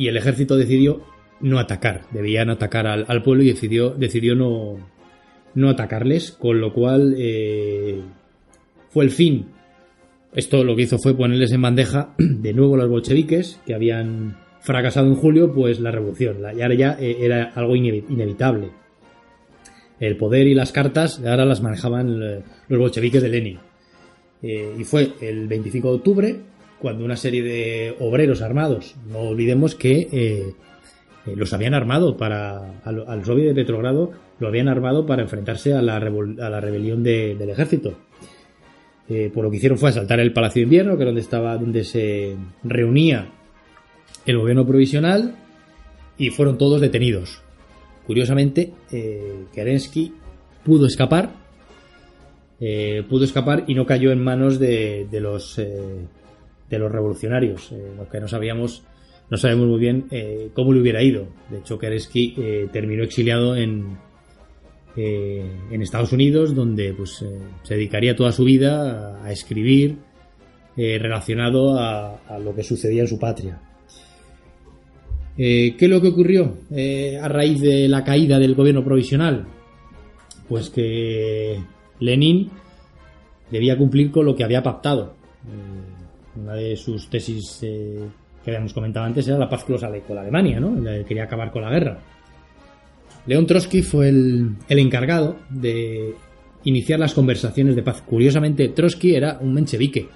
Y 0.00 0.08
el 0.08 0.16
ejército 0.16 0.56
decidió 0.56 1.02
no 1.40 1.58
atacar, 1.58 2.02
debían 2.10 2.50
atacar 2.50 2.86
al, 2.86 3.22
pueblo 3.22 3.42
y 3.42 3.48
decidió, 3.52 3.90
decidió 3.90 4.34
no, 4.34 4.78
no 5.54 5.68
atacarles, 5.68 6.32
con 6.32 6.60
lo 6.60 6.72
cual 6.72 7.14
fue 8.90 9.04
el 9.04 9.10
fin 9.10 9.46
esto 10.32 10.62
lo 10.62 10.76
que 10.76 10.82
hizo 10.82 10.98
fue 10.98 11.16
ponerles 11.16 11.52
en 11.52 11.62
bandeja 11.62 12.14
de 12.18 12.52
nuevo 12.52 12.76
los 12.76 12.88
bolcheviques, 12.88 13.60
que 13.66 13.74
habían 13.74 14.36
fracasado 14.60 15.08
en 15.08 15.16
julio, 15.16 15.52
pues 15.52 15.80
la 15.80 15.90
revolución. 15.90 16.38
Y 16.56 16.62
ahora 16.62 16.74
ya 16.74 16.96
eh, 17.00 17.16
era 17.20 17.52
algo 17.54 17.74
inevitable. 17.74 18.70
El 19.98 20.16
poder 20.16 20.46
y 20.46 20.54
las 20.54 20.72
cartas 20.72 21.20
ahora 21.24 21.44
las 21.44 21.60
manejaban 21.60 22.22
eh, 22.22 22.42
los 22.68 22.78
bolcheviques 22.78 23.22
de 23.22 23.28
Lenin. 23.28 23.58
Eh, 24.42 24.76
y 24.78 24.84
fue 24.84 25.12
el 25.20 25.48
25 25.48 25.88
de 25.88 25.94
octubre 25.96 26.40
cuando 26.80 27.04
una 27.04 27.16
serie 27.16 27.42
de 27.42 27.96
obreros 28.00 28.42
armados, 28.42 28.96
no 29.10 29.20
olvidemos 29.20 29.74
que 29.74 30.54
los 31.26 31.52
habían 31.52 31.74
armado 31.74 32.16
para 32.16 32.80
al, 32.84 33.04
al 33.06 33.22
de 33.22 33.54
Petrogrado, 33.54 34.12
lo 34.38 34.48
habían 34.48 34.68
armado 34.68 35.06
para 35.06 35.22
enfrentarse 35.22 35.74
a 35.74 35.82
la, 35.82 35.96
a 35.96 36.50
la 36.50 36.60
rebelión 36.60 37.02
del 37.02 37.50
ejército 37.50 37.96
eh, 39.10 39.28
por 39.34 39.42
lo 39.42 39.50
que 39.50 39.56
hicieron 39.56 39.76
fue 39.76 39.88
asaltar 39.88 40.20
el 40.20 40.32
Palacio 40.32 40.60
de 40.60 40.64
Invierno, 40.64 40.96
que 40.96 41.02
era 41.02 41.10
donde 41.10 41.20
estaba, 41.20 41.58
donde 41.58 41.82
se 41.82 42.36
reunía 42.62 43.28
el 44.24 44.38
gobierno 44.38 44.64
provisional, 44.64 45.34
y 46.16 46.30
fueron 46.30 46.56
todos 46.56 46.80
detenidos. 46.80 47.42
Curiosamente, 48.06 48.72
eh, 48.92 49.46
Kerensky 49.52 50.12
pudo 50.64 50.86
escapar, 50.86 51.30
eh, 52.60 53.02
pudo 53.08 53.24
escapar 53.24 53.64
y 53.66 53.74
no 53.74 53.84
cayó 53.84 54.12
en 54.12 54.22
manos 54.22 54.60
de, 54.60 55.08
los 55.10 55.60
de 56.70 56.78
los 56.78 56.90
revolucionarios, 56.90 57.72
lo 57.96 58.08
que 58.08 58.20
no 58.20 58.28
sabíamos, 58.28 58.84
no 59.28 59.36
sabemos 59.36 59.66
muy 59.66 59.80
bien 59.80 60.06
cómo 60.54 60.72
le 60.72 60.80
hubiera 60.80 61.02
ido. 61.02 61.26
De 61.50 61.58
hecho, 61.58 61.78
Kerensky 61.78 62.68
terminó 62.72 63.02
exiliado 63.02 63.56
en, 63.56 63.98
eh, 64.96 65.48
en 65.70 65.82
Estados 65.82 66.12
Unidos, 66.12 66.52
donde 66.54 66.92
pues, 66.92 67.22
eh, 67.22 67.38
se 67.62 67.74
dedicaría 67.74 68.16
toda 68.16 68.32
su 68.32 68.44
vida 68.44 69.22
a, 69.24 69.30
escribir 69.30 69.98
eh, 70.76 70.98
relacionado 70.98 71.78
a, 71.78 72.38
lo 72.42 72.54
que 72.54 72.64
sucedía 72.64 73.02
en 73.02 73.08
su 73.08 73.18
patria. 73.18 73.60
¿Qué 75.36 75.76
es 75.78 75.88
lo 75.88 76.02
que 76.02 76.08
ocurrió 76.08 76.58
a 76.70 77.28
raíz 77.28 77.62
de 77.62 77.88
la 77.88 78.04
caída 78.04 78.38
del 78.38 78.54
gobierno 78.54 78.84
provisional? 78.84 79.46
Pues 80.50 80.68
que 80.68 81.58
Lenin 81.98 82.50
debía 83.50 83.78
cumplir 83.78 84.10
con 84.10 84.26
lo 84.26 84.36
que 84.36 84.44
había 84.44 84.62
pactado. 84.62 85.14
Una 86.36 86.54
de 86.54 86.76
sus 86.76 87.08
tesis 87.08 87.58
que 87.60 88.50
habíamos 88.50 88.72
comentado 88.72 89.06
antes 89.06 89.26
era 89.28 89.38
la 89.38 89.48
paz 89.48 89.64
con 89.64 89.78
la 89.80 90.20
Alemania, 90.20 90.60
¿no? 90.60 90.82
Quería 91.04 91.24
acabar 91.24 91.50
con 91.50 91.62
la 91.62 91.70
guerra. 91.70 91.98
León 93.26 93.46
Trotsky 93.46 93.82
fue 93.82 94.08
el, 94.08 94.56
encargado 94.68 95.36
de 95.50 96.14
iniciar 96.64 96.98
las 96.98 97.14
conversaciones 97.14 97.76
de 97.76 97.82
paz. 97.82 98.02
Curiosamente, 98.02 98.68
Trotsky 98.68 99.14
era 99.14 99.38
un 99.40 99.54
menchevique. 99.54 100.08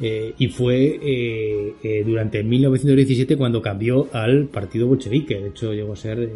eh, 0.00 0.34
y 0.38 0.48
fue 0.48 0.98
eh, 1.00 1.74
eh, 1.82 2.02
durante 2.04 2.42
1917 2.42 3.36
cuando 3.36 3.62
cambió 3.62 4.08
al 4.12 4.46
partido 4.46 4.88
bolchevique. 4.88 5.40
De 5.40 5.48
hecho, 5.48 5.72
llegó 5.72 5.92
a 5.92 5.96
ser 5.96 6.30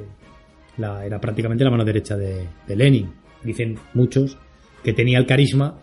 la, 0.78 1.04
era 1.04 1.20
prácticamente 1.20 1.64
la 1.64 1.70
mano 1.70 1.84
derecha 1.84 2.16
de, 2.16 2.46
Lenin. 2.68 3.10
Dicen 3.42 3.76
muchos 3.94 4.38
que 4.82 4.92
tenía 4.92 5.18
el 5.18 5.26
carisma 5.26 5.80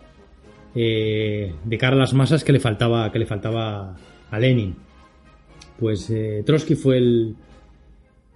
de 0.76 1.78
cara 1.78 1.96
a 1.96 1.98
las 1.98 2.12
masas 2.12 2.44
que 2.44 2.52
le 2.52 2.60
faltaba 2.60 3.10
que 3.10 3.18
le 3.18 3.26
faltaba 3.26 3.96
a 4.30 4.38
Lenin. 4.38 4.74
Pues 5.78 6.12
Trotsky 6.44 6.74
fue 6.74 6.98
el, 6.98 7.34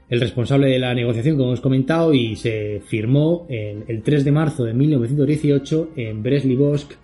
responsable 0.09 0.69
de 0.69 0.79
la 0.79 0.95
negociación, 0.95 1.37
como 1.37 1.51
hemos 1.51 1.61
comentado, 1.61 2.15
y 2.15 2.37
se 2.37 2.81
firmó 2.87 3.47
el 3.49 4.03
3 4.03 4.25
de 4.25 4.33
marzo 4.33 4.65
de 4.65 4.75
1918 4.75 5.91
en 5.97 6.23
Brest-Litovsk 6.23 6.97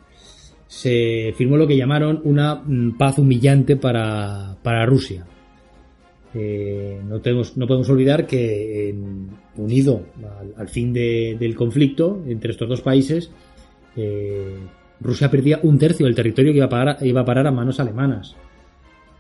se 0.67 1.33
firmó 1.37 1.57
lo 1.57 1.67
que 1.67 1.77
llamaron 1.77 2.21
una 2.25 2.57
mm, 2.57 2.97
paz 2.97 3.19
humillante 3.19 3.77
para, 3.77 4.57
Rusia. 4.87 5.25
Eh, 6.35 7.01
no, 7.07 7.21
tenemos, 7.21 7.57
no 7.57 7.67
podemos 7.67 7.89
olvidar 7.89 8.27
que 8.27 8.95
unido 9.57 10.03
al, 10.57 10.69
fin 10.69 10.93
del 10.93 11.55
conflicto 11.55 12.23
entre 12.27 12.51
estos 12.51 12.69
dos 12.69 12.83
países, 12.83 13.31
eh, 13.97 14.57
Rusia 15.01 15.31
perdía 15.31 15.61
un 15.63 15.79
tercio 15.79 16.07
del 16.07 16.15
territorio 16.15 16.53
que 16.53 16.59
iba 16.59 16.67
a, 16.67 16.71
parar, 16.71 16.99
iba 17.03 17.21
a 17.21 17.25
parar 17.25 17.47
a 17.47 17.51
manos 17.51 17.81
alemanas. 17.81 18.35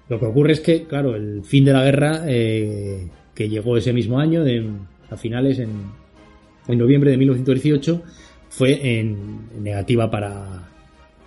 Lo 0.08 0.18
que 0.18 0.26
ocurre 0.26 0.52
es 0.52 0.60
que, 0.60 0.84
claro, 0.84 1.16
el 1.16 1.42
fin 1.42 1.64
de 1.64 1.72
la 1.72 1.84
guerra, 1.84 2.22
eh, 2.26 3.08
que 3.34 3.48
llegó 3.48 3.76
ese 3.76 3.92
mismo 3.92 4.18
año, 4.18 4.44
a 5.10 5.16
finales, 5.16 5.58
en, 5.58 5.70
en 6.68 6.78
noviembre 6.78 7.10
de 7.10 7.16
1918, 7.16 8.02
fue 8.48 8.98
en 8.98 9.62
negativa 9.62 10.10
para, 10.10 10.68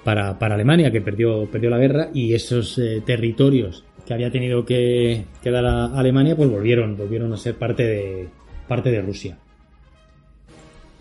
para, 0.04 0.36
Alemania, 0.40 0.92
que 0.92 1.02
perdió, 1.02 1.46
perdió 1.46 1.70
la 1.70 1.78
guerra, 1.78 2.10
y 2.14 2.34
esos 2.34 2.78
eh, 2.78 3.02
territorios 3.06 3.84
que 4.06 4.14
había 4.14 4.32
tenido 4.32 4.66
que, 4.66 5.26
dar 5.44 5.66
a 5.66 5.86
Alemania, 5.86 6.36
pues 6.36 6.50
volvieron, 6.50 6.98
volvieron 6.98 7.32
a 7.34 7.38
ser 7.38 7.56
parte 7.56 7.84
de, 7.84 8.28
parte 8.68 8.90
de 8.90 9.02
Rusia. 9.02 9.38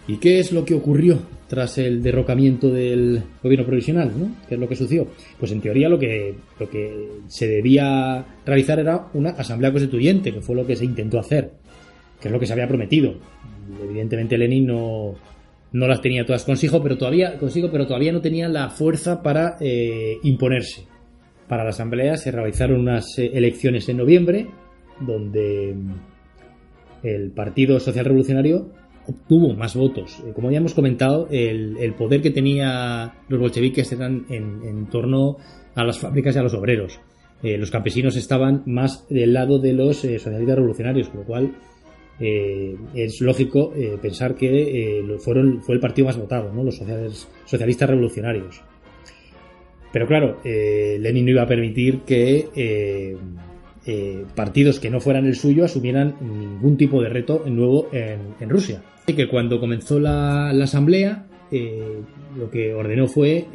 ¿Y 0.06 0.16
qué 0.16 0.40
es 0.40 0.52
lo 0.52 0.64
que 0.64 0.74
ocurrió 0.74 1.18
tras 1.48 1.78
el 1.78 2.02
derrocamiento 2.02 2.70
del 2.70 3.22
gobierno 3.42 3.66
provisional? 3.66 4.12
¿no? 4.16 4.36
¿Qué 4.48 4.54
es 4.54 4.60
lo 4.60 4.68
que 4.68 4.76
sucedió? 4.76 5.08
Pues 5.38 5.50
en 5.52 5.60
teoría 5.60 5.88
lo 5.88 5.98
que, 5.98 6.34
lo 6.60 6.68
que 6.68 7.08
se 7.26 7.48
debía 7.48 8.24
realizar 8.44 8.78
era 8.78 9.08
una 9.14 9.30
asamblea 9.30 9.72
constituyente, 9.72 10.32
que 10.32 10.40
fue 10.40 10.54
lo 10.54 10.66
que 10.66 10.76
se 10.76 10.84
intentó 10.84 11.18
hacer, 11.18 11.52
que 12.20 12.28
es 12.28 12.32
lo 12.32 12.38
que 12.38 12.46
se 12.46 12.52
había 12.52 12.68
prometido. 12.68 13.14
Evidentemente 13.82 14.38
Lenin 14.38 14.66
no, 14.66 15.14
no 15.72 15.86
las 15.86 16.00
tenía 16.00 16.24
todas 16.24 16.44
consigo, 16.44 16.82
pero 16.82 16.96
todavía, 16.96 17.38
consigo, 17.38 17.70
pero 17.70 17.86
todavía 17.86 18.12
no 18.12 18.20
tenía 18.20 18.48
la 18.48 18.70
fuerza 18.70 19.22
para 19.22 19.56
eh, 19.60 20.18
imponerse. 20.22 20.86
Para 21.46 21.64
la 21.64 21.70
Asamblea 21.70 22.16
se 22.16 22.30
realizaron 22.30 22.80
unas 22.80 23.18
eh, 23.18 23.30
elecciones 23.32 23.88
en 23.88 23.96
noviembre, 23.96 24.46
donde 25.00 25.74
el 27.02 27.30
Partido 27.30 27.80
Social 27.80 28.04
Revolucionario 28.04 28.70
obtuvo 29.08 29.54
más 29.54 29.74
votos. 29.74 30.22
Eh, 30.26 30.32
como 30.34 30.50
ya 30.50 30.58
hemos 30.58 30.74
comentado, 30.74 31.26
el, 31.30 31.94
poder 31.98 32.22
que 32.22 32.30
tenía 32.30 33.14
los 33.28 33.40
bolcheviques 33.40 33.90
eran 33.92 34.26
en, 34.28 34.86
torno 34.86 35.36
a 35.74 35.84
las 35.84 35.98
fábricas 35.98 36.36
y 36.36 36.38
a 36.38 36.42
los 36.42 36.54
obreros. 36.54 37.00
los 37.42 37.70
campesinos 37.70 38.16
estaban 38.16 38.62
más 38.66 39.08
del 39.08 39.32
lado 39.32 39.58
de 39.58 39.72
los 39.72 39.98
socialistas 39.98 40.56
revolucionarios, 40.56 41.08
con 41.08 41.20
lo 41.20 41.26
cual 41.26 41.52
eh, 42.20 42.76
es 42.94 43.20
lógico 43.20 43.72
eh, 43.76 43.96
pensar 44.02 44.34
que 44.34 44.98
eh, 44.98 45.18
fueron, 45.18 45.62
fue 45.62 45.76
el 45.76 45.80
partido 45.80 46.06
más 46.06 46.18
votado, 46.18 46.52
¿no? 46.52 46.64
los 46.64 46.82
socialistas 47.44 47.88
revolucionarios. 47.88 48.60
Pero 49.92 50.06
claro, 50.06 50.38
Lenin 50.44 51.24
no 51.24 51.30
iba 51.30 51.42
a 51.42 51.46
permitir 51.46 52.00
que 52.00 53.16
partidos 54.34 54.80
que 54.80 54.90
no 54.90 55.00
fueran 55.00 55.26
el 55.26 55.34
suyo 55.34 55.64
asumieran 55.64 56.16
ningún 56.20 56.76
tipo 56.76 57.00
de 57.00 57.08
reto 57.08 57.44
nuevo 57.46 57.88
en, 57.92 58.50
Rusia. 58.50 58.82
Así 59.02 59.14
que 59.14 59.28
cuando 59.28 59.60
comenzó 59.60 59.98
la, 59.98 60.50
asamblea, 60.50 61.26
lo 62.36 62.50
que 62.50 62.74
ordenó 62.74 63.06
fue 63.06 63.46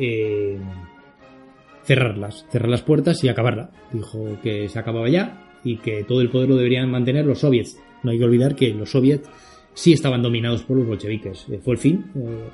cerrarlas, 1.84 2.45
cerrar 2.49 2.69
las 2.69 2.81
puertas 2.81 3.23
y 3.23 3.29
acabarla. 3.29 3.69
Dijo 3.91 4.39
que 4.41 4.69
se 4.69 4.79
acababa 4.79 5.07
ya 5.09 5.45
y 5.63 5.77
que 5.77 6.03
todo 6.03 6.21
el 6.21 6.29
poder 6.29 6.49
lo 6.49 6.55
deberían 6.55 6.89
mantener 6.89 7.25
los 7.25 7.39
soviets 7.39 7.77
no 8.03 8.11
hay 8.11 8.19
que 8.19 8.25
olvidar 8.25 8.55
que 8.55 8.73
los 8.73 8.91
soviets 8.91 9.27
sí 9.73 9.93
estaban 9.93 10.21
dominados 10.21 10.63
por 10.63 10.77
los 10.77 10.86
bolcheviques. 10.86 11.47
Eh, 11.49 11.59
fue 11.63 11.73
el 11.73 11.79
fin 11.79 12.05
eh, 12.15 12.49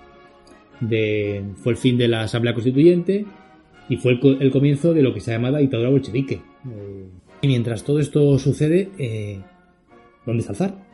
de, 0.79 1.43
fue 1.55 1.73
el 1.73 1.77
fin 1.77 1.97
de 1.97 2.07
la 2.07 2.21
Asamblea 2.21 2.53
Constituyente 2.53 3.25
y 3.89 3.97
fue 3.97 4.13
el, 4.13 4.51
comienzo 4.51 4.93
de 4.93 5.01
lo 5.01 5.13
que 5.13 5.19
se 5.19 5.31
llama 5.31 5.51
la 5.51 5.59
dictadura 5.59 5.89
bolchevique. 5.89 6.35
Eh, 6.35 7.05
y 7.41 7.47
mientras 7.47 7.83
todo 7.83 7.99
esto 7.99 8.37
sucede, 8.37 8.89
¿dónde 10.25 10.41
está 10.41 10.51
el 10.53 10.57
zar? 10.57 10.89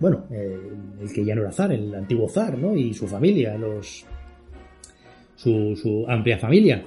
Bueno, 0.00 0.26
el 0.30 1.12
que 1.12 1.24
ya 1.24 1.34
no 1.34 1.42
era 1.42 1.52
zar, 1.52 1.72
el 1.72 1.94
antiguo 1.94 2.28
zar, 2.28 2.56
¿no? 2.56 2.76
Y 2.76 2.94
su 2.94 3.08
familia, 3.08 3.58
los 3.58 4.06
su, 5.34 6.04
amplia 6.08 6.38
familia. 6.38 6.84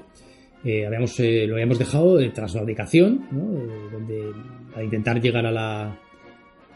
habíamos, 0.64 1.20
lo 1.20 1.53
habíamos 1.55 1.80
dejado 1.80 2.20
tras 2.32 2.55
la 2.55 2.62
abdicación, 2.62 3.28
¿no? 3.32 3.89
donde 3.91 4.32
al 4.76 4.86
intentar 4.86 5.22
llegar 5.22 5.45
a 5.45 5.51
la, 5.51 5.99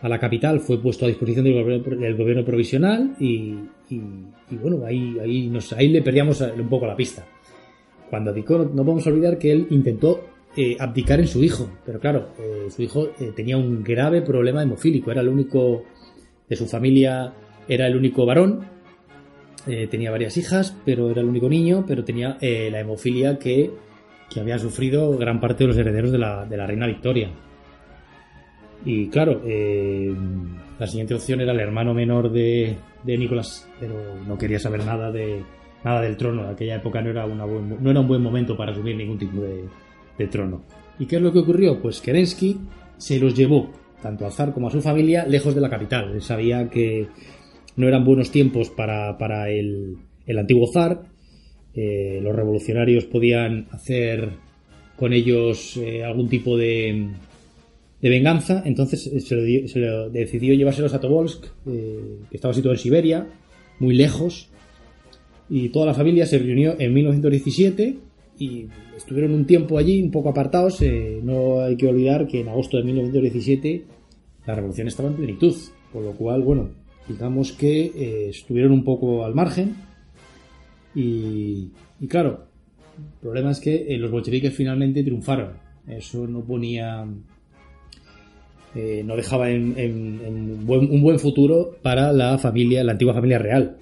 a 0.01 0.09
la 0.09 0.19
capital 0.19 0.59
fue 0.59 0.81
puesto 0.81 1.05
a 1.05 1.07
disposición 1.07 1.45
del 1.45 2.15
gobierno, 2.15 2.45
provisional 2.45 3.15
y, 3.19 3.55
bueno, 4.61 4.85
ahí, 4.85 5.17
ahí, 5.19 5.47
nos, 5.47 5.73
ahí 5.73 5.87
le 5.87 6.01
perdíamos 6.01 6.41
un 6.41 6.69
poco 6.69 6.85
la 6.85 6.95
pista. 6.95 7.25
Cuando 8.09 8.29
abdicó, 8.29 8.59
no, 8.59 8.83
podemos 8.83 9.07
olvidar 9.07 9.37
que 9.37 9.51
él 9.51 9.67
intentó 9.71 10.23
eh, 10.57 10.77
abdicar 10.79 11.19
en 11.19 11.27
su 11.27 11.43
hijo, 11.43 11.69
pero 11.85 11.99
claro, 11.99 12.29
eh, 12.39 12.67
su 12.69 12.81
hijo 12.81 13.09
eh, 13.19 13.33
tenía 13.35 13.57
un 13.57 13.83
grave 13.83 14.21
problema 14.21 14.63
hemofílico, 14.63 15.11
era 15.11 15.21
el 15.21 15.27
único 15.27 15.83
de 16.47 16.55
su 16.55 16.65
familia, 16.65 17.33
era 17.67 17.87
el 17.87 17.95
único 17.97 18.25
varón, 18.25 18.73
tenía 19.65 20.11
varias 20.11 20.37
hijas, 20.37 20.77
pero 20.85 21.09
era 21.09 21.21
el 21.21 21.27
único 21.27 21.49
niño, 21.49 21.85
pero 21.87 22.05
tenía 22.05 22.37
la 22.39 22.79
hemofilia 22.79 23.39
que, 23.39 23.71
que 24.29 24.39
había 24.39 24.59
sufrido 24.59 25.17
gran 25.17 25.39
parte 25.39 25.63
de 25.63 25.69
los 25.69 25.77
herederos 25.77 26.11
de 26.11 26.19
la, 26.19 26.45
de 26.45 26.55
la 26.55 26.67
reina 26.67 26.85
Victoria. 26.85 27.31
Y 28.85 29.07
claro, 29.07 29.41
la 29.43 30.85
siguiente 30.85 31.15
opción 31.15 31.41
era 31.41 31.51
el 31.51 31.59
hermano 31.59 31.95
menor 31.95 32.31
de, 32.31 32.77
de 33.01 33.17
Nicolás, 33.17 33.67
pero 33.79 33.95
no 34.27 34.37
quería 34.37 34.59
saber 34.59 34.85
nada 34.85 35.11
de 35.11 35.41
nada 35.83 36.01
del 36.01 36.15
trono. 36.15 36.43
En 36.43 36.49
aquella 36.49 36.75
época 36.75 37.01
no 37.01 37.09
era, 37.09 37.25
una 37.25 37.47
no 37.47 37.89
era 37.89 37.99
un 37.99 38.07
buen 38.07 38.21
momento 38.21 38.55
para 38.55 38.71
asumir 38.71 38.95
ningún 38.95 39.17
tipo 39.17 39.41
de, 39.41 39.63
trono. 40.29 40.63
¿Y 40.99 41.05
qué 41.05 41.17
es 41.17 41.21
lo 41.21 41.31
que 41.33 41.39
ocurrió? 41.39 41.81
Pues 41.81 41.99
Kerensky 41.99 42.57
se 42.97 43.19
los 43.19 43.35
llevó, 43.35 43.69
tanto 44.01 44.25
al 44.25 44.31
zar 44.31 44.53
como 44.53 44.67
a 44.67 44.71
su 44.71 44.81
familia, 44.81 45.25
lejos 45.25 45.53
de 45.53 45.61
la 45.61 45.69
capital. 45.69 46.13
Él 46.13 46.21
sabía 46.21 46.69
que 46.69 47.07
no 47.75 47.87
eran 47.87 48.05
buenos 48.05 48.31
tiempos 48.31 48.69
para, 48.69 49.17
para 49.17 49.49
el, 49.49 49.97
el, 50.25 50.39
antiguo 50.39 50.67
zar. 50.71 51.03
Eh, 51.73 52.19
los 52.23 52.35
revolucionarios 52.35 53.05
podían 53.05 53.67
hacer 53.71 54.29
con 54.95 55.11
ellos 55.11 55.75
eh, 55.75 56.05
algún 56.05 56.29
tipo 56.29 56.57
de, 56.57 57.09
de 58.01 58.09
venganza, 58.09 58.63
entonces 58.65 59.07
eh, 59.07 59.19
se 59.19 59.79
lo, 59.79 60.09
decidió 60.09 60.53
llevárselos 60.53 60.93
a 60.93 61.01
Tobolsk, 61.01 61.45
que 61.65 62.17
estaba 62.31 62.53
situado 62.53 62.75
en 62.75 62.79
Siberia, 62.79 63.27
muy 63.79 63.93
lejos, 63.93 64.47
y 65.49 65.67
toda 65.69 65.87
la 65.87 65.93
familia 65.93 66.25
se 66.25 66.39
reunió 66.39 66.75
en 66.79 66.93
1917 66.93 67.97
y 68.37 68.67
estuvieron 68.95 69.33
un 69.33 69.45
tiempo 69.45 69.77
allí, 69.77 70.01
un 70.01 70.11
poco 70.11 70.29
apartados. 70.29 70.81
Eh, 70.81 71.19
no 71.23 71.61
hay 71.61 71.75
que 71.75 71.87
olvidar 71.87 72.27
que 72.27 72.41
en 72.41 72.49
agosto 72.49 72.77
de 72.77 72.83
1917 72.83 73.85
la 74.45 74.55
revolución 74.55 74.87
estaba 74.87 75.09
en 75.09 75.15
plenitud, 75.15 75.55
por 75.91 76.03
lo 76.03 76.11
cual, 76.11 76.41
bueno, 76.41 76.69
digamos 77.07 77.51
que 77.51 78.29
estuvieron 78.29 78.71
un 78.71 78.83
poco 78.83 79.25
al 79.25 79.33
margen. 79.33 79.75
Y, 80.93 81.71
y 81.99 82.07
claro, 82.07 82.45
el 82.97 83.19
problema 83.21 83.51
es 83.51 83.59
que 83.59 83.97
los 83.97 84.11
bolcheviques 84.11 84.53
finalmente 84.53 85.03
triunfaron. 85.03 85.53
Eso 85.87 86.27
no 86.27 86.41
ponía 86.41 87.07
eh, 88.75 89.03
no 89.05 89.15
dejaba 89.15 89.49
en, 89.49 90.65
un 90.67 91.01
buen 91.01 91.17
futuro 91.17 91.77
para 91.81 92.11
la 92.11 92.37
familia, 92.37 92.83
la 92.83 92.91
antigua 92.91 93.13
familia 93.13 93.39
real. 93.39 93.77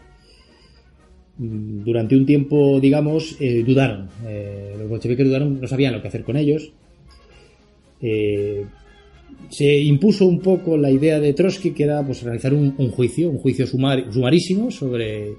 Mm, 1.37 1.83
durante 1.83 2.15
un 2.15 2.25
tiempo, 2.25 2.79
digamos, 2.79 3.35
eh, 3.39 3.63
dudaron. 3.65 4.09
Eh, 4.25 4.75
los 4.77 4.89
bolcheviques 4.89 5.25
dudaron, 5.25 5.59
no 5.59 5.67
sabían 5.67 5.93
lo 5.93 6.01
que 6.01 6.07
hacer 6.07 6.23
con 6.23 6.37
ellos. 6.37 6.71
se 9.49 9.77
impuso 9.77 10.25
un 10.25 10.39
poco 10.39 10.77
la 10.77 10.91
idea 10.91 11.19
de 11.19 11.33
Trotsky, 11.33 11.71
que 11.71 11.83
era 11.83 12.05
pues, 12.05 12.21
realizar 12.23 12.53
un, 12.53 12.71
juicio, 12.91 13.29
un 13.29 13.37
juicio 13.37 13.65
sumarísimo 13.65 14.71
sobre 14.71 15.35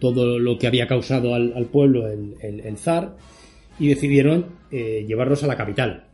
todo 0.00 0.38
lo 0.38 0.58
que 0.58 0.66
había 0.66 0.88
causado 0.88 1.34
al, 1.34 1.66
pueblo 1.66 2.08
el, 2.08 2.34
el, 2.40 2.76
zar, 2.76 3.16
y 3.78 3.88
decidieron 3.88 4.46
llevarlos 4.70 5.44
a 5.44 5.46
la 5.46 5.56
capital, 5.56 6.06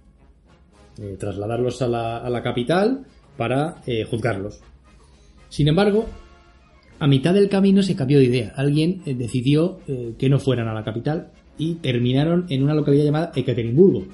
eh, 1.01 1.17
trasladarlos 1.17 1.81
a 1.81 1.87
la, 1.87 2.43
capital 2.43 3.05
para 3.37 3.77
eh, 3.87 4.05
juzgarlos. 4.05 4.61
Sin 5.49 5.69
embargo, 5.69 6.07
a 6.99 7.07
mitad 7.07 7.35
del 7.35 7.49
camino 7.49 7.83
se 7.83 7.97
cambió 7.97 8.19
de 8.19 8.25
idea. 8.25 8.53
Alguien 8.57 9.03
eh, 9.07 9.15
decidió 9.15 9.81
que 10.19 10.29
no 10.29 10.39
fueran 10.39 10.69
a 10.69 10.75
la 10.75 10.85
capital 10.85 11.31
y 11.59 11.75
terminaron 11.77 12.47
en 12.49 12.63
una 12.63 12.75
localidad 12.75 13.05
llamada 13.05 13.33
Ekaterimburgo. 13.35 14.05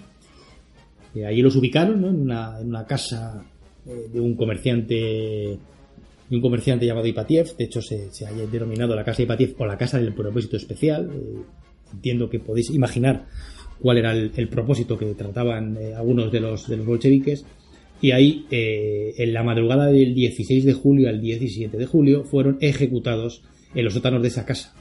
Eh, 1.14 1.24
allí 1.26 1.43
los 1.43 1.55
ubicaron 1.57 2.05
en, 2.05 2.20
una, 2.20 2.87
casa 2.89 3.45
eh, 3.87 4.09
de 4.12 4.20
un 4.20 4.35
comerciante 4.35 5.59
de 6.28 6.37
un 6.37 6.41
comerciante 6.41 6.87
llamado 6.87 7.07
Ipatiev. 7.07 7.55
De 7.57 7.64
hecho, 7.64 7.82
se, 7.82 8.11
se 8.11 8.26
haya 8.26 8.47
denominado 8.47 8.97
la 8.97 9.05
casa 9.05 9.18
de 9.18 9.24
Ipatiev 9.24 9.55
o 9.59 9.66
la 9.66 9.76
casa 9.76 9.99
del 9.99 10.14
propósito 10.14 10.57
especial. 10.57 11.11
Eh, 11.12 11.43
entiendo 11.93 12.28
que 12.28 12.41
podéis 12.41 12.70
imaginar 12.70 13.26
cuál 13.80 13.99
era 13.99 14.12
el, 14.12 14.32
el 14.35 14.49
propósito 14.49 14.97
que 14.97 15.14
trataban 15.14 15.76
eh, 15.76 15.95
algunos 15.95 16.32
de 16.32 16.41
los, 16.41 16.66
de 16.66 16.78
los 16.78 16.87
bolcheviques. 16.87 17.45
Y 18.05 18.12
ahí, 18.12 18.44
eh, 18.50 19.14
en 19.16 19.32
la 19.32 19.42
madrugada 19.42 19.86
del 19.86 20.14
16 20.14 20.66
de 20.66 20.74
julio 20.74 21.09
al 21.09 21.22
17 21.22 21.74
de 21.74 21.86
julio, 21.86 22.24
fueron 22.24 22.59
ejecutados 22.61 23.42
en 23.74 23.82
los 23.82 23.94
sótanos 23.94 24.20
de 24.20 24.28
esa 24.28 24.44
casa. 24.44 24.74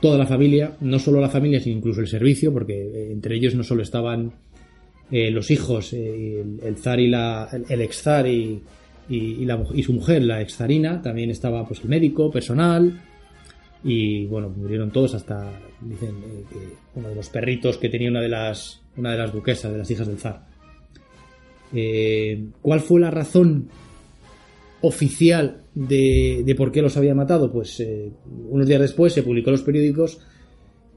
Toda 0.00 0.16
la 0.16 0.24
familia, 0.24 0.74
no 0.80 0.98
solo 0.98 1.20
la 1.20 1.28
familia, 1.28 1.60
sino 1.60 1.76
incluso 1.76 2.00
el 2.00 2.06
servicio, 2.06 2.54
porque 2.54 2.72
eh, 2.72 3.12
entre 3.12 3.36
ellos 3.36 3.54
no 3.54 3.64
solo 3.64 3.82
estaban 3.82 4.32
eh, 5.10 5.30
los 5.30 5.50
hijos, 5.50 5.92
eh, 5.92 6.42
el, 6.62 6.76
zar 6.78 7.00
y 7.00 7.08
la, 7.08 7.50
el, 7.68 7.82
ex 7.82 8.00
zar 8.00 8.26
y, 8.26 8.62
y, 9.10 9.46
y, 9.74 9.82
su 9.82 9.92
mujer, 9.92 10.22
la 10.22 10.40
ex 10.40 10.56
zarina, 10.56 11.02
también 11.02 11.28
estaba 11.28 11.68
pues 11.68 11.82
el 11.82 11.90
médico, 11.90 12.30
personal, 12.30 12.98
y 13.84 14.24
bueno, 14.24 14.48
murieron 14.48 14.90
todos 14.90 15.14
hasta, 15.14 15.52
dicen, 15.82 16.14
que 16.48 16.98
uno 16.98 17.10
de 17.10 17.14
los 17.14 17.28
perritos 17.28 17.76
que 17.76 17.90
tenía 17.90 18.08
una 18.08 18.22
de 18.22 18.30
las, 18.30 18.80
una 18.96 19.12
de 19.12 19.18
las 19.18 19.34
duquesas, 19.34 19.70
de 19.70 19.76
las 19.76 19.90
hijas 19.90 20.06
del 20.06 20.16
zar. 20.16 20.53
Eh, 21.74 22.44
¿Cuál 22.62 22.80
fue 22.80 23.00
la 23.00 23.10
razón 23.10 23.68
oficial 24.80 25.62
de, 25.74 26.54
por 26.56 26.70
qué 26.70 26.82
los 26.82 26.96
había 26.96 27.14
matado? 27.14 27.50
Pues 27.50 27.80
eh, 27.80 28.10
unos 28.48 28.66
días 28.68 28.80
después 28.80 29.12
se 29.12 29.22
publicó 29.22 29.50
en 29.50 29.54
los 29.54 29.62
periódicos 29.62 30.20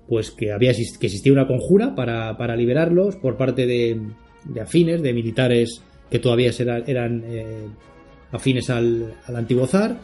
pues 0.08 0.32
que 0.32 0.54
había 0.54 0.72
que 0.74 1.08
existía 1.08 1.34
una 1.34 1.48
conjura 1.48 1.94
para, 1.94 2.38
para 2.38 2.56
liberarlos 2.56 3.18
por 3.18 3.36
parte 3.36 3.66
de, 3.66 4.00
de, 4.46 4.62
afines, 4.62 5.02
de 5.02 5.14
militares 5.14 5.82
que 6.10 6.20
todavía 6.20 6.52
eran, 6.86 7.24
eh, 7.26 7.66
afines 8.32 8.70
al, 8.70 9.16
al, 9.26 9.36
antiguo 9.36 9.68
zar 9.68 9.98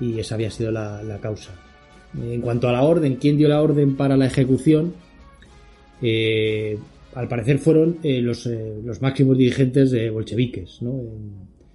y 0.00 0.18
esa 0.18 0.34
había 0.34 0.50
sido 0.50 0.72
la, 0.72 1.18
causa. 1.20 1.52
En 2.20 2.40
cuanto 2.40 2.68
a 2.68 2.72
la 2.72 2.82
orden, 2.82 3.16
¿quién 3.16 3.36
dio 3.36 3.48
la 3.48 3.62
orden 3.62 3.96
para 3.96 4.16
la 4.16 4.26
ejecución? 4.26 4.94
Al 7.14 7.28
parecer 7.28 7.58
fueron 7.58 7.98
eh, 8.02 8.20
los, 8.20 8.46
eh, 8.46 8.74
los, 8.84 9.00
máximos 9.00 9.38
dirigentes 9.38 9.90
de 9.90 10.10
bolcheviques, 10.10 10.82
¿no? 10.82 11.00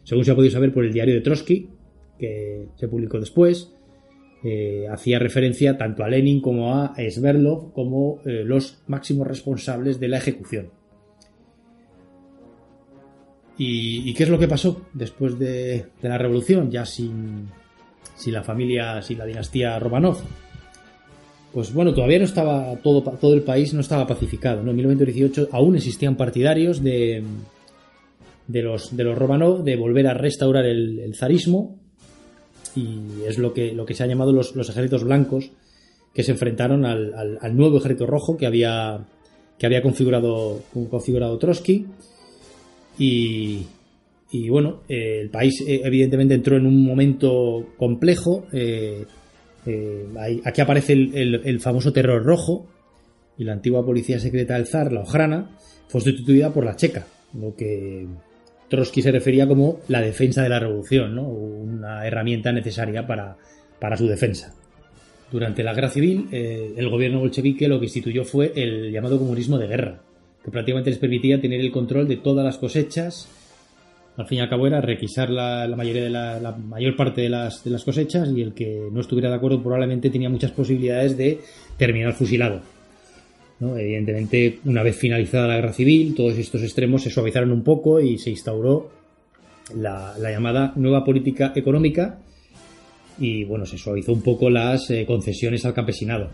según 0.03 0.25
se 0.25 0.31
ha 0.31 0.35
podido 0.35 0.51
saber 0.51 0.73
por 0.73 0.85
el 0.85 0.93
diario 0.93 1.15
de 1.15 1.21
Trotsky, 1.21 1.69
que 2.17 2.67
se 2.75 2.87
publicó 2.87 3.19
después, 3.19 3.71
eh, 4.43 4.85
hacía 4.91 5.19
referencia 5.19 5.77
tanto 5.77 6.03
a 6.03 6.09
Lenin 6.09 6.41
como 6.41 6.75
a 6.75 6.93
Sverdlov 7.09 7.71
como 7.73 8.21
los 8.23 8.81
máximos 8.87 9.27
responsables 9.27 9.99
de 9.99 10.07
la 10.07 10.17
ejecución. 10.17 10.69
¿Y, 13.57 14.09
¿Y, 14.09 14.13
qué 14.13 14.23
es 14.23 14.29
lo 14.29 14.39
que 14.39 14.47
pasó 14.47 14.87
después 14.93 15.37
de, 15.37 15.85
de 16.01 16.09
la 16.09 16.17
revolución, 16.17 16.71
ya 16.71 16.85
sin, 16.85 17.49
sin, 18.15 18.33
la 18.33 18.41
familia, 18.41 19.01
sin 19.01 19.17
la 19.17 19.25
dinastía 19.25 19.77
Romanov? 19.79 20.17
Pues 21.53 21.73
bueno, 21.73 21.93
todavía 21.93 22.19
no 22.19 22.25
estaba 22.25 22.75
todo, 22.77 23.01
todo 23.01 23.33
el 23.33 23.41
país 23.41 23.73
no 23.73 23.81
estaba 23.81 24.05
pacificado. 24.05 24.61
¿no? 24.63 24.71
En 24.71 24.77
1918 24.77 25.49
aún 25.51 25.75
existían 25.75 26.15
partidarios 26.15 26.83
de, 26.83 27.23
de, 28.47 28.61
los, 28.61 28.95
de 28.95 29.03
los 29.03 29.17
Romanov 29.17 29.63
de 29.63 29.75
volver 29.75 30.07
a 30.07 30.13
restaurar 30.13 30.65
el, 30.65 31.13
zarismo 31.15 31.79
y 32.75 33.23
es 33.27 33.39
lo 33.39 33.53
que, 33.53 33.73
lo 33.73 33.85
que 33.85 33.95
se 33.95 34.03
ha 34.03 34.07
llamado 34.07 34.31
los, 34.31 34.55
los 34.55 34.69
ejércitos 34.69 35.03
blancos 35.03 35.51
que 36.13 36.23
se 36.23 36.31
enfrentaron 36.31 36.85
al, 36.85 37.13
al, 37.13 37.37
al, 37.41 37.55
nuevo 37.55 37.77
ejército 37.77 38.05
rojo 38.05 38.37
que 38.37 38.45
había, 38.45 39.05
que 39.57 39.65
había 39.65 39.81
configurado, 39.81 40.61
configurado 40.89 41.37
Trotsky. 41.37 41.85
Y, 42.97 43.65
y 44.31 44.49
bueno, 44.49 44.81
eh, 44.87 45.21
el 45.21 45.29
país 45.29 45.61
eh, 45.67 45.81
evidentemente 45.83 46.35
entró 46.35 46.57
en 46.57 46.65
un 46.65 46.83
momento 46.83 47.67
complejo. 47.77 48.45
Eh, 48.51 49.05
hay, 49.65 50.41
aquí 50.43 50.61
aparece 50.61 50.93
el, 50.93 51.59
famoso 51.59 51.93
terror 51.93 52.23
rojo 52.23 52.67
y 53.37 53.43
la 53.43 53.53
antigua 53.53 53.85
policía 53.85 54.19
secreta 54.19 54.55
del 54.55 54.67
zar, 54.67 54.91
la 54.91 55.01
Ojrana, 55.01 55.57
fue 55.87 56.01
sustituida 56.01 56.53
por 56.53 56.65
la 56.65 56.75
checa, 56.75 57.05
lo 57.33 57.55
que 57.55 58.07
Trotsky 58.69 59.01
se 59.01 59.11
refería 59.11 59.47
como 59.47 59.79
la 59.87 60.01
defensa 60.01 60.43
de 60.43 60.49
la 60.49 60.59
revolución, 60.59 61.15
¿no? 61.15 61.23
una 61.23 62.05
herramienta 62.05 62.51
necesaria 62.51 63.05
para, 63.07 63.37
para 63.79 63.97
su 63.97 64.07
defensa. 64.07 64.53
Durante 65.31 65.63
la 65.63 65.73
guerra 65.73 65.89
civil, 65.89 66.27
eh, 66.31 66.73
el 66.75 66.89
gobierno 66.89 67.19
bolchevique 67.19 67.67
lo 67.67 67.79
que 67.79 67.85
instituyó 67.85 68.23
fue 68.23 68.51
el 68.55 68.91
llamado 68.91 69.19
comunismo 69.19 69.57
de 69.57 69.67
guerra, 69.67 70.01
que 70.43 70.51
prácticamente 70.51 70.89
les 70.89 70.99
permitía 70.99 71.39
tener 71.39 71.59
el 71.59 71.71
control 71.71 72.07
de 72.07 72.17
todas 72.17 72.43
las 72.43 72.57
cosechas. 72.57 73.29
Al 74.19 74.27
fin 74.27 74.39
y 74.39 74.41
al 74.41 74.49
cabo 74.49 74.67
era 74.67 74.81
requisar 74.81 75.29
la, 75.29 75.65
mayoría 75.77 76.03
de 76.03 76.09
la, 76.09 76.41
la, 76.41 76.51
mayor 76.51 76.97
parte 76.97 77.21
de 77.21 77.29
las, 77.29 77.63
de 77.63 77.71
las 77.71 77.85
cosechas 77.85 78.27
y 78.35 78.41
el 78.41 78.53
que 78.53 78.89
no 78.91 78.99
estuviera 78.99 79.29
de 79.29 79.35
acuerdo 79.35 79.63
probablemente 79.63 80.09
tenía 80.09 80.29
muchas 80.29 80.51
posibilidades 80.51 81.15
de 81.15 81.39
terminar 81.77 82.11
fusilado. 82.11 82.59
¿no? 83.61 83.77
Evidentemente, 83.77 84.59
una 84.65 84.83
vez 84.83 84.97
finalizada 84.97 85.47
la 85.47 85.55
guerra 85.55 85.71
civil, 85.71 86.15
todos 86.15 86.37
estos 86.37 86.63
extremos 86.63 87.01
se 87.01 87.09
suavizaron 87.09 87.53
un 87.53 87.63
poco 87.63 88.01
y 88.01 88.17
se 88.17 88.31
instauró 88.31 88.91
la, 89.73 90.13
la 90.19 90.31
llamada 90.31 90.73
nueva 90.75 91.05
política 91.05 91.53
económica 91.55 92.19
y 93.19 93.45
bueno, 93.45 93.65
se 93.65 93.77
suavizó 93.77 94.11
un 94.11 94.21
poco 94.21 94.49
las 94.49 94.89
eh, 94.89 95.05
concesiones 95.05 95.63
al 95.63 95.73
campesinado. 95.73 96.29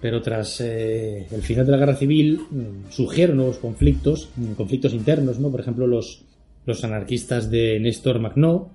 Pero 0.00 0.22
tras 0.22 0.62
eh, 0.62 1.26
el 1.30 1.42
final 1.42 1.66
de 1.66 1.72
la 1.72 1.78
guerra 1.78 1.96
civil 1.96 2.40
mm, 2.50 2.90
surgieron 2.90 3.36
nuevos 3.36 3.58
conflictos, 3.58 4.30
mm, 4.36 4.52
conflictos 4.52 4.94
internos, 4.94 5.38
¿no? 5.38 5.50
Por 5.50 5.60
ejemplo, 5.60 5.86
los, 5.86 6.24
los 6.66 6.84
anarquistas 6.84 7.50
de 7.50 7.78
Néstor 7.80 8.20
Magnó, 8.20 8.70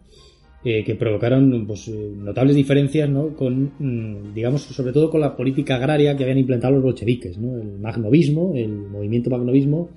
eh, 0.64 0.84
que 0.84 0.96
provocaron 0.96 1.66
pues, 1.66 1.88
notables 1.88 2.56
diferencias 2.56 3.10
¿no? 3.10 3.36
con, 3.36 3.72
mm, 3.80 4.34
digamos, 4.34 4.64
sobre 4.64 4.92
todo 4.92 5.10
con 5.10 5.22
la 5.22 5.36
política 5.36 5.76
agraria 5.76 6.18
que 6.18 6.24
habían 6.24 6.40
implantado 6.40 6.74
los 6.74 6.84
bolcheviques. 6.84 7.38
¿no? 7.38 7.58
El 7.58 7.80
magnovismo, 7.80 8.54
el 8.56 8.70
movimiento 8.70 9.30
magnovismo, 9.30 9.90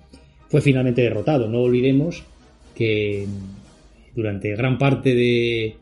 fue 0.48 0.60
finalmente 0.60 1.02
derrotado. 1.02 1.48
No 1.48 1.60
olvidemos 1.60 2.22
que 2.74 3.26
durante 4.14 4.54
gran 4.54 4.78
parte 4.78 5.14
de, 5.14 5.76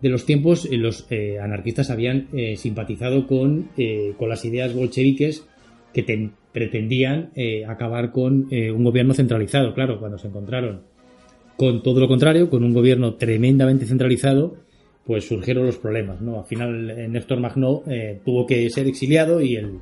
de 0.00 0.08
los 0.08 0.24
tiempos 0.24 0.66
eh, 0.66 0.76
los 0.76 1.06
eh, 1.10 1.38
anarquistas 1.40 1.90
habían 1.90 2.28
eh, 2.32 2.56
simpatizado 2.56 3.26
con, 3.26 3.70
eh, 3.76 4.14
con, 4.16 4.28
las 4.28 4.44
ideas 4.44 4.74
bolcheviques 4.74 5.46
que 5.92 6.02
ten, 6.02 6.32
pretendían 6.52 7.30
eh, 7.34 7.64
acabar 7.64 8.12
con 8.12 8.48
un 8.50 8.84
gobierno 8.84 9.14
centralizado. 9.14 9.74
Claro, 9.74 9.98
cuando 9.98 10.18
se 10.18 10.28
encontraron 10.28 10.82
con 11.58 11.82
todo 11.82 12.00
lo 12.00 12.08
contrario, 12.08 12.48
con 12.48 12.64
un 12.64 12.72
gobierno 12.72 13.16
tremendamente 13.16 13.84
centralizado, 13.84 14.56
pues 15.04 15.28
surgieron 15.28 15.66
los 15.66 15.76
problemas. 15.76 16.22
¿no? 16.22 16.38
Al 16.38 16.46
final 16.46 17.12
Néstor 17.12 17.40
Magnó 17.40 17.82
tuvo 18.24 18.46
que 18.46 18.70
ser 18.70 18.86
exiliado 18.86 19.42
y, 19.42 19.56
el, 19.56 19.80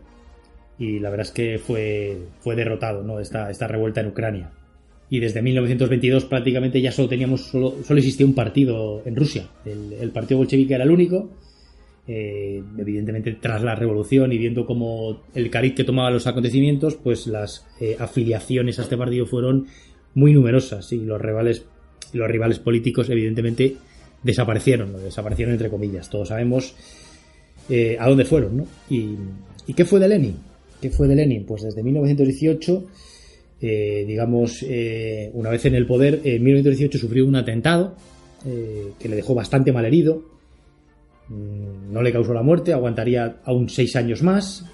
y 0.79 0.99
la 0.99 1.11
verdad 1.11 1.27
es 1.27 1.33
que 1.33 1.59
fue, 1.59 2.17
fue 2.41 2.57
derrotado 2.57 3.05
¿no? 3.05 3.21
esta, 3.21 3.51
esta 3.51 3.69
revuelta 3.69 4.01
en 4.01 4.09
Ucrania 4.09 4.51
y 5.09 5.21
desde 5.21 5.43
1922 5.43 6.25
prácticamente 6.25 6.81
ya 6.81 6.91
solo 6.91 7.09
teníamos 7.09 7.43
solo, 7.43 7.77
solo 7.85 7.99
existía 7.99 8.27
un 8.27 8.35
partido 8.35 9.03
en 9.05 9.15
Rusia 9.15 9.49
el, 9.65 10.11
partido 10.11 10.39
bolchevique 10.39 10.75
era 10.75 10.85
el 10.85 10.91
único 10.91 11.31
eh, 12.09 12.63
evidentemente 12.79 13.33
tras 13.41 13.63
la 13.63 13.75
revolución 13.75 14.33
y 14.33 14.39
viendo 14.39 14.67
cómo 14.67 15.23
el 15.35 15.51
cariz 15.51 15.75
que 15.75 15.85
tomaba 15.85 16.11
los 16.11 16.27
acontecimientos 16.27 16.97
pues 16.97 17.27
las 17.27 17.67
eh, 17.81 17.97
afiliaciones 17.99 18.79
a 18.79 18.83
este 18.83 18.97
partido 18.97 19.27
fueron 19.27 19.67
muy 20.17 20.33
numerosas 20.33 20.93
y 20.93 20.99
los 20.99 21.21
rivales 21.21 21.65
los 22.13 22.29
rivales 22.29 22.59
políticos 22.59 23.09
evidentemente 23.09 23.77
desaparecieron 24.23 24.93
desaparecieron 25.01 25.53
entre 25.53 25.71
comillas 25.71 26.11
todos 26.11 26.29
sabemos 26.29 26.75
eh, 27.69 27.97
a 28.01 28.09
dónde 28.09 28.25
fueron 28.25 28.57
¿no? 28.57 28.67
y, 28.91 29.15
y 29.69 29.75
qué 29.75 29.85
fue 29.85 30.01
de 30.01 30.09
Lenin 30.09 30.37
qué 30.81 30.91
fue 30.91 31.07
de 31.07 31.15
Lenin 31.15 31.47
pues 31.47 31.63
desde 31.63 31.85
1918 31.85 32.85
eh, 33.61 34.05
digamos, 34.07 34.63
eh, 34.63 35.31
una 35.33 35.51
vez 35.51 35.65
en 35.65 35.75
el 35.75 35.87
poder, 35.87 36.21
en 36.25 36.41
1918 36.43 36.99
sufrió 36.99 37.27
un 37.27 37.37
atentado 37.37 37.97
eh, 38.45 38.93
que 38.99 39.09
le 39.09 39.17
dejó 39.17 39.35
bastante 39.35 39.73
mal 39.73 39.87
herido. 39.87 40.23
Mm, 41.29 41.93
no 41.93 42.03
le 42.03 42.13
causó 42.13 42.35
la 42.35 42.43
muerte, 42.43 42.73
aguantaría 42.73 43.37
aún 43.45 43.69
seis 43.69 43.95
años 43.97 44.23
más. 44.23 44.65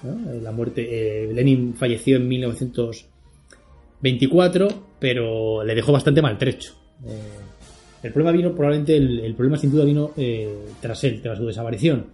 La 0.41 0.51
muerte, 0.51 0.87
eh, 0.89 1.31
Lenin 1.33 1.73
falleció 1.75 2.17
en 2.17 2.27
1924, 2.27 4.67
pero 5.03 5.65
le 5.65 5.75
dejó 5.75 5.91
bastante 5.91 6.21
maltrecho. 6.21 6.71
Eh, 7.05 8.03
el 8.03 8.13
problema 8.13 8.31
vino, 8.31 8.55
probablemente, 8.55 8.95
el, 8.95 9.35
problema 9.35 9.57
sin 9.57 9.69
duda 9.69 9.83
vino 9.83 10.11
eh, 10.15 10.47
tras 10.79 11.03
él, 11.03 11.21
tras 11.21 11.39
su 11.39 11.45
desaparición. 11.45 12.05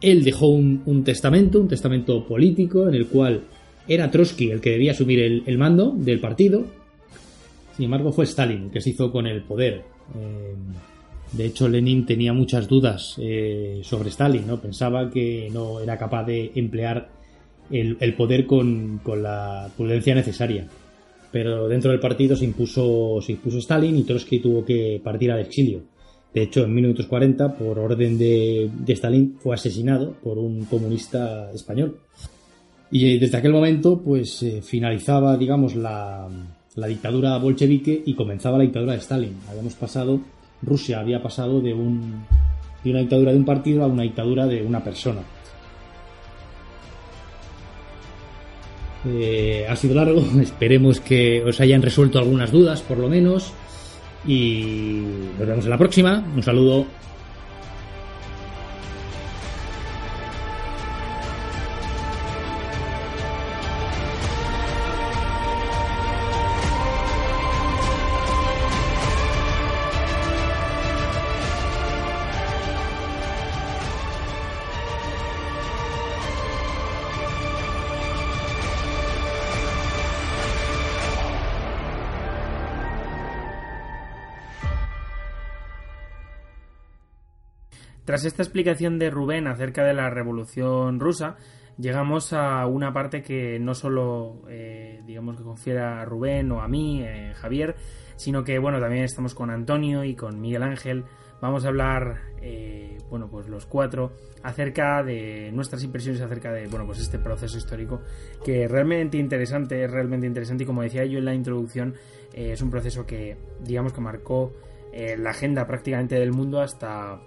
Él 0.00 0.24
dejó 0.24 0.48
un, 0.48 1.04
testamento, 1.04 1.60
un 1.60 1.68
testamento 1.68 2.26
político, 2.26 2.88
en 2.88 2.96
el 2.96 3.06
cual 3.06 3.42
era 3.86 4.10
Trotsky 4.10 4.50
el 4.50 4.60
que 4.60 4.70
debía 4.70 4.90
asumir 4.90 5.20
el, 5.46 5.56
mando 5.56 5.94
del 5.96 6.18
partido. 6.18 6.64
Sin 7.76 7.84
embargo, 7.84 8.10
fue 8.10 8.24
Stalin 8.24 8.64
el 8.64 8.70
que 8.72 8.80
se 8.80 8.90
hizo 8.90 9.12
con 9.12 9.28
el 9.28 9.42
poder. 9.42 9.84
Eh, 10.16 10.54
de 11.30 11.46
hecho, 11.46 11.68
Lenin 11.68 12.06
tenía 12.06 12.32
muchas 12.32 12.66
dudas 12.66 13.14
eh, 13.20 13.82
sobre 13.84 14.08
Stalin, 14.08 14.48
¿no? 14.48 14.60
Pensaba 14.60 15.08
que 15.12 15.48
no 15.52 15.78
era 15.78 15.96
capaz 15.96 16.24
de 16.24 16.50
emplear 16.56 17.08
el, 17.70 18.14
poder 18.16 18.46
con, 18.46 19.00
la 19.22 19.70
prudencia 19.76 20.16
necesaria. 20.16 20.66
Pero 21.36 21.68
dentro 21.68 21.90
del 21.90 22.00
partido 22.00 22.34
se 22.34 22.46
impuso, 22.46 23.20
se 23.20 23.32
impuso 23.32 23.58
Stalin 23.58 23.94
y 23.94 24.04
Trotsky 24.04 24.38
tuvo 24.38 24.64
que 24.64 24.98
partir 25.04 25.30
al 25.30 25.40
exilio. 25.40 25.82
De 26.32 26.44
hecho, 26.44 26.64
en 26.64 26.72
1940, 26.72 27.58
por 27.58 27.78
orden 27.78 28.16
de, 28.16 28.70
de 28.72 28.92
Stalin, 28.94 29.36
fue 29.38 29.54
asesinado 29.54 30.14
por 30.22 30.38
un 30.38 30.64
comunista 30.64 31.50
español. 31.52 31.98
Y 32.90 33.18
desde 33.18 33.36
aquel 33.36 33.52
momento, 33.52 34.00
pues 34.02 34.42
eh, 34.44 34.62
finalizaba, 34.62 35.36
digamos, 35.36 35.74
la, 35.76 36.26
la 36.74 36.86
dictadura 36.86 37.36
bolchevique 37.36 38.02
y 38.06 38.14
comenzaba 38.14 38.56
la 38.56 38.64
dictadura 38.64 38.94
de 38.94 39.00
Stalin. 39.00 39.36
Habíamos 39.50 39.74
pasado, 39.74 40.18
Rusia 40.62 41.00
había 41.00 41.22
pasado 41.22 41.60
de, 41.60 41.74
un, 41.74 42.24
de 42.82 42.90
una 42.92 43.00
dictadura 43.00 43.32
de 43.32 43.36
un 43.36 43.44
partido 43.44 43.84
a 43.84 43.88
una 43.88 44.04
dictadura 44.04 44.46
de 44.46 44.62
una 44.62 44.82
persona. 44.82 45.20
Eh, 49.06 49.66
ha 49.68 49.76
sido 49.76 49.94
largo, 49.94 50.24
esperemos 50.40 51.00
que 51.00 51.42
os 51.44 51.60
hayan 51.60 51.82
resuelto 51.82 52.18
algunas 52.18 52.50
dudas, 52.50 52.82
por 52.82 52.98
lo 52.98 53.08
menos. 53.08 53.52
Y 54.26 55.02
nos 55.38 55.46
vemos 55.46 55.64
en 55.64 55.70
la 55.70 55.78
próxima. 55.78 56.24
Un 56.34 56.42
saludo. 56.42 56.86
Esta 88.26 88.42
explicación 88.42 88.98
de 88.98 89.10
Rubén 89.10 89.46
acerca 89.46 89.84
de 89.84 89.94
la 89.94 90.10
Revolución 90.10 91.00
Rusa, 91.00 91.36
llegamos 91.78 92.32
a 92.32 92.66
una 92.66 92.92
parte 92.92 93.22
que 93.22 93.58
no 93.58 93.74
solo, 93.74 94.42
eh, 94.48 95.02
digamos, 95.06 95.36
que 95.36 95.42
confiera 95.42 96.00
a 96.00 96.04
Rubén 96.04 96.50
o 96.52 96.60
a 96.60 96.68
mí, 96.68 97.02
eh, 97.02 97.32
Javier, 97.34 97.76
sino 98.16 98.44
que, 98.44 98.58
bueno, 98.58 98.80
también 98.80 99.04
estamos 99.04 99.34
con 99.34 99.50
Antonio 99.50 100.04
y 100.04 100.14
con 100.14 100.40
Miguel 100.40 100.62
Ángel. 100.62 101.04
Vamos 101.40 101.64
a 101.64 101.68
hablar, 101.68 102.22
eh, 102.40 102.96
bueno, 103.10 103.28
pues 103.28 103.48
los 103.48 103.66
cuatro, 103.66 104.12
acerca 104.42 105.02
de 105.02 105.50
nuestras 105.52 105.84
impresiones 105.84 106.20
acerca 106.22 106.50
de, 106.50 106.66
bueno, 106.66 106.86
pues 106.86 106.98
este 107.00 107.18
proceso 107.18 107.58
histórico 107.58 108.00
que 108.42 108.64
es 108.64 108.70
realmente 108.70 109.18
interesante, 109.18 109.84
es 109.84 109.90
realmente 109.90 110.26
interesante 110.26 110.64
y 110.64 110.66
como 110.66 110.82
decía 110.82 111.04
yo 111.04 111.18
en 111.18 111.26
la 111.26 111.34
introducción, 111.34 111.94
es 112.32 112.60
un 112.62 112.70
proceso 112.70 113.06
que, 113.06 113.36
digamos, 113.60 113.92
que 113.92 114.00
marcó 114.00 114.52
la 115.18 115.30
agenda 115.30 115.66
prácticamente 115.66 116.14
del 116.14 116.32
mundo 116.32 116.60
hasta 116.60 117.20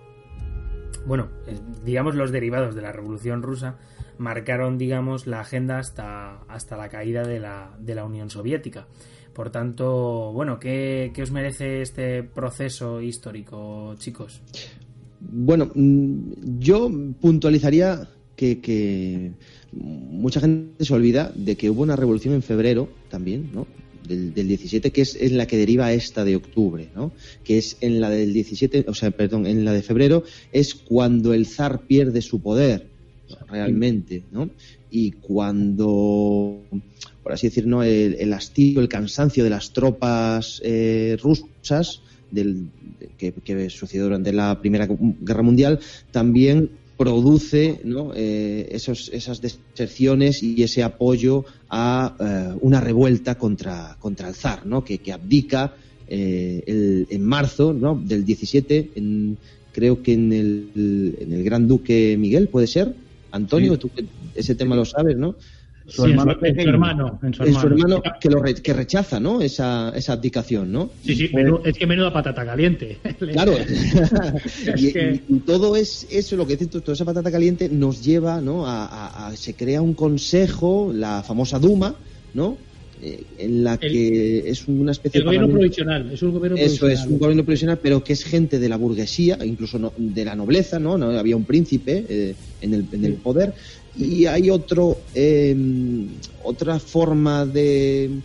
bueno, 1.05 1.29
digamos 1.85 2.15
los 2.15 2.31
derivados 2.31 2.75
de 2.75 2.81
la 2.81 2.91
Revolución 2.91 3.41
Rusa 3.41 3.77
marcaron, 4.17 4.77
digamos, 4.77 5.27
la 5.27 5.39
agenda 5.39 5.79
hasta, 5.79 6.41
hasta 6.47 6.77
la 6.77 6.89
caída 6.89 7.23
de 7.23 7.39
la, 7.39 7.71
de 7.79 7.95
la 7.95 8.05
Unión 8.05 8.29
Soviética. 8.29 8.87
Por 9.33 9.49
tanto, 9.49 10.33
bueno, 10.33 10.59
¿qué, 10.59 11.13
os 11.21 11.31
merece 11.31 11.81
este 11.81 12.23
proceso 12.23 13.01
histórico, 13.01 13.95
chicos? 13.97 14.41
Bueno, 15.21 15.71
mm, 15.73 16.59
yo 16.59 16.91
puntualizaría 17.21 18.09
que, 18.35 18.59
que, 18.59 19.31
mucha 19.71 20.41
gente 20.41 20.83
se 20.83 20.93
olvida 20.93 21.31
de 21.35 21.55
que 21.55 21.69
hubo 21.69 21.83
una 21.83 21.95
revolución 21.95 22.33
en 22.33 22.41
febrero 22.41 22.89
también, 23.09 23.49
¿no? 23.53 23.67
Del, 24.10 24.34
17, 24.34 24.91
que 24.91 25.01
es 25.01 25.16
en 25.16 25.38
la 25.38 25.45
que 25.45 25.57
deriva 25.57 25.93
esta 25.93 26.26
de 26.26 26.36
octubre, 26.36 26.89
¿no? 26.95 27.12
Que 27.43 27.57
es 27.57 27.78
en 27.82 28.01
la 28.01 28.10
del 28.10 28.34
17, 28.34 28.86
o 28.88 28.93
sea, 28.93 29.12
perdón, 29.12 29.45
en 29.45 29.64
la 29.64 29.74
de 29.74 29.84
febrero, 29.84 30.24
es 30.51 30.74
cuando 30.74 31.34
el 31.34 31.45
zar 31.45 31.82
pierde 31.82 32.22
su 32.22 32.41
poder, 32.41 32.88
realmente, 33.47 34.24
¿no? 34.32 34.49
Y 34.91 35.12
cuando, 35.12 36.62
por 37.22 37.32
así 37.32 37.47
decir, 37.47 37.68
¿no? 37.68 37.84
el, 37.84 38.34
hastío, 38.34 38.82
el 38.82 38.89
cansancio 38.89 39.43
de 39.43 39.51
las 39.51 39.72
tropas 39.72 40.60
eh, 40.64 41.16
rusas, 41.22 42.01
del, 42.32 42.70
que, 43.18 43.70
sucedió 43.70 44.05
durante 44.05 44.34
la 44.34 44.60
Primera 44.60 44.88
Guerra 44.88 45.43
Mundial, 45.43 45.80
también 46.12 46.72
produce 46.99 47.79
¿no? 47.85 48.11
eh, 48.13 48.67
esos, 48.73 49.09
esas 49.13 49.39
deserciones 49.39 50.43
y 50.43 50.61
ese 50.61 50.83
apoyo 50.83 51.45
a 51.69 52.13
eh, 52.19 52.57
una 52.59 52.81
revuelta 52.81 53.37
contra, 53.37 53.95
contra 54.01 54.27
el 54.27 54.35
zar, 54.35 54.65
¿no? 54.65 54.83
que, 54.83 54.97
que 54.97 55.13
abdica 55.13 55.75
eh, 56.09 56.61
el, 56.67 57.07
en 57.09 57.23
marzo 57.23 57.71
¿no? 57.71 57.95
del 57.95 58.25
17, 58.25 58.91
en, 58.95 59.37
creo 59.71 60.03
que 60.03 60.11
en 60.11 60.33
el, 60.33 61.15
en 61.21 61.31
el 61.31 61.41
Gran 61.45 61.69
Duque 61.69 62.17
Miguel, 62.19 62.49
¿puede 62.49 62.67
ser? 62.67 62.93
Antonio, 63.31 63.79
tú 63.79 63.89
ese 64.35 64.55
tema 64.55 64.75
lo 64.75 64.83
sabes, 64.83 65.15
¿no? 65.15 65.35
Su, 65.89 66.05
hermano, 66.05 66.37
en 66.41 66.55
su 66.55 66.69
hermano, 66.69 67.19
en 67.21 67.33
su 67.33 67.43
hermano. 67.43 68.01
que, 68.19 68.29
lo 68.29 68.41
que 68.41 68.73
rechaza, 68.73 69.19
¿no? 69.19 69.41
Esa, 69.41 69.91
esa 69.95 70.13
abdicación, 70.13 70.71
¿no? 70.71 70.89
Sí, 71.03 71.15
sí, 71.15 71.31
es 71.65 71.77
que 71.77 71.87
menuda 71.87 72.13
patata 72.13 72.45
caliente. 72.45 72.97
Claro. 73.19 73.53
y, 74.77 75.39
todo 75.45 75.75
es 75.75 76.07
eso, 76.09 76.35
lo 76.35 76.47
que 76.47 76.53
dices 76.53 76.69
tú, 76.69 76.81
toda 76.81 76.93
esa 76.93 77.05
patata 77.05 77.31
caliente 77.31 77.69
nos 77.69 78.03
lleva, 78.03 78.41
¿no? 78.41 78.63
A, 78.65 79.31
se 79.35 79.53
crea 79.53 79.81
un 79.81 79.93
consejo, 79.93 80.91
la 80.93 81.21
famosa 81.23 81.59
Duma, 81.59 81.95
¿no? 82.33 82.57
Eh, 83.01 83.23
en 83.37 83.63
la 83.63 83.77
que 83.77 84.49
es 84.49 84.67
una 84.67 84.91
especie 84.91 85.19
el 85.19 85.25
gobierno 85.25 85.47
provisional 85.47 86.11
es 86.11 86.21
un 86.21 86.33
gobierno 86.33 86.57
eso 86.57 86.85
es 86.89 87.05
un 87.05 87.17
gobierno 87.17 87.45
provisional 87.45 87.79
pero 87.81 88.03
que 88.03 88.11
es 88.11 88.25
gente 88.25 88.59
de 88.59 88.67
la 88.67 88.75
burguesía 88.75 89.37
incluso 89.45 89.93
de 89.97 90.25
la 90.25 90.35
nobleza 90.35 90.79
no, 90.79 90.97
no 90.97 91.17
había 91.17 91.37
un 91.37 91.45
príncipe 91.45 92.05
eh, 92.09 92.35
en, 92.59 92.73
el, 92.73 92.85
en 92.91 93.05
el 93.05 93.13
poder 93.13 93.53
y 93.97 94.25
hay 94.25 94.49
otro, 94.49 94.97
em, 95.13 96.07
otra 96.43 96.79
forma 96.79 97.45
de 97.45 98.21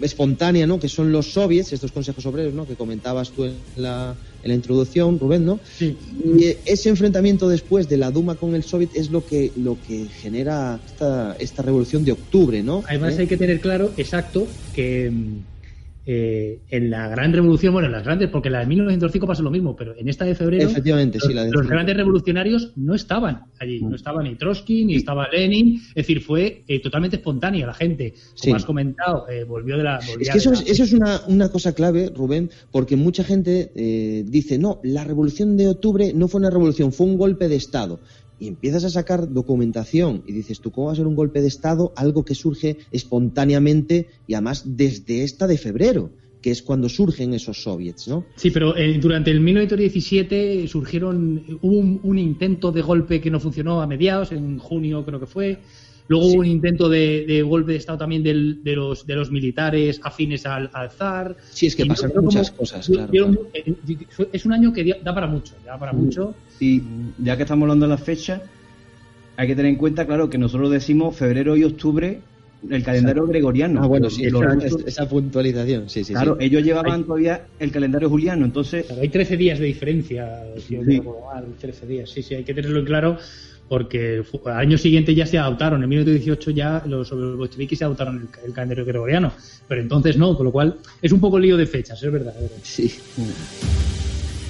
espontánea, 0.00 0.66
¿no? 0.66 0.80
Que 0.80 0.88
son 0.88 1.12
los 1.12 1.32
soviets, 1.32 1.72
estos 1.72 1.92
consejos 1.92 2.24
obreros, 2.26 2.54
¿no? 2.54 2.66
Que 2.66 2.74
comentabas 2.74 3.30
tú 3.30 3.44
en 3.44 3.54
la, 3.76 4.16
en 4.42 4.48
la 4.48 4.54
introducción, 4.54 5.18
Rubén, 5.18 5.46
¿no? 5.46 5.60
Sí. 5.78 5.96
Y 6.24 6.56
ese 6.64 6.88
enfrentamiento 6.88 7.48
después 7.48 7.88
de 7.88 7.96
la 7.96 8.10
Duma 8.10 8.34
con 8.34 8.54
el 8.54 8.64
soviet 8.64 8.90
es 8.94 9.10
lo 9.10 9.24
que 9.24 9.52
lo 9.56 9.76
que 9.86 10.06
genera 10.06 10.80
esta, 10.84 11.36
esta 11.38 11.62
revolución 11.62 12.04
de 12.04 12.12
octubre, 12.12 12.62
¿no? 12.62 12.82
Además 12.88 13.14
¿Eh? 13.14 13.22
hay 13.22 13.26
que 13.26 13.36
tener 13.36 13.60
claro, 13.60 13.92
exacto, 13.96 14.46
que 14.74 15.06
em, 15.06 15.42
eh, 16.12 16.62
en 16.70 16.90
la 16.90 17.06
gran 17.06 17.32
revolución, 17.32 17.72
bueno, 17.72 17.86
en 17.86 17.92
las 17.92 18.02
grandes, 18.02 18.30
porque 18.30 18.48
en 18.48 18.54
la 18.54 18.58
de 18.58 18.66
1905 18.66 19.28
pasó 19.28 19.44
lo 19.44 19.50
mismo, 19.52 19.76
pero 19.76 19.94
en 19.96 20.08
esta 20.08 20.24
de 20.24 20.34
febrero, 20.34 20.68
Efectivamente, 20.68 21.18
los, 21.18 21.28
sí, 21.28 21.32
la 21.32 21.44
los 21.44 21.68
grandes 21.68 21.96
revolucionarios 21.96 22.72
no 22.74 22.96
estaban 22.96 23.42
allí, 23.60 23.80
no 23.80 23.90
mm. 23.90 23.94
estaba 23.94 24.20
ni 24.20 24.34
Trotsky, 24.34 24.84
ni 24.86 24.96
estaba 24.96 25.28
Lenin, 25.28 25.76
es 25.76 25.94
decir, 25.94 26.20
fue 26.20 26.64
eh, 26.66 26.80
totalmente 26.80 27.18
espontánea 27.18 27.64
la 27.64 27.74
gente, 27.74 28.14
como 28.42 28.56
has 28.56 28.64
comentado, 28.64 29.28
eh, 29.28 29.44
volvió 29.44 29.76
de 29.76 29.84
la... 29.84 29.98
Es 29.98 30.30
que 30.30 30.38
eso, 30.38 30.52
es, 30.52 30.62
eso 30.66 30.82
es 30.82 30.92
una, 30.92 31.20
una, 31.28 31.48
cosa 31.48 31.76
clave, 31.76 32.10
Rubén, 32.12 32.50
porque 32.72 32.96
mucha 32.96 33.22
gente 33.22 33.70
dice, 34.26 34.58
no, 34.58 34.80
la 34.82 35.04
revolución 35.04 35.56
de 35.56 35.68
octubre 35.68 36.12
no 36.12 36.26
fue 36.26 36.40
una 36.40 36.50
revolución, 36.50 36.92
fue 36.92 37.06
un 37.06 37.18
golpe 37.18 37.46
de 37.46 37.54
Estado 37.54 38.00
y 38.40 38.48
empiezas 38.48 38.84
a 38.84 38.90
sacar 38.90 39.32
documentación 39.32 40.24
y 40.26 40.32
dices, 40.32 40.60
¿tú 40.60 40.72
cómo 40.72 40.88
va 40.88 40.94
a 40.94 40.96
ser 40.96 41.06
un 41.06 41.14
golpe 41.14 41.42
de 41.42 41.48
Estado? 41.48 41.92
Algo 41.94 42.24
que 42.24 42.34
surge 42.34 42.78
espontáneamente 42.90 44.08
y 44.26 44.34
además 44.34 44.64
desde 44.64 45.22
esta 45.22 45.46
de 45.46 45.58
febrero 45.58 46.10
que 46.40 46.50
es 46.50 46.62
cuando 46.62 46.88
surgen 46.88 47.34
esos 47.34 47.62
soviets, 47.62 48.08
¿no? 48.08 48.24
Sí, 48.36 48.50
pero 48.50 48.76
eh, 48.76 48.98
durante 48.98 49.30
el 49.30 49.40
1917 49.40 50.66
surgieron, 50.68 51.58
hubo 51.60 51.78
un, 52.02 52.18
intento 52.18 52.72
de 52.72 52.80
golpe 52.80 53.20
que 53.20 53.30
no 53.30 53.40
funcionó 53.40 53.82
a 53.82 53.86
mediados, 53.86 54.32
en 54.32 54.58
junio 54.58 55.04
creo 55.04 55.20
que 55.20 55.26
fue, 55.26 55.58
Luego 56.10 56.26
hubo 56.26 56.40
un 56.40 56.46
intento 56.46 56.88
de, 56.88 57.40
golpe 57.46 57.70
de 57.70 57.78
Estado 57.78 57.98
también 57.98 58.24
de, 58.24 58.34
los, 58.74 59.06
de 59.06 59.14
los 59.14 59.30
militares 59.30 60.00
afines 60.02 60.44
al, 60.44 60.68
zar. 60.90 61.36
Sí, 61.50 61.66
es 61.66 61.76
que 61.76 61.86
pasaron 61.86 62.24
muchas 62.24 62.50
cosas, 62.50 62.88
claro, 62.88 63.46
eh, 63.54 63.76
Es 64.32 64.44
un 64.44 64.52
año 64.52 64.72
que 64.72 64.98
da 65.04 65.14
para 65.14 65.28
mucho, 65.28 65.54
da 65.64 65.78
para 65.78 65.92
mucho. 65.92 66.34
Y 66.58 66.82
ya 67.18 67.36
que 67.36 67.44
estamos 67.44 67.62
hablando 67.62 67.86
de 67.86 67.90
las 67.90 68.02
fechas, 68.02 68.42
hay 69.36 69.46
que 69.46 69.54
tener 69.54 69.70
en 69.70 69.76
cuenta, 69.76 70.04
claro, 70.04 70.28
que 70.28 70.36
nosotros 70.36 70.72
decimos 70.72 71.14
febrero 71.14 71.56
y 71.56 71.62
octubre 71.62 72.18
el 72.68 72.82
calendario 72.82 73.24
gregoriano. 73.28 73.80
Ah, 73.80 73.86
bueno, 73.86 74.10
sí, 74.10 74.26
esa, 74.86 75.08
puntualización, 75.08 75.88
sí, 75.88 76.02
sí. 76.02 76.12
Claro, 76.12 76.38
ellos 76.40 76.64
llevaban 76.64 77.04
todavía 77.04 77.46
el 77.60 77.70
calendario 77.70 78.10
juliano, 78.10 78.44
entonces... 78.44 78.90
hay 78.90 79.10
13 79.10 79.36
días 79.36 79.60
de 79.60 79.66
diferencia, 79.66 80.42
si 80.56 80.76
sí. 80.76 81.00
mal, 81.00 81.46
13 81.60 81.86
días, 81.86 82.10
sí, 82.10 82.20
sí, 82.24 82.34
hay 82.34 82.42
que 82.42 82.52
tenerlo 82.52 82.84
claro 82.84 83.16
porque 83.70 84.24
al 84.46 84.58
año 84.58 84.76
siguiente 84.76 85.14
ya 85.14 85.24
se 85.24 85.38
adoptaron, 85.38 85.80
en 85.84 85.88
1918 85.88 86.50
ya 86.50 86.82
los, 86.86 87.12
los 87.12 87.36
bolcheviques 87.36 87.78
se 87.78 87.84
adoptaron 87.84 88.28
el, 88.44 88.52
calendario 88.52 88.84
gregoriano, 88.84 89.32
pero 89.68 89.80
entonces 89.80 90.16
no, 90.16 90.36
con 90.36 90.46
lo 90.46 90.50
cual 90.50 90.78
es 91.00 91.12
un 91.12 91.20
poco 91.20 91.38
lío 91.38 91.56
de 91.56 91.66
fechas, 91.66 92.02
es 92.02 92.10
verdad. 92.10 92.34
Sí. 92.64 92.92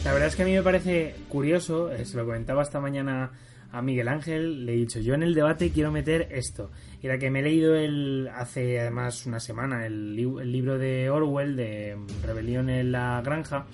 La 0.06 0.14
verdad 0.14 0.28
es 0.28 0.36
que 0.36 0.42
a 0.42 0.46
mí 0.46 0.52
me 0.52 0.62
parece 0.62 1.16
curioso, 1.28 1.92
eh, 1.92 2.06
se 2.06 2.16
lo 2.16 2.24
comentaba 2.24 2.62
esta 2.62 2.80
mañana 2.80 3.32
a 3.70 3.82
Miguel 3.82 4.08
Ángel, 4.08 4.64
le 4.64 4.72
he 4.72 4.76
dicho, 4.76 5.00
yo 5.00 5.12
en 5.12 5.22
el 5.22 5.34
debate 5.34 5.68
quiero 5.68 5.92
meter 5.92 6.28
esto. 6.30 6.70
Y 7.02 7.06
era 7.06 7.18
que 7.18 7.30
me 7.30 7.40
he 7.40 7.42
leído 7.42 7.74
el, 7.74 8.30
hace 8.34 8.80
además 8.80 9.26
una 9.26 9.38
semana 9.38 9.84
el, 9.84 10.18
el 10.18 10.50
libro 10.50 10.78
de 10.78 11.10
Orwell, 11.10 11.56
de 11.56 11.94
Rebelión 12.26 12.70
en 12.70 12.92
la 12.92 13.20
Granja, 13.22 13.66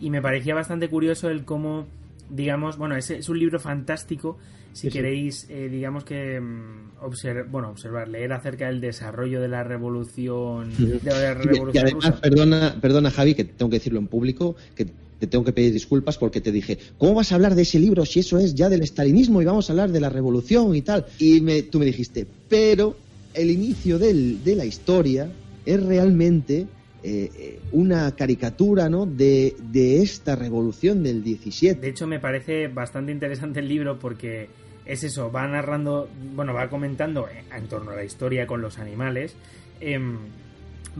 y 0.00 0.08
me 0.08 0.22
parecía 0.22 0.54
bastante 0.54 0.88
curioso 0.88 1.28
el 1.28 1.44
cómo, 1.44 1.86
digamos, 2.30 2.78
bueno, 2.78 2.96
es, 2.96 3.10
es 3.10 3.28
un 3.28 3.38
libro 3.38 3.60
fantástico 3.60 4.38
si 4.78 4.90
queréis, 4.90 5.46
eh, 5.50 5.68
digamos 5.68 6.04
que 6.04 6.40
mm, 6.40 7.02
observar, 7.02 7.48
bueno, 7.48 7.70
observar, 7.70 8.06
leer 8.06 8.32
acerca 8.32 8.68
del 8.68 8.80
desarrollo 8.80 9.40
de 9.40 9.48
la 9.48 9.64
revolución, 9.64 10.72
de 10.78 11.00
la 11.02 11.34
revolución 11.34 11.74
y 11.74 11.78
además, 11.78 12.20
perdona, 12.20 12.76
perdona 12.80 13.10
Javi, 13.10 13.34
que 13.34 13.42
tengo 13.42 13.70
que 13.70 13.78
decirlo 13.78 13.98
en 13.98 14.06
público, 14.06 14.54
que 14.76 14.86
te 15.18 15.26
tengo 15.26 15.44
que 15.44 15.52
pedir 15.52 15.72
disculpas 15.72 16.16
porque 16.16 16.40
te 16.40 16.52
dije, 16.52 16.78
¿cómo 16.96 17.14
vas 17.14 17.32
a 17.32 17.34
hablar 17.34 17.56
de 17.56 17.62
ese 17.62 17.80
libro 17.80 18.06
si 18.06 18.20
eso 18.20 18.38
es 18.38 18.54
ya 18.54 18.68
del 18.68 18.82
estalinismo 18.82 19.42
y 19.42 19.44
vamos 19.44 19.68
a 19.68 19.72
hablar 19.72 19.90
de 19.90 19.98
la 19.98 20.10
revolución 20.10 20.76
y 20.76 20.82
tal? 20.82 21.06
Y 21.18 21.40
me, 21.40 21.62
tú 21.62 21.80
me 21.80 21.86
dijiste, 21.86 22.24
pero 22.48 22.96
el 23.34 23.50
inicio 23.50 23.98
del, 23.98 24.44
de 24.44 24.54
la 24.54 24.64
historia 24.64 25.28
es 25.66 25.82
realmente 25.82 26.68
eh, 27.02 27.58
una 27.72 28.14
caricatura 28.14 28.88
¿no? 28.88 29.06
de, 29.06 29.56
de, 29.72 30.02
esta 30.02 30.36
revolución 30.36 31.02
del 31.02 31.24
17. 31.24 31.80
De 31.80 31.88
hecho, 31.88 32.06
me 32.06 32.20
parece 32.20 32.68
bastante 32.68 33.10
interesante 33.10 33.58
el 33.58 33.66
libro 33.66 33.98
porque 33.98 34.48
es 34.88 35.04
eso, 35.04 35.30
va 35.30 35.46
narrando, 35.46 36.08
bueno, 36.34 36.54
va 36.54 36.68
comentando 36.70 37.28
en 37.28 37.68
torno 37.68 37.90
a 37.90 37.96
la 37.96 38.04
historia 38.04 38.46
con 38.46 38.62
los 38.62 38.78
animales. 38.78 39.36
Eh, 39.82 40.00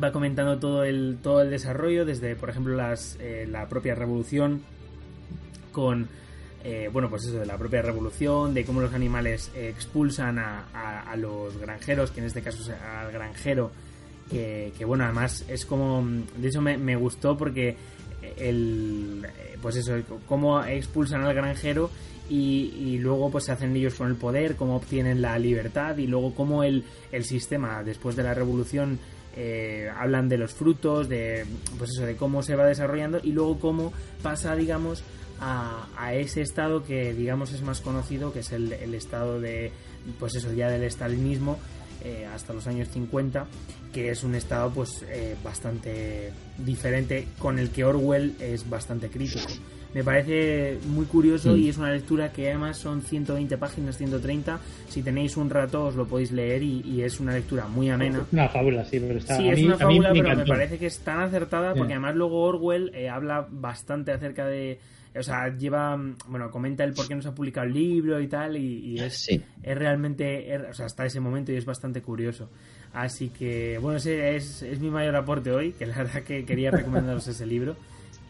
va 0.01 0.13
comentando 0.13 0.59
todo 0.59 0.85
el, 0.85 1.19
todo 1.23 1.41
el 1.41 1.51
desarrollo, 1.51 2.05
desde, 2.05 2.37
por 2.37 2.51
ejemplo, 2.51 2.77
las, 2.77 3.17
eh, 3.19 3.49
la 3.51 3.67
propia 3.69 3.95
revolución 3.95 4.63
con... 5.73 6.09
Eh, 6.65 6.91
bueno, 6.93 7.09
pues 7.09 7.25
eso, 7.25 7.39
de 7.39 7.47
la 7.47 7.57
propia 7.57 7.81
revolución, 7.81 8.53
de 8.53 8.65
cómo 8.65 8.83
los 8.83 8.93
animales 8.93 9.51
expulsan 9.55 10.39
a, 10.39 10.67
a, 11.03 11.17
los 11.17 11.57
granjeros, 11.57 12.11
que 12.11 12.21
en 12.21 12.27
este 12.27 12.43
caso 12.43 12.61
es 12.61 12.71
al 12.71 13.11
granjero, 13.11 13.71
que, 14.29 14.73
que, 14.77 14.85
bueno, 14.85 15.05
además 15.05 15.45
es 15.49 15.65
como, 15.65 16.05
de 16.37 16.49
hecho 16.49 16.61
me, 16.61 16.77
me, 16.77 16.97
gustó 16.97 17.39
porque 17.39 17.77
el, 18.37 19.25
pues 19.63 19.77
eso, 19.77 19.95
cómo 20.27 20.63
expulsan 20.65 21.23
al 21.23 21.33
granjero 21.33 21.91
y, 22.29 22.99
luego 22.99 23.31
pues 23.31 23.45
se 23.45 23.53
hacen 23.53 23.75
ellos 23.77 23.95
con 23.95 24.09
el 24.09 24.17
poder, 24.17 24.57
cómo 24.57 24.77
obtienen 24.77 25.23
la 25.23 25.39
libertad 25.39 25.97
y 25.97 26.07
luego 26.07 26.35
cómo 26.35 26.63
el, 26.63 26.85
el 27.13 27.25
sistema 27.25 27.83
después 27.83 28.17
de 28.17 28.23
la 28.23 28.35
revolución 28.35 28.99
eh, 29.37 29.89
hablan 29.97 30.29
de 30.29 30.37
los 30.37 30.53
frutos, 30.53 31.09
de 31.09 31.47
pues 31.79 31.91
eso, 31.91 32.05
de 32.05 32.17
cómo 32.17 32.43
se 32.43 32.57
va 32.57 32.67
desarrollando 32.67 33.21
y 33.23 33.33
luego 33.33 33.59
cómo 33.59 33.93
pasa, 34.23 34.55
digamos, 34.57 35.03
a, 35.41 35.89
a 35.97 36.15
ese 36.15 36.43
estado 36.43 36.85
que 36.85 37.15
digamos 37.15 37.53
es 37.53 37.63
más 37.63 37.81
conocido, 37.81 38.33
que 38.33 38.41
es 38.41 38.53
el, 38.53 38.73
el 38.73 38.95
estado 38.95 39.41
de, 39.41 39.73
pues 40.19 40.35
eso, 40.35 40.53
ya 40.53 40.69
del 40.69 40.83
estalinismo 40.83 41.59
eh, 42.05 42.27
hasta 42.33 42.53
los 42.53 42.67
años 42.67 42.89
50, 42.89 43.47
que 43.93 44.11
es 44.11 44.23
un 44.23 44.35
estado 44.35 44.71
pues 44.71 45.05
eh, 45.09 45.37
bastante 45.43 46.33
diferente 46.59 47.29
con 47.39 47.59
el 47.59 47.71
que 47.71 47.85
Orwell 47.85 48.37
es 48.41 48.69
bastante 48.69 49.09
crítico 49.09 49.49
me 49.95 50.05
parece 50.05 50.79
muy 50.87 51.07
curioso 51.07 51.57
y 51.57 51.69
es 51.69 51.79
una 51.79 51.91
lectura 51.91 52.31
que 52.31 52.49
además 52.49 52.77
son 52.77 53.01
120 53.01 53.57
páginas, 53.57 53.97
130. 53.97 54.61
Si 54.89 55.03
tenéis 55.03 55.37
un 55.37 55.49
rato 55.49 55.87
os 55.87 55.95
lo 55.95 56.07
podéis 56.07 56.31
leer 56.33 56.63
y, 56.63 57.03
es 57.03 57.21
una 57.21 57.33
lectura 57.33 57.67
muy 57.69 57.89
amena. 57.89 58.27
Una 58.31 58.49
fábula, 58.49 58.85
sí, 58.85 59.01
pero 59.01 59.19
está. 59.19 59.37
Sí, 59.37 59.49
es 59.49 59.63
una 59.63 59.79
fábula, 59.79 60.13
pero 60.13 60.37
me 60.37 60.45
parece 60.45 60.79
que 60.79 60.87
es 60.87 60.99
tan 60.99 61.21
acertada 61.21 61.75
porque 61.75 61.95
además 61.95 62.17
luego 62.17 62.43
Orwell 62.43 62.91
eh, 62.95 63.09
habla 63.09 63.47
bastante 63.51 64.13
acerca 64.13 64.47
de. 64.47 64.79
O 65.17 65.23
sea, 65.23 65.49
lleva. 65.57 65.99
Bueno, 66.27 66.51
comenta 66.51 66.85
el 66.85 66.93
por 66.93 67.09
qué 67.09 67.15
no 67.15 67.23
se 67.23 67.29
ha 67.29 67.35
publicado 67.35 67.67
el 67.67 67.73
libro 67.73 68.21
y 68.21 68.29
tal, 68.29 68.57
y, 68.57 69.01
es, 69.01 69.29
es 69.29 69.79
realmente. 69.79 70.57
o 70.71 70.75
sea, 70.75 70.87
hasta 70.87 71.07
ese 71.07 71.21
momento 71.21 71.51
y 71.51 71.57
es 71.57 71.65
bastante 71.65 72.03
curioso. 72.03 72.51
Así 72.93 73.31
que, 73.31 73.79
bueno, 73.79 73.99
ese 73.99 74.37
es, 74.37 74.63
es 74.63 74.81
mi 74.81 74.91
mayor 74.91 75.17
aporte 75.17 75.51
hoy, 75.51 75.73
que 75.73 75.87
la 75.87 75.99
verdad 75.99 76.23
que 76.23 76.45
quería 76.45 76.71
recomendaros 76.71 77.27
ese 77.29 77.47
libro. 77.47 77.77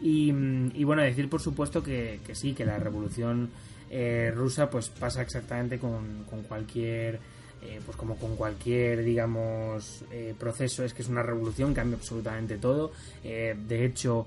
Y, 0.01 0.83
bueno, 0.83 1.01
decir 1.01 1.29
por 1.29 1.41
supuesto 1.41 1.83
que, 1.83 2.19
sí, 2.33 2.53
que 2.53 2.65
la 2.65 2.77
revolución 2.77 3.49
eh, 3.89 4.31
rusa 4.33 4.69
pues 4.69 4.89
pasa 4.89 5.21
exactamente 5.21 5.77
con, 5.77 6.23
cualquier, 6.47 7.19
eh, 7.61 7.81
pues 7.85 7.97
como 7.97 8.15
con 8.15 8.35
cualquier, 8.35 9.03
digamos, 9.03 10.03
eh, 10.11 10.33
proceso, 10.37 10.83
es 10.83 10.93
que 10.93 11.01
es 11.01 11.09
una 11.09 11.23
revolución, 11.23 11.73
cambia 11.73 11.97
absolutamente 11.97 12.57
todo. 12.57 12.91
de 13.23 13.85
hecho, 13.85 14.25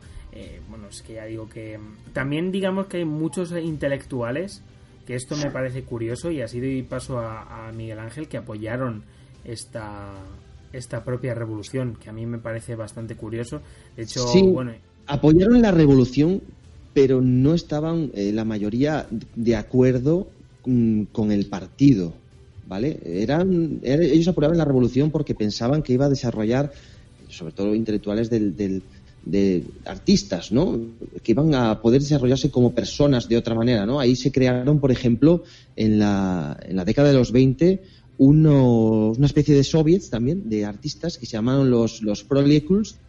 bueno, 0.69 0.89
es 0.89 1.03
que 1.03 1.15
ya 1.15 1.25
digo 1.25 1.49
que 1.49 1.79
también 2.13 2.53
digamos 2.53 2.87
que 2.87 2.99
hay 2.99 3.05
muchos 3.05 3.53
intelectuales, 3.53 4.63
que 5.07 5.15
esto 5.15 5.37
me 5.37 5.51
parece 5.51 5.83
curioso 5.83 6.31
y 6.31 6.43
así 6.43 6.61
doy 6.61 6.83
paso 6.83 7.19
a, 7.19 7.69
a 7.69 7.73
Miguel 7.73 7.99
Ángel, 7.99 8.29
que 8.29 8.37
apoyaron 8.37 9.03
esta, 9.45 10.13
esta 10.73 11.03
propia 11.03 11.35
revolución, 11.35 11.97
que 11.97 12.09
a 12.09 12.13
mí 12.13 12.25
me 12.25 12.39
parece 12.39 12.77
bastante 12.77 13.17
curioso. 13.17 13.63
De 13.97 14.05
hecho, 14.05 14.25
bueno 14.53 14.73
apoyaron 15.07 15.63
la 15.63 15.71
revolución, 15.71 16.41
pero 16.95 17.21
no 17.21 17.55
estaban 17.55 18.11
eh, 18.15 18.33
la 18.33 18.45
mayoría 18.45 19.07
de 19.35 19.57
acuerdo 19.57 20.29
mm, 20.67 21.05
con 21.13 21.33
el 21.33 21.47
partido. 21.47 22.15
¿Vale? 22.69 23.01
Eran, 23.05 23.81
ellos 23.83 24.29
apoyaban 24.29 24.57
la 24.57 24.65
revolución 24.65 25.11
porque 25.11 25.35
pensaban 25.35 25.83
que 25.83 25.93
iba 25.93 26.07
a 26.07 26.09
desarrollar, 26.09 26.73
sobre 27.29 27.53
todo 27.53 27.75
intelectuales 27.75 28.31
del, 28.31 28.57
del, 28.57 28.83
de 29.25 29.65
artistas, 29.85 30.53
¿no? 30.53 30.79
Que 31.23 31.33
iban 31.33 31.55
a 31.55 31.81
poder 31.81 32.01
desarrollarse 32.01 32.51
como 32.51 32.73
personas 32.73 33.29
de 33.29 33.37
otra 33.37 33.55
manera, 33.55 33.85
¿no? 33.85 34.01
Ahí 34.01 34.17
se 34.17 34.33
crearon, 34.33 34.81
por 34.81 34.91
ejemplo, 34.91 35.45
en 35.77 35.99
la, 35.99 36.59
en 36.67 36.77
la 36.77 36.85
década 36.85 37.09
de 37.09 37.15
los 37.15 37.31
20, 37.31 37.83
uno, 38.19 39.13
una 39.17 39.27
especie 39.27 39.55
de 39.55 39.65
soviets 39.65 40.11
también, 40.11 40.49
de 40.49 40.65
artistas 40.65 41.19
que 41.19 41.27
se 41.27 41.33
llamaron 41.33 41.71
los, 41.71 42.03
los 42.03 42.25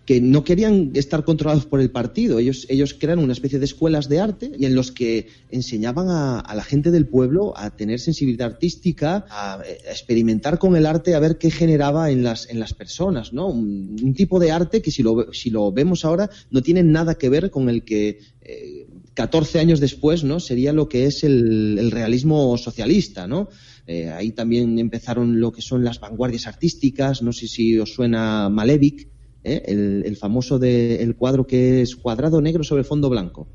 que 0.06 0.20
no 0.20 0.44
querían 0.44 0.92
estar 0.96 1.24
controlados 1.24 1.66
por 1.66 1.80
el 1.80 1.92
partido. 1.92 2.40
Ellos, 2.40 2.66
ellos 2.70 2.94
crearon 2.94 3.24
una 3.24 3.34
especie 3.34 3.60
de 3.60 3.66
escuelas 3.66 4.10
de 4.10 4.20
arte 4.20 4.52
y 4.58 4.66
en 4.66 4.76
los 4.76 4.92
que 4.92 5.28
enseñaban 5.50 6.08
a, 6.10 6.54
la 6.56 6.64
gente 6.64 6.92
del 6.92 7.08
pueblo 7.08 7.54
a 7.58 7.70
tener 7.70 8.00
sensibilidad 8.00 8.48
artística, 8.48 9.26
a, 9.30 9.62
experimentar 9.88 10.58
con 10.58 10.76
el 10.76 10.86
arte, 10.86 11.16
a 11.16 11.20
ver 11.20 11.38
qué 11.38 11.52
generaba 11.52 12.10
en 12.10 12.24
las, 12.24 12.50
en 12.50 12.60
las 12.60 12.74
personas, 12.74 13.34
¿no? 13.34 13.48
Un, 13.48 14.14
tipo 14.14 14.40
de 14.40 14.52
arte 14.52 14.82
que 14.82 14.92
si 14.92 15.02
lo, 15.02 15.34
si 15.34 15.50
lo 15.50 15.72
vemos 15.72 16.06
ahora 16.06 16.30
no 16.52 16.62
tiene 16.62 16.84
nada 16.84 17.16
que 17.16 17.30
ver 17.30 17.50
con 17.50 17.68
el 17.70 17.84
que 17.84 18.20
eh, 18.42 18.88
14 19.16 19.60
años 19.60 19.80
después, 19.80 20.24
¿no? 20.24 20.40
Sería 20.40 20.74
lo 20.74 20.88
que 20.90 21.06
es 21.06 21.24
el, 21.24 21.78
el 21.80 21.92
realismo 21.92 22.58
socialista, 22.58 23.28
¿no? 23.28 23.50
Eh, 23.86 24.10
ahí 24.10 24.32
también 24.32 24.80
empezaron 24.80 25.40
lo 25.40 25.52
que 25.52 25.62
son 25.62 25.84
las 25.84 26.00
vanguardias 26.00 26.48
artísticas, 26.48 27.22
no 27.22 27.34
sé 27.34 27.48
si 27.48 27.78
os 27.78 27.94
suena 27.94 28.48
Malevich, 28.50 29.08
¿eh? 29.44 29.62
el, 29.66 30.16
famoso 30.16 30.58
de, 30.58 31.04
el 31.04 31.16
cuadro 31.16 31.46
que 31.46 31.82
es 31.82 31.96
cuadrado 31.96 32.42
negro 32.42 32.64
sobre 32.64 32.86
fondo 32.86 33.10
blanco. 33.10 33.48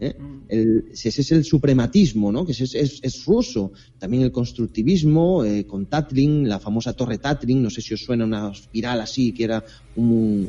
¿eh? 0.00 0.14
Mm. 0.16 0.92
ese 0.92 1.08
es 1.08 1.32
el 1.32 1.44
suprematismo, 1.44 2.32
¿no? 2.32 2.46
que 2.46 2.52
es, 2.52 2.74
es, 2.74 3.24
ruso. 3.26 3.72
También 3.98 4.22
el 4.22 4.32
constructivismo 4.32 5.44
con 5.66 5.84
Tatlin, 5.86 6.48
la 6.48 6.60
famosa 6.60 6.94
torre 6.94 7.18
Tatlin, 7.18 7.62
no 7.62 7.68
sé 7.68 7.82
si 7.82 7.92
os 7.92 8.02
suena 8.02 8.24
una 8.24 8.50
espiral 8.50 9.02
así, 9.02 9.32
que 9.32 9.44
era 9.44 9.62
un, 9.96 10.48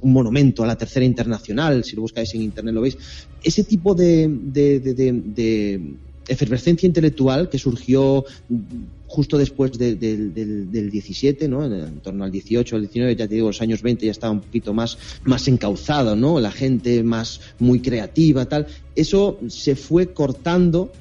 un, 0.00 0.12
monumento 0.12 0.62
a 0.62 0.68
la 0.68 0.76
tercera 0.76 1.04
internacional, 1.04 1.82
si 1.82 1.96
lo 1.96 2.02
buscáis 2.02 2.32
en 2.34 2.42
internet 2.42 2.74
lo 2.74 2.82
veis. 2.82 2.96
Ese 3.42 3.64
tipo 3.64 3.94
de, 3.94 4.28
de, 4.28 4.78
de 4.78 5.96
efervescencia 6.28 6.86
intelectual 6.86 7.48
que 7.48 7.58
surgió 7.58 8.24
justo 9.06 9.38
después 9.38 9.72
del, 9.72 9.98
del 9.98 10.90
17, 10.90 11.48
¿no? 11.48 11.64
En, 11.64 12.00
torno 12.00 12.24
al 12.24 12.32
18, 12.32 12.76
al 12.76 12.82
19, 12.82 13.16
ya 13.16 13.28
te 13.28 13.34
digo, 13.34 13.48
los 13.48 13.62
años 13.62 13.82
20 13.82 14.06
ya 14.06 14.12
estaba 14.12 14.32
un 14.32 14.40
poquito 14.40 14.74
más, 14.74 14.98
más 15.24 15.46
encauzado, 15.48 16.16
¿no? 16.16 16.40
La 16.40 16.50
gente 16.50 17.02
más 17.02 17.40
muy 17.58 17.80
creativa, 17.80 18.46
tal. 18.46 18.66
Eso 18.94 19.38
se 19.48 19.76
fue 19.76 20.12
cortando 20.12 20.92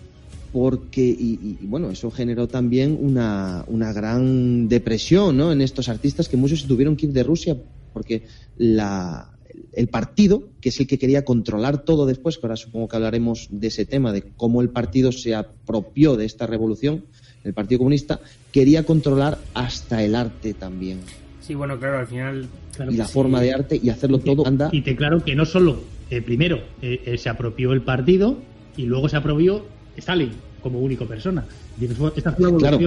porque, 0.53 1.05
y, 1.05 1.57
y, 1.61 1.65
bueno, 1.65 1.89
eso 1.89 2.09
generó 2.11 2.47
también 2.47 2.97
una, 2.99 3.65
una 3.67 3.91
gran 3.91 4.69
depresión, 4.69 5.35
¿no? 5.35 5.51
En 5.51 5.61
estos 5.61 5.89
artistas 5.89 6.29
que 6.29 6.37
muchos 6.37 6.61
se 6.61 6.67
tuvieron 6.67 6.95
que 6.95 7.07
ir 7.07 7.11
de 7.11 7.23
Rusia 7.23 7.57
porque 7.91 8.23
la, 8.57 9.34
el 9.75 9.87
partido, 9.87 10.49
que 10.61 10.69
es 10.69 10.79
el 10.79 10.87
que 10.87 10.97
quería 10.97 11.25
controlar 11.25 11.79
todo 11.79 12.05
después, 12.05 12.37
que 12.37 12.45
ahora 12.45 12.55
supongo 12.55 12.87
que 12.87 12.95
hablaremos 12.95 13.47
de 13.51 13.67
ese 13.67 13.85
tema, 13.85 14.11
de 14.11 14.23
cómo 14.23 14.61
el 14.61 14.69
partido 14.69 15.11
se 15.11 15.35
apropió 15.35 16.15
de 16.15 16.25
esta 16.25 16.47
revolución, 16.47 17.05
el 17.43 17.53
Partido 17.53 17.79
Comunista, 17.79 18.19
quería 18.51 18.83
controlar 18.83 19.37
hasta 19.53 20.03
el 20.03 20.15
arte 20.15 20.53
también. 20.53 20.99
Sí, 21.41 21.53
bueno, 21.53 21.77
claro, 21.77 21.99
al 21.99 22.07
final... 22.07 22.47
y 22.89 22.95
la 22.95 23.05
forma 23.05 23.39
de 23.39 23.53
arte 23.53 23.79
y 23.81 23.89
hacerlo 23.89 24.17
todo 24.19 24.47
anda... 24.47 24.69
Y 24.71 24.81
te 24.81 24.95
claro 24.95 25.23
que 25.23 25.35
no 25.35 25.45
solo, 25.45 25.83
eh, 26.09 26.21
primero, 26.21 26.57
eh, 26.81 27.01
eh, 27.05 27.17
se 27.19 27.29
apropió 27.29 27.71
el 27.73 27.81
partido 27.81 28.39
y 28.75 28.85
luego 28.85 29.09
se 29.09 29.17
apropió 29.17 29.65
Stalin 29.95 30.31
como 30.65 30.79
único 30.79 31.05
persona. 31.05 31.45
Esta 31.79 32.31
fue 32.31 32.51
la 32.51 32.57
Claro, 32.57 32.79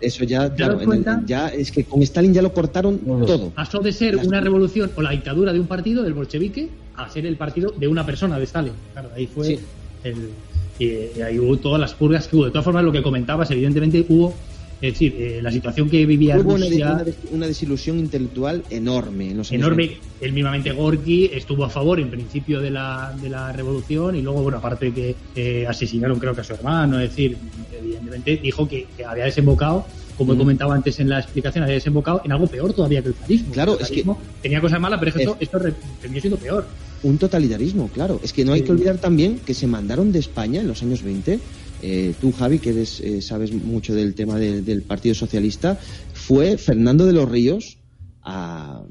eso 0.00 0.22
ya, 0.22 0.54
claro, 0.54 0.78
ya 1.26 1.48
es 1.48 1.72
que 1.72 1.82
con 1.82 2.00
Stalin 2.02 2.32
ya 2.32 2.40
lo 2.40 2.52
cortaron 2.52 3.00
todo. 3.26 3.50
Pasó 3.50 3.80
de 3.80 3.90
ser 3.90 4.16
una 4.18 4.40
revolución 4.40 4.92
o 4.94 5.02
la 5.02 5.10
dictadura 5.10 5.52
de 5.52 5.58
un 5.58 5.66
partido, 5.66 6.04
del 6.04 6.14
bolchevique, 6.14 6.68
a 6.94 7.10
ser 7.10 7.26
el 7.26 7.36
partido 7.36 7.74
de 7.76 7.88
una 7.88 8.06
persona, 8.06 8.38
de 8.38 8.44
Stalin. 8.44 8.74
Claro, 8.92 9.10
ahí 9.16 9.26
fue 9.26 9.58
el, 10.04 10.30
y 10.78 11.20
ahí 11.20 11.36
hubo 11.40 11.56
todas 11.56 11.80
las 11.80 11.94
purgas 11.94 12.28
que 12.28 12.36
hubo. 12.36 12.44
De 12.44 12.52
todas 12.52 12.64
formas, 12.64 12.84
lo 12.84 12.92
que 12.92 13.02
comentabas, 13.02 13.50
evidentemente 13.50 14.06
hubo 14.08 14.32
es 14.80 14.92
decir, 14.92 15.14
eh, 15.18 15.40
la 15.42 15.50
situación 15.50 15.88
que 15.88 16.04
vivía 16.04 16.36
Hubo 16.38 16.56
Rusia... 16.56 16.92
Una, 16.92 17.04
una, 17.32 17.46
desilusión 17.46 17.98
intelectual 17.98 18.62
enorme. 18.68 19.30
En 19.30 19.38
los 19.38 19.50
enorme. 19.50 19.96
Él 20.20 20.32
mismamente 20.32 20.70
Gorky 20.72 21.30
estuvo 21.32 21.64
a 21.64 21.70
favor 21.70 21.98
en 21.98 22.10
principio 22.10 22.60
de 22.60 22.70
la, 22.70 23.16
de 23.20 23.30
la 23.30 23.52
revolución 23.52 24.16
y 24.16 24.22
luego, 24.22 24.42
bueno, 24.42 24.58
aparte 24.58 24.92
que 24.92 25.14
eh, 25.34 25.66
asesinaron 25.66 26.18
creo 26.18 26.34
que 26.34 26.42
a 26.42 26.44
su 26.44 26.52
hermano, 26.52 27.00
es 27.00 27.10
decir, 27.10 27.36
evidentemente 27.78 28.36
dijo 28.36 28.68
que, 28.68 28.86
que 28.96 29.04
había 29.04 29.24
desembocado 29.24 29.86
como 30.16 30.32
he 30.32 30.36
comentado 30.36 30.72
antes 30.72 30.98
en 30.98 31.08
la 31.10 31.20
explicación, 31.20 31.64
había 31.64 31.74
desembocado 31.74 32.22
en 32.24 32.32
algo 32.32 32.46
peor 32.46 32.72
todavía 32.72 33.02
que 33.02 33.08
el 33.08 33.14
zarismo. 33.14 33.52
Claro, 33.52 33.78
es 33.78 33.90
que 33.90 34.04
tenía 34.42 34.60
cosas 34.60 34.80
malas, 34.80 34.98
pero 34.98 35.14
esto, 35.14 35.36
esto 35.38 35.58
terminó 36.00 36.20
siendo 36.20 36.38
peor. 36.38 36.66
Un 37.02 37.18
totalitarismo, 37.18 37.88
claro. 37.88 38.18
Es 38.22 38.32
que 38.32 38.44
no 38.44 38.54
hay 38.54 38.62
que 38.62 38.72
olvidar 38.72 38.96
también 38.96 39.38
que 39.44 39.52
se 39.52 39.66
mandaron 39.66 40.12
de 40.12 40.18
España 40.18 40.60
en 40.60 40.68
los 40.68 40.82
años 40.82 41.02
20 41.02 41.38
eh, 41.82 42.14
tú, 42.20 42.32
Javi, 42.32 42.58
que 42.58 42.70
eh, 42.82 43.22
sabes 43.22 43.52
mucho 43.52 43.94
del 43.94 44.14
tema 44.14 44.38
del 44.38 44.82
Partido 44.82 45.14
Socialista, 45.14 45.78
fue 46.12 46.58
Fernando 46.58 47.06
de 47.06 47.12
los 47.12 47.28
Ríos 47.28 47.78
a 48.22 48.82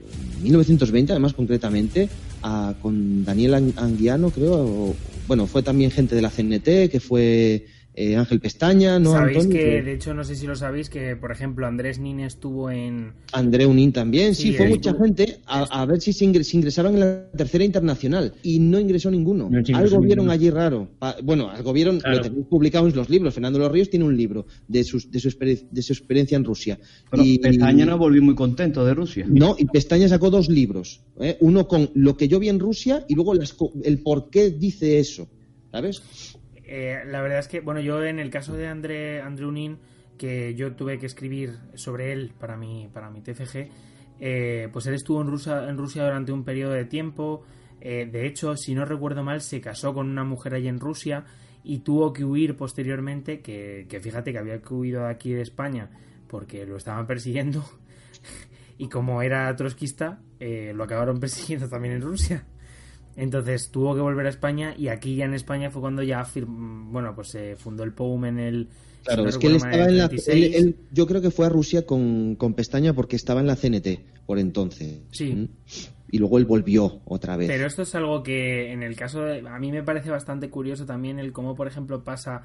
1920, 0.42 1.12
además 1.12 1.34
concretamente, 1.34 2.10
a, 2.42 2.76
con 2.82 3.26
Daniel 3.26 3.74
Anguiano, 3.76 4.30
creo, 4.30 4.96
bueno, 5.28 5.48
fue 5.48 5.64
también 5.64 5.92
gente 5.92 6.16
de 6.16 6.22
la 6.22 6.30
CNT, 6.30 6.90
que 6.90 7.00
fue 7.00 7.66
eh, 7.98 8.18
Ángel 8.18 8.42
Pestaña, 8.42 9.00
¿no? 9.00 9.14
Sabéis 9.14 9.48
que, 9.48 9.82
de 9.82 9.94
hecho, 9.94 10.14
no 10.14 10.26
sé 10.26 10.36
si 10.36 10.46
lo 10.46 10.58
sabéis, 10.58 10.90
que 10.90 11.16
por 11.16 11.32
ejemplo 11.32 11.66
Andrés 11.66 11.98
Nin 11.98 12.20
estuvo 12.20 12.70
en. 12.70 13.14
André 13.32 13.66
Unín 13.66 13.94
también, 13.94 14.36
sí, 14.36 14.52
fue 14.52 14.68
mucha 14.68 14.94
gente 14.94 15.40
a, 15.46 15.86
ver 15.86 16.02
si 16.02 16.12
se, 16.12 16.26
ingresaban 16.26 16.96
en 16.96 17.00
la 17.00 17.32
tercera 17.32 17.64
internacional 17.64 18.34
y 18.44 18.60
no 18.60 18.82
ingresó 18.82 19.10
ninguno. 19.10 19.50
algo 19.74 20.02
vieron 20.02 20.30
allí 20.30 20.50
raro. 20.50 20.90
Bueno, 21.24 21.50
algo 21.50 21.72
vieron, 21.72 22.02
lo 22.04 22.22
tenéis 22.22 22.46
publicado 22.48 22.86
en 22.86 22.96
los 22.96 23.10
libros. 23.10 23.34
Fernando 23.34 23.60
Los 23.60 23.72
Ríos 23.72 23.90
tiene 23.90 24.04
un 24.04 24.18
libro 24.18 24.46
de, 24.68 24.84
sus, 24.84 25.10
de, 25.10 25.20
su, 25.22 25.30
de 25.30 25.82
su 25.82 25.94
experiencia 25.94 26.36
en 26.36 26.44
Rusia. 26.44 26.78
y 27.14 27.40
Pestaña 27.40 27.86
no 27.86 27.98
volvió 27.98 28.22
muy 28.22 28.36
contento 28.36 28.86
de 28.86 28.94
Rusia. 28.94 29.26
No, 29.30 29.56
y 29.58 29.66
Pestaña 29.66 30.10
sacó 30.10 30.30
dos 30.30 30.50
libros. 30.50 31.02
¿eh? 31.22 31.38
Uno 31.40 31.66
con 31.66 31.90
lo 31.94 32.18
que 32.18 32.28
yo 32.28 32.40
vi 32.40 32.50
en 32.50 32.60
Rusia 32.60 33.06
y 33.08 33.16
luego 33.16 33.34
el 33.36 34.00
por 34.00 34.30
qué 34.30 34.52
dice 34.52 35.00
eso. 35.00 35.30
¿Sabes? 35.72 36.02
Eh, 36.68 37.04
la 37.06 37.22
verdad 37.22 37.40
es 37.40 37.48
que, 37.48 37.60
bueno, 37.60 37.80
yo 37.80 38.04
en 38.04 38.20
el 38.20 38.30
caso 38.30 38.54
de 38.54 38.68
André, 38.68 39.22
Andrew 39.22 39.52
Nin, 39.52 39.78
que 40.18 40.56
yo 40.56 40.74
tuve 40.76 40.98
que 40.98 41.06
escribir 41.06 41.58
sobre 41.76 42.12
él 42.12 42.32
para 42.40 42.58
mi, 42.58 42.90
para 42.92 43.10
mi 43.10 43.22
TFG, 43.22 43.70
eh, 44.20 44.70
pues 44.72 44.86
él 44.88 44.94
estuvo 44.94 45.22
en 45.22 45.28
Rusia, 45.28 45.68
en 45.70 45.78
Rusia 45.78 46.04
durante 46.04 46.32
un 46.32 46.44
periodo 46.44 46.74
de 46.74 46.86
tiempo. 46.86 47.44
Eh, 47.82 48.08
de 48.12 48.26
hecho, 48.26 48.56
si 48.56 48.74
no 48.74 48.86
recuerdo 48.86 49.24
mal, 49.24 49.42
se 49.42 49.62
casó 49.62 49.94
con 49.94 50.10
una 50.10 50.24
mujer 50.24 50.56
allí 50.56 50.68
en 50.68 50.80
Rusia 50.80 51.26
y 51.64 51.80
tuvo 51.80 52.14
que 52.14 52.24
huir 52.24 52.56
posteriormente, 52.56 53.42
que, 53.42 53.86
que 53.90 54.00
fíjate 54.00 54.32
que 54.32 54.40
había 54.40 54.62
que 54.62 54.74
huido 54.74 55.04
de 55.04 55.10
aquí 55.10 55.34
de 55.34 55.42
España 55.42 55.90
porque 56.28 56.66
lo 56.66 56.78
estaban 56.78 57.06
persiguiendo 57.06 57.64
y 58.78 58.90
como 58.90 59.22
era 59.22 59.56
trotskista, 59.56 60.22
lo 60.40 60.84
acabaron 60.84 61.20
persiguiendo 61.20 61.68
también 61.68 61.96
en 61.96 62.02
Rusia. 62.02 62.46
Entonces 63.18 63.70
tuvo 63.70 63.96
que 63.96 64.02
volver 64.02 64.26
a 64.26 64.30
España 64.30 64.76
y 64.78 64.90
aquí 64.90 65.16
ya 65.16 65.26
en 65.26 65.34
España 65.34 65.70
fue 65.72 65.82
cuando 65.82 66.04
ya 66.04 66.28
bueno 66.46 67.16
pues 67.16 67.30
se 67.30 67.56
fundó 67.56 67.84
el 67.84 67.94
POUM 67.94 68.26
en 68.26 68.40
el 68.40 68.70
Claro, 69.06 69.28
es 69.28 69.38
que 69.38 69.48
él 69.48 69.56
estaba 69.58 69.86
en 69.86 69.98
la 70.00 70.10
él, 70.28 70.76
yo 70.92 71.06
creo 71.06 71.22
que 71.22 71.30
fue 71.30 71.46
a 71.46 71.50
Rusia 71.50 71.86
con, 71.86 72.36
con, 72.36 72.56
pestaña 72.56 72.94
porque 72.94 73.16
estaba 73.16 73.40
en 73.40 73.46
la 73.46 73.56
CNT 73.56 74.00
por 74.26 74.40
entonces. 74.40 75.00
Sí. 75.12 75.36
¿Mm? 75.36 75.48
Y 76.12 76.20
luego 76.20 76.38
él 76.38 76.46
volvió 76.46 77.02
otra 77.06 77.36
vez. 77.36 77.48
Pero 77.48 77.66
esto 77.66 77.82
es 77.82 77.96
algo 77.96 78.22
que 78.24 78.72
en 78.72 78.84
el 78.84 78.96
caso 78.96 79.22
de, 79.22 79.40
a 79.48 79.60
mí 79.60 79.72
me 79.72 79.84
parece 79.84 80.12
bastante 80.12 80.50
curioso 80.50 80.86
también 80.86 81.20
el 81.20 81.32
cómo 81.32 81.56
por 81.56 81.68
ejemplo 81.68 82.04
pasa 82.04 82.44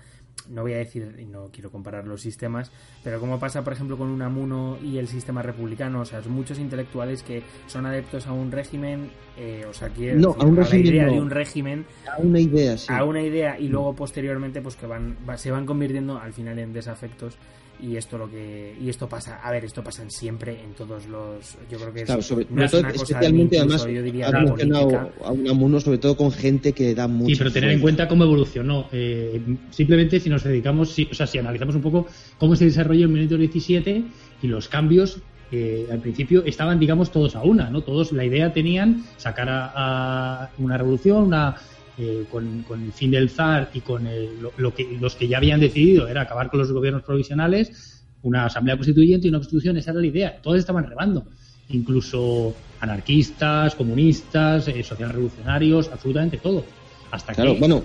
no 0.49 0.63
voy 0.63 0.73
a 0.73 0.79
decir, 0.79 1.17
y 1.19 1.27
no 1.27 1.51
quiero 1.53 1.71
comparar 1.71 2.07
los 2.07 2.23
sistemas, 2.23 2.71
pero 3.05 3.21
como 3.21 3.39
pasa, 3.39 3.63
por 3.63 3.73
ejemplo, 3.73 3.97
con 3.97 4.09
Unamuno 4.09 4.79
y 4.83 4.99
el 4.99 5.07
sistema 5.07 5.43
republicano, 5.43 6.01
o 6.01 6.05
sea, 6.05 6.21
muchos 6.29 6.59
intelectuales 6.59 7.23
que 7.23 7.43
son 7.67 7.87
adeptos 7.87 8.27
a 8.27 8.33
un 8.33 8.51
régimen, 8.51 9.11
eh, 9.37 9.65
o 9.69 9.73
sea, 9.75 9.89
quieren 9.91 10.21
no, 10.21 10.35
a, 10.39 10.45
un 10.45 10.57
régimen, 10.57 10.87
la 10.87 10.91
idea 10.91 11.07
de 11.07 11.21
un 11.21 11.31
régimen, 11.31 11.87
a 12.11 12.19
una 12.19 12.41
idea, 12.41 12.77
sí. 12.77 12.87
a 12.91 13.05
una 13.05 13.23
idea, 13.23 13.59
y 13.59 13.69
luego 13.69 13.95
posteriormente, 13.95 14.61
pues 14.61 14.77
que 14.77 14.87
van, 14.87 15.17
se 15.37 15.51
van 15.51 15.67
convirtiendo 15.67 16.19
al 16.19 16.33
final 16.33 16.59
en 16.59 16.73
desafectos 16.73 17.37
y 17.83 17.97
esto 17.97 18.19
lo 18.19 18.31
que 18.31 18.77
y 18.81 18.89
esto 18.89 19.09
pasa 19.09 19.41
a 19.43 19.51
ver 19.51 19.65
esto 19.65 19.83
pasa 19.83 20.09
siempre 20.09 20.61
en 20.63 20.73
todos 20.75 21.07
los 21.07 21.57
yo 21.71 21.79
creo 21.79 21.93
que 21.93 22.05
claro, 22.05 22.23
sobre, 22.23 22.47
no 22.51 22.65
es 22.65 22.73
una 22.73 22.93
cosa 22.93 23.03
especialmente 23.05 23.59
además 23.59 23.87
yo 23.87 24.03
diría 24.03 24.31
mencionado 24.31 25.13
a 25.25 25.33
un 25.33 25.81
sobre 25.81 25.99
todo 25.99 26.17
con 26.17 26.33
gente 26.33 26.73
que 26.73 26.95
da 26.95 27.09
mucho 27.09 27.35
sí 27.35 27.39
pero 27.39 27.53
tener 27.53 27.71
en 27.71 27.81
cuenta 27.81 28.09
cómo 28.09 28.25
evolucionó 28.25 28.89
eh, 28.93 29.41
simplemente 29.71 30.21
si 30.21 30.29
nos 30.29 30.45
dedicamos 30.45 30.93
si, 30.93 31.09
o 31.11 31.15
sea 31.15 31.27
si 31.27 31.39
analizamos 31.39 31.75
un 31.75 31.83
poco 31.83 32.07
cómo 32.39 32.57
se 32.57 32.65
desarrolló 32.65 33.07
en 33.07 33.13
1917 33.13 34.05
y 34.43 34.47
los 34.47 34.69
cambios 34.69 35.21
eh, 35.53 35.89
al 35.91 35.99
principio 35.99 36.45
estaban, 36.47 36.79
digamos, 36.79 37.11
todos 37.11 37.35
a 37.35 37.43
una, 37.43 37.71
¿no? 37.71 37.83
Todos 37.83 38.13
la 38.13 38.25
idea 38.25 38.53
tenían 38.53 39.05
sacar 39.17 39.49
a 39.51 40.49
una 40.59 40.79
revolución, 40.79 41.25
una, 41.25 41.57
eh, 42.01 42.25
con, 42.31 42.65
el 42.71 42.93
fin 42.93 43.11
del 43.11 43.29
zar 43.29 43.71
y 43.75 43.81
con 43.81 44.09
lo, 44.57 44.75
que 44.75 44.97
los 44.99 45.15
que 45.17 45.29
ya 45.29 45.37
habían 45.37 45.61
decidido 45.61 46.09
era 46.09 46.23
acabar 46.23 46.49
con 46.49 46.59
los 46.61 46.73
gobiernos 46.73 47.03
provisionales, 47.03 48.03
una 48.23 48.47
asamblea 48.47 48.77
constituyente 48.77 49.27
y 49.27 49.29
una 49.31 49.39
constitución, 49.39 49.77
esa 49.77 49.91
era 49.91 50.01
la 50.01 50.07
idea. 50.07 50.41
Todos 50.41 50.59
estaban 50.59 50.87
remando, 50.87 51.27
incluso 51.69 52.55
anarquistas, 52.81 53.75
comunistas, 53.75 54.67
eh, 54.69 54.83
social 54.83 55.11
revolucionarios, 55.11 55.91
absolutamente 55.93 56.39
todo. 56.39 56.65
Hasta 57.11 57.35
claro, 57.35 57.57
bueno, 57.57 57.83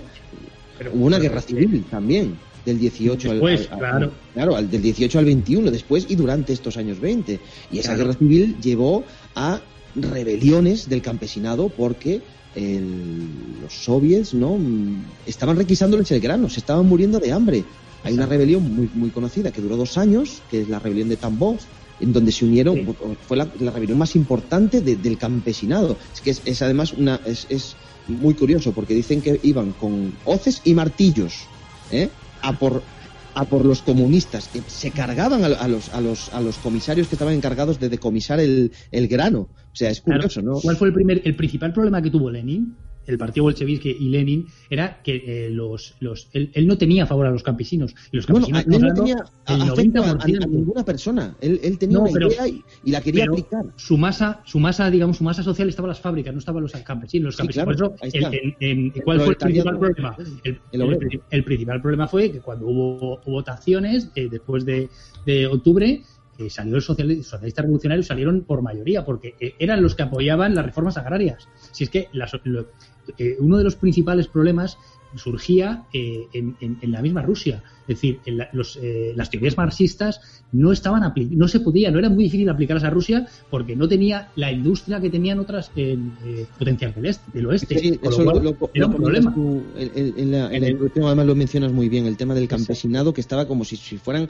hubo 0.94 1.04
una 1.04 1.18
guerra 1.18 1.42
civil 1.42 1.84
también 1.90 2.38
del 2.64 2.78
18 2.78 3.30
al, 3.32 3.40
claro. 3.78 4.12
claro, 4.32 4.62
del 4.62 4.82
18 4.82 5.18
al 5.18 5.24
21 5.26 5.70
después 5.70 6.06
y 6.08 6.16
durante 6.16 6.52
estos 6.52 6.76
años 6.78 7.00
20 7.00 7.38
y 7.70 7.78
esa 7.78 7.94
guerra 7.96 8.14
civil 8.14 8.56
llevó 8.62 9.04
a 9.34 9.60
rebeliones 9.94 10.88
del 10.88 11.02
campesinado 11.02 11.68
porque 11.68 12.22
los 12.56 13.72
soviets 13.72 14.32
no 14.32 14.58
estaban 15.26 15.56
requisando 15.56 15.98
el 15.98 16.20
grano, 16.20 16.48
se 16.48 16.60
estaban 16.60 16.86
muriendo 16.86 17.18
de 17.18 17.32
hambre. 17.32 17.64
Hay 18.02 18.14
una 18.14 18.26
rebelión 18.26 18.74
muy, 18.74 18.90
muy 18.94 19.10
conocida 19.10 19.50
que 19.50 19.60
duró 19.60 19.76
dos 19.76 19.98
años, 19.98 20.42
que 20.50 20.62
es 20.62 20.68
la 20.68 20.78
rebelión 20.78 21.08
de 21.08 21.16
Tambov, 21.16 21.58
en 22.00 22.12
donde 22.12 22.32
se 22.32 22.44
unieron, 22.44 22.94
fue 23.26 23.36
la, 23.36 23.44
rebelión 23.44 23.98
más 23.98 24.16
importante 24.16 24.80
del 24.80 25.18
campesinado. 25.18 25.96
Es 26.14 26.20
que 26.20 26.50
es, 26.50 26.62
además 26.62 26.92
una, 26.92 27.20
es, 27.26 27.46
es, 27.48 27.76
muy 28.08 28.34
curioso 28.34 28.70
porque 28.70 28.94
dicen 28.94 29.20
que 29.20 29.40
iban 29.42 29.72
con 29.72 30.12
hoces 30.24 30.60
y 30.62 30.74
martillos 30.74 31.46
¿eh? 31.90 32.08
a 32.40 32.56
por 32.56 32.80
a 33.36 33.44
por 33.44 33.66
los 33.66 33.82
comunistas, 33.82 34.48
que 34.48 34.62
se 34.66 34.90
cargaban 34.90 35.44
a, 35.44 35.68
los, 35.68 35.92
a, 35.92 36.00
los, 36.00 36.32
a 36.32 36.40
los 36.40 36.56
comisarios 36.56 37.06
que 37.06 37.16
estaban 37.16 37.34
encargados 37.34 37.78
de 37.78 37.90
decomisar 37.90 38.40
el, 38.40 38.72
el 38.90 39.08
grano. 39.08 39.40
O 39.40 39.76
sea, 39.76 39.90
es 39.90 40.00
curioso, 40.00 40.40
¿no? 40.40 40.54
¿Cuál 40.62 40.76
fue 40.76 40.88
el 40.88 40.94
primer, 40.94 41.20
el 41.22 41.36
principal 41.36 41.74
problema 41.74 42.00
que 42.00 42.10
tuvo 42.10 42.30
Lenin? 42.30 42.74
El 43.06 43.18
partido 43.18 43.44
bolchevique 43.44 43.88
y 43.88 44.08
Lenin 44.08 44.46
era 44.68 45.02
que 45.02 45.46
eh, 45.46 45.50
los, 45.50 45.94
los 46.00 46.28
él, 46.32 46.66
no 46.66 46.76
tenía 46.76 47.04
a 47.04 47.06
favor 47.06 47.26
a 47.26 47.30
los 47.30 47.42
campesinos 47.42 47.94
y 48.10 48.16
los 48.16 48.26
campesinos 48.26 48.64
bueno, 48.64 48.88
no 48.88 48.94
tenía 48.94 50.02
a, 50.02 50.46
ninguna 50.46 50.84
persona. 50.84 51.36
Él, 51.40 51.60
él 51.62 51.78
tenía 51.78 51.98
una 51.98 52.10
idea 52.10 52.48
y, 52.48 52.90
la 52.90 53.00
quería 53.00 53.24
aplicar. 53.24 53.66
su 53.76 53.96
masa 53.96 54.40
su 54.44 54.58
masa 54.58 54.90
digamos 54.90 55.18
su 55.18 55.24
masa 55.24 55.42
social 55.42 55.68
estaba 55.68 55.86
en 55.86 55.90
las 55.90 56.00
fábricas 56.00 56.32
no 56.32 56.38
estaban 56.38 56.62
los 56.62 56.72
campesinos 56.72 57.26
los 57.26 57.36
campesinos. 57.36 57.64
por 57.64 57.74
eso 57.74 57.94
¿cuál 59.04 59.20
fue 59.20 59.30
el 59.30 59.36
principal 59.36 59.78
problema 59.78 60.16
el, 61.30 61.44
principal 61.44 61.80
problema 61.80 62.08
fue 62.08 62.30
que 62.30 62.40
cuando 62.40 62.66
hubo 62.66 63.20
votaciones 63.26 64.10
eh, 64.14 64.28
después 64.30 64.64
de, 64.64 64.88
de 65.24 65.46
octubre 65.46 66.02
eh, 66.38 66.50
salió 66.50 66.76
el 66.76 66.82
socialista, 66.82 67.38
salieron 68.02 68.42
por 68.42 68.62
mayoría, 68.62 69.04
porque 69.04 69.34
eh, 69.40 69.54
eran 69.58 69.82
los 69.82 69.94
que 69.94 70.02
apoyaban 70.02 70.54
las 70.54 70.66
reformas 70.66 70.96
agrarias. 70.96 71.48
Si 71.72 71.84
es 71.84 71.90
que 71.90 72.08
eh, 73.18 73.36
uno 73.40 73.58
de 73.58 73.64
los 73.64 73.76
principales 73.76 74.28
problemas 74.28 74.78
surgía 75.16 75.84
eh, 75.92 76.26
en, 76.32 76.76
la 76.92 77.02
misma 77.02 77.22
Rusia. 77.22 77.62
Es 77.82 77.96
decir, 77.96 78.20
eh, 78.26 79.12
las 79.14 79.30
teorías 79.30 79.56
marxistas 79.56 80.20
no 80.52 80.72
estaban 80.72 81.12
no 81.30 81.48
se 81.48 81.60
podía, 81.60 81.90
no 81.90 81.98
era 81.98 82.08
muy 82.08 82.24
difícil 82.24 82.48
aplicarlas 82.48 82.84
a 82.84 82.90
Rusia 82.90 83.26
porque 83.50 83.76
no 83.76 83.88
tenía 83.88 84.30
la 84.36 84.50
industria 84.50 85.00
que 85.00 85.10
tenían 85.10 85.38
otras 85.38 85.70
eh, 85.76 85.98
potencias 86.58 86.94
del, 86.94 87.06
este, 87.06 87.30
del 87.32 87.46
oeste. 87.46 87.98
era 88.74 88.86
un 88.86 88.94
problema. 88.94 89.34
en, 89.76 90.30
la, 90.30 90.46
además 90.46 91.26
lo 91.26 91.34
mencionas 91.34 91.72
muy 91.72 91.88
bien, 91.88 92.06
el 92.06 92.16
tema 92.16 92.34
del 92.34 92.48
campesinado 92.48 93.12
que 93.12 93.20
estaba 93.20 93.46
como 93.46 93.64
si, 93.64 93.76
si 93.76 93.98
fueran 93.98 94.28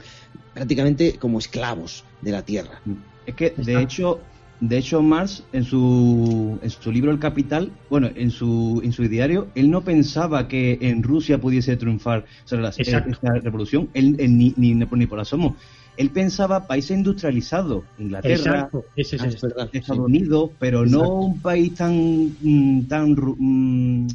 prácticamente 0.53 1.17
como 1.19 1.39
esclavos 1.39 2.03
de 2.21 2.31
la 2.31 2.43
tierra. 2.43 2.81
Es 3.25 3.35
que, 3.35 3.53
de 3.57 3.81
hecho, 3.81 4.21
de 4.59 4.77
hecho, 4.79 5.03
Marx, 5.03 5.43
en 5.53 5.63
su, 5.63 6.57
en 6.61 6.69
su 6.69 6.91
libro 6.91 7.11
El 7.11 7.19
Capital, 7.19 7.71
bueno, 7.89 8.09
en 8.15 8.31
su, 8.31 8.81
en 8.83 8.91
su 8.91 9.03
diario, 9.07 9.49
él 9.53 9.69
no 9.69 9.81
pensaba 9.83 10.47
que 10.47 10.79
en 10.81 11.03
Rusia 11.03 11.39
pudiese 11.39 11.77
triunfar 11.77 12.25
sobre 12.43 12.63
la, 12.63 12.69
esta 12.69 13.05
revolución, 13.43 13.89
él, 13.93 14.17
ni, 14.17 14.53
ni, 14.57 14.73
ni, 14.73 15.05
por 15.05 15.19
asomo. 15.19 15.55
Él 15.95 16.09
pensaba 16.09 16.65
país 16.67 16.89
industrializado, 16.89 17.83
Inglaterra, 17.99 18.69
Estados 18.95 19.99
Unidos, 19.99 20.51
pero 20.59 20.85
no 20.85 21.07
un 21.07 21.39
país 21.39 21.73
tan, 21.75 22.31
mm, 22.41 22.87
tan 22.87 23.11
mm, 23.11 24.07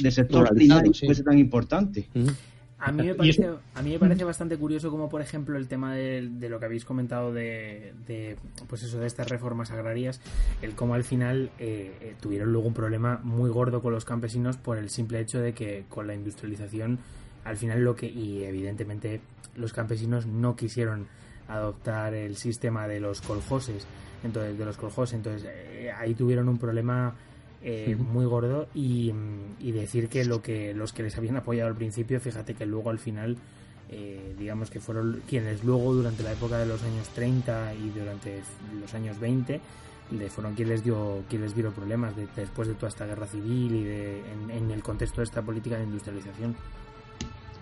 de 0.00 0.10
sector 0.10 0.48
primario 0.54 0.92
tan 1.24 1.38
importante. 1.38 2.08
A 2.78 2.92
mí, 2.92 3.06
me 3.06 3.14
parece, 3.16 3.48
a 3.74 3.82
mí 3.82 3.90
me 3.90 3.98
parece 3.98 4.24
bastante 4.24 4.56
curioso 4.56 4.90
como, 4.90 5.08
por 5.08 5.20
ejemplo, 5.20 5.56
el 5.56 5.68
tema 5.68 5.94
de, 5.94 6.30
lo 6.48 6.58
que 6.58 6.64
habéis 6.64 6.84
comentado 6.84 7.32
de, 7.32 8.36
pues 8.68 8.82
eso, 8.82 8.98
de 8.98 9.06
estas 9.06 9.28
reformas 9.28 9.70
agrarias, 9.70 10.20
el 10.62 10.74
cómo 10.74 10.94
al 10.94 11.04
final 11.04 11.50
eh, 11.58 11.96
eh, 12.00 12.14
tuvieron 12.20 12.52
luego 12.52 12.68
un 12.68 12.74
problema 12.74 13.20
muy 13.22 13.50
gordo 13.50 13.82
con 13.82 13.92
los 13.92 14.04
campesinos 14.04 14.56
por 14.56 14.78
el 14.78 14.90
simple 14.90 15.20
hecho 15.20 15.40
de 15.40 15.52
que 15.52 15.84
con 15.88 16.06
la 16.06 16.14
industrialización, 16.14 16.98
al 17.44 17.56
final 17.56 17.82
lo 17.82 17.96
que, 17.96 18.06
y 18.06 18.44
evidentemente 18.44 19.20
los 19.56 19.72
campesinos 19.72 20.26
no 20.26 20.54
quisieron 20.54 21.08
adoptar 21.48 22.14
el 22.14 22.36
sistema 22.36 22.86
de 22.86 23.00
los 23.00 23.20
coljoses, 23.22 23.86
entonces, 24.22 24.58
de 24.58 24.64
los 24.64 24.76
coljoses, 24.76 25.14
entonces 25.14 25.48
eh, 25.50 25.90
ahí 25.96 26.14
tuvieron 26.14 26.48
un 26.48 26.58
problema 26.58 27.14
eh, 27.60 27.96
muy 27.98 28.24
gordo 28.24 28.68
y, 28.72 29.12
decir 29.60 30.08
que 30.08 30.24
lo 30.24 30.42
que 30.42 30.74
los 30.74 30.92
que 30.92 31.02
les 31.02 31.16
habían 31.18 31.36
apoyado 31.36 31.68
al 31.68 31.76
principio, 31.76 32.20
fíjate 32.20 32.54
que 32.54 32.66
luego 32.66 32.90
al 32.90 32.98
final, 32.98 33.36
eh, 33.90 34.34
digamos 34.38 34.70
que 34.70 34.80
fueron 34.80 35.22
quienes 35.28 35.64
luego 35.64 35.92
durante 35.94 36.22
la 36.22 36.32
época 36.32 36.58
de 36.58 36.66
los 36.66 36.82
años 36.82 37.08
30 37.08 37.74
y 37.74 37.90
durante 37.90 38.42
los 38.80 38.94
años 38.94 39.18
20 39.18 39.60
le 40.10 40.30
fueron 40.30 40.54
quienes 40.54 40.76
les 40.76 40.84
dio 40.84 41.22
quien 41.28 41.42
les 41.42 41.54
dieron 41.54 41.72
problemas 41.72 42.14
después 42.36 42.68
de 42.68 42.74
toda 42.74 42.88
esta 42.88 43.06
guerra 43.06 43.26
civil 43.26 43.74
y 43.74 43.84
de, 43.84 44.22
en, 44.56 44.70
el 44.70 44.82
contexto 44.82 45.20
de 45.20 45.24
esta 45.24 45.42
política 45.42 45.76
de 45.76 45.84
industrialización. 45.84 46.54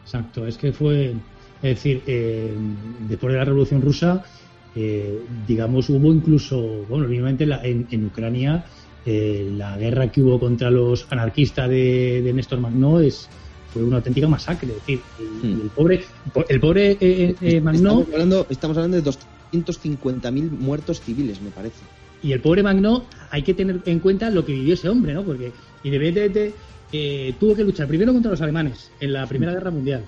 Exacto, 0.05 0.47
es 0.47 0.59
que 0.59 0.73
fue, 0.73 1.15
es 1.63 1.75
decir, 1.75 2.03
eh, 2.07 2.55
después 3.09 3.33
de 3.33 3.39
la 3.39 3.45
Revolución 3.45 3.81
Rusa, 3.81 4.25
digamos, 5.49 5.89
hubo 5.89 6.13
incluso, 6.13 6.85
bueno, 6.87 7.07
obviamente 7.07 7.45
en, 7.45 7.89
en 7.91 8.05
Ucrania 8.05 8.67
eh, 9.07 9.53
la 9.57 9.77
guerra 9.79 10.11
que 10.11 10.21
hubo 10.21 10.41
contra 10.41 10.71
los 10.71 11.07
anarquistas 11.11 11.71
de, 11.71 12.31
Néstor 12.35 12.59
Magnó 12.59 13.01
es, 13.01 13.29
fue 13.73 13.85
una 13.85 13.97
auténtica 13.97 14.27
masacre. 14.27 14.69
Es 14.69 14.75
decir, 14.77 15.01
el, 15.43 15.55
hmm. 15.55 15.69
pobre, 15.75 16.05
el 16.49 16.61
pobre 16.61 16.99
eh, 17.01 17.35
eh, 17.41 17.61
Magnó. 17.61 18.01
Estamos 18.01 18.13
hablando, 18.13 18.47
estamos 18.51 18.77
hablando 18.77 19.01
de 19.01 19.05
250.000 19.05 20.51
muertos 20.51 21.01
civiles, 21.01 21.41
me 21.41 21.51
parece. 21.51 21.79
Y 22.23 22.33
el 22.33 22.41
pobre 22.41 22.63
Magnó, 22.63 23.05
hay 23.31 23.43
que 23.43 23.55
tener 23.55 23.81
en 23.87 24.01
cuenta 24.01 24.29
lo 24.31 24.45
que 24.45 24.53
vivió 24.53 24.75
ese 24.75 24.89
hombre, 24.89 25.15
¿no? 25.15 25.23
Porque 25.23 25.53
independientemente 25.85 26.55
eh, 26.93 27.35
tuvo 27.39 27.55
que 27.55 27.65
luchar 27.65 27.87
primero 27.89 28.13
contra 28.13 28.31
los 28.31 28.41
alemanes 28.41 28.91
en 29.01 29.13
la 29.13 29.27
Primera 29.27 29.53
Guerra 29.53 29.71
Mundial. 29.71 30.05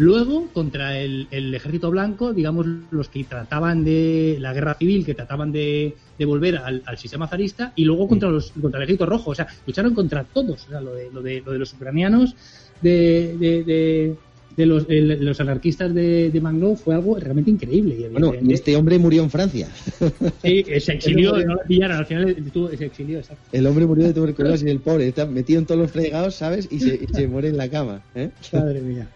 Luego, 0.00 0.48
contra 0.54 0.98
el, 0.98 1.26
ejército 1.30 1.90
blanco, 1.90 2.32
digamos, 2.32 2.66
los 2.90 3.10
que 3.10 3.22
trataban 3.24 3.84
de 3.84 4.38
la 4.40 4.54
guerra 4.54 4.72
civil, 4.72 5.04
que 5.04 5.14
trataban 5.14 5.52
de, 5.52 5.94
volver 6.20 6.56
al, 6.56 6.82
sistema 6.96 7.28
zarista, 7.28 7.74
y 7.76 7.84
luego 7.84 8.08
contra, 8.08 8.30
los, 8.30 8.50
contra 8.52 8.78
el 8.78 8.84
ejército 8.84 9.04
rojo. 9.04 9.32
O 9.32 9.34
sea, 9.34 9.46
lucharon 9.66 9.94
contra 9.94 10.24
todos. 10.24 10.64
O 10.64 10.70
sea, 10.70 10.80
lo 10.80 10.94
de, 10.94 11.10
lo 11.12 11.20
de, 11.20 11.42
lo 11.44 11.52
de 11.52 11.58
los 11.58 11.74
ucranianos, 11.74 12.34
de, 12.80 14.16
de, 14.56 14.64
los, 14.64 14.86
los, 14.88 15.38
anarquistas 15.38 15.92
de, 15.92 16.30
de 16.30 16.76
fue 16.76 16.94
algo 16.94 17.18
realmente 17.18 17.50
increíble. 17.50 18.08
bueno, 18.08 18.32
este 18.48 18.76
hombre 18.76 18.98
murió 18.98 19.22
en 19.22 19.28
Francia. 19.28 19.68
Sí, 20.42 20.64
se 20.80 20.92
exilió, 20.94 21.36
no 21.44 21.56
lo 21.56 21.60
pillaron, 21.68 21.98
al 21.98 22.06
final 22.06 22.36
se 22.74 22.86
exilió, 22.86 23.18
exacto. 23.18 23.44
El 23.52 23.66
hombre 23.66 23.84
murió 23.84 24.06
de 24.06 24.14
tuberculosis 24.14 24.66
el 24.66 24.80
pobre 24.80 25.08
está 25.08 25.26
metido 25.26 25.58
en 25.58 25.66
todos 25.66 25.82
los 25.82 25.90
fregados, 25.90 26.36
¿sabes? 26.36 26.68
Y 26.70 26.80
se, 26.80 26.94
y 26.94 27.06
se 27.12 27.28
muere 27.28 27.48
en 27.48 27.58
la 27.58 27.68
cama. 27.68 28.02
¿eh? 28.14 28.30
Madre 28.54 28.80
mía 28.80 29.06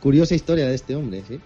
curiosa 0.00 0.34
historia 0.34 0.66
de 0.66 0.74
este 0.74 0.96
hombre, 0.96 1.22
¿sí? 1.26 1.40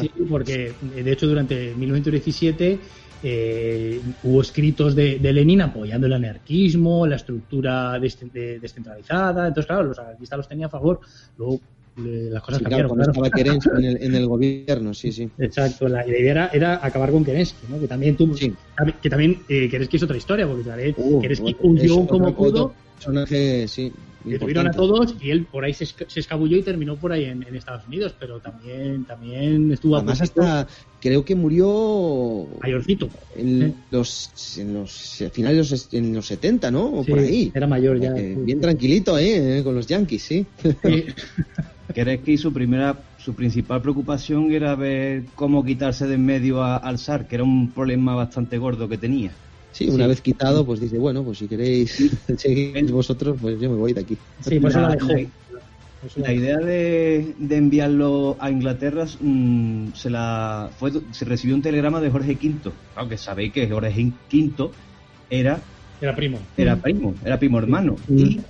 Sí, 0.00 0.10
porque 0.28 0.72
de 0.82 1.12
hecho 1.12 1.26
durante 1.26 1.74
1917 1.74 2.78
eh, 3.22 4.00
hubo 4.22 4.40
escritos 4.40 4.94
de, 4.94 5.18
Lenin 5.18 5.60
apoyando 5.60 6.06
el 6.06 6.12
anarquismo, 6.12 7.06
la 7.06 7.16
estructura 7.16 7.98
descentralizada. 7.98 9.48
Entonces, 9.48 9.66
claro, 9.66 9.84
los 9.84 9.98
anarquistas 9.98 10.38
los 10.38 10.48
tenía 10.48 10.66
a 10.66 10.70
favor. 10.70 11.00
Luego 11.36 11.60
las 11.96 12.42
cosas 12.42 12.62
cambiaron. 12.62 12.94
Claro, 12.94 13.10
estaba 13.10 13.30
Kerensky 13.30 13.70
en 13.76 14.14
el, 14.14 14.26
gobierno, 14.26 14.92
sí, 14.94 15.12
sí. 15.12 15.30
Exacto, 15.38 15.88
la, 15.88 16.06
idea 16.06 16.50
era, 16.52 16.80
acabar 16.84 17.10
con 17.10 17.24
Kerensky, 17.24 17.66
¿no? 17.68 17.80
que 17.80 17.88
también 17.88 18.16
tuvo. 18.16 18.34
Que 18.34 19.10
también 19.10 19.42
eh, 19.48 19.68
Kerensky 19.70 19.96
es 19.96 20.02
otra 20.02 20.16
historia, 20.16 20.46
porque 20.46 20.94
uh, 20.96 21.20
Kerensky 21.20 21.56
huyó 21.60 22.06
como 22.06 22.34
pudo. 22.34 22.74
Personaje, 22.96 23.68
sí, 23.68 23.92
le 24.26 24.38
tuvieron 24.38 24.66
a 24.66 24.72
todos 24.72 25.14
y 25.20 25.30
él 25.30 25.46
por 25.46 25.64
ahí 25.64 25.72
se, 25.72 25.86
escabulló 26.16 26.56
y 26.56 26.62
terminó 26.62 26.96
por 26.96 27.12
ahí 27.12 27.24
en, 27.24 27.42
Estados 27.54 27.86
Unidos, 27.86 28.14
pero 28.18 28.40
también 28.40 29.04
también 29.04 29.70
estuvo 29.70 29.96
Además 29.96 30.20
hasta 30.20 30.66
creo 31.00 31.24
que 31.24 31.34
murió 31.34 32.48
mayorcito 32.60 33.08
en 33.36 33.74
los 33.90 34.58
en 34.58 34.74
los 34.74 35.24
finales 35.32 35.88
en 35.92 36.14
los 36.14 36.26
70, 36.26 36.70
¿no? 36.70 36.86
O 36.86 37.04
por 37.04 37.18
ahí. 37.18 37.52
Era 37.54 37.66
mayor 37.66 38.00
ya. 38.00 38.16
Eh, 38.16 38.36
bien 38.38 38.60
tranquilito 38.60 39.16
eh, 39.18 39.60
con 39.62 39.74
los 39.74 39.86
Yankees, 39.86 40.22
sí. 40.22 40.46
¿Crees 41.94 42.20
que 42.20 42.36
su 42.36 42.52
primera 42.52 42.98
su 43.18 43.34
principal 43.34 43.80
preocupación 43.80 44.52
era 44.52 44.74
ver 44.74 45.24
cómo 45.34 45.64
quitarse 45.64 46.06
de 46.06 46.14
en 46.14 46.26
medio 46.26 46.62
al 46.62 46.98
SAR, 46.98 47.28
que 47.28 47.36
era 47.36 47.44
un 47.44 47.70
problema 47.70 48.14
bastante 48.14 48.58
gordo 48.58 48.88
que 48.88 48.98
tenía? 48.98 49.30
Sí, 49.76 49.90
una 49.90 50.06
vez 50.06 50.22
quitado, 50.22 50.64
pues 50.64 50.80
dice, 50.80 50.96
bueno, 50.96 51.22
pues 51.22 51.36
si 51.36 51.48
queréis 51.48 52.10
seguir 52.38 52.90
vosotros, 52.90 53.36
pues 53.38 53.60
yo 53.60 53.68
me 53.68 53.76
voy 53.76 53.92
de 53.92 54.00
aquí. 54.00 54.16
Sí, 54.40 54.58
pues 54.58 54.74
la, 54.74 54.88
dejó. 54.88 55.08
La 56.16 56.32
idea 56.32 56.56
de, 56.56 57.34
enviarlo 57.50 58.38
a 58.40 58.50
Inglaterra 58.50 59.04
mm, 59.20 59.88
se 59.92 60.08
la 60.08 60.70
fue, 60.78 60.92
se 61.10 61.26
recibió 61.26 61.54
un 61.54 61.60
telegrama 61.60 62.00
de 62.00 62.10
Jorge 62.10 62.38
V. 62.42 62.72
Aunque 62.94 63.18
sabéis 63.18 63.52
que 63.52 63.68
Jorge 63.68 64.12
V 64.32 64.70
era 65.28 65.60
era 66.00 66.16
primo. 66.16 66.38
Era 66.56 66.76
primo, 66.76 67.14
era 67.22 67.38
primo 67.38 67.58
hermano. 67.58 67.96
Mm. 68.08 68.18
Y 68.18 68.40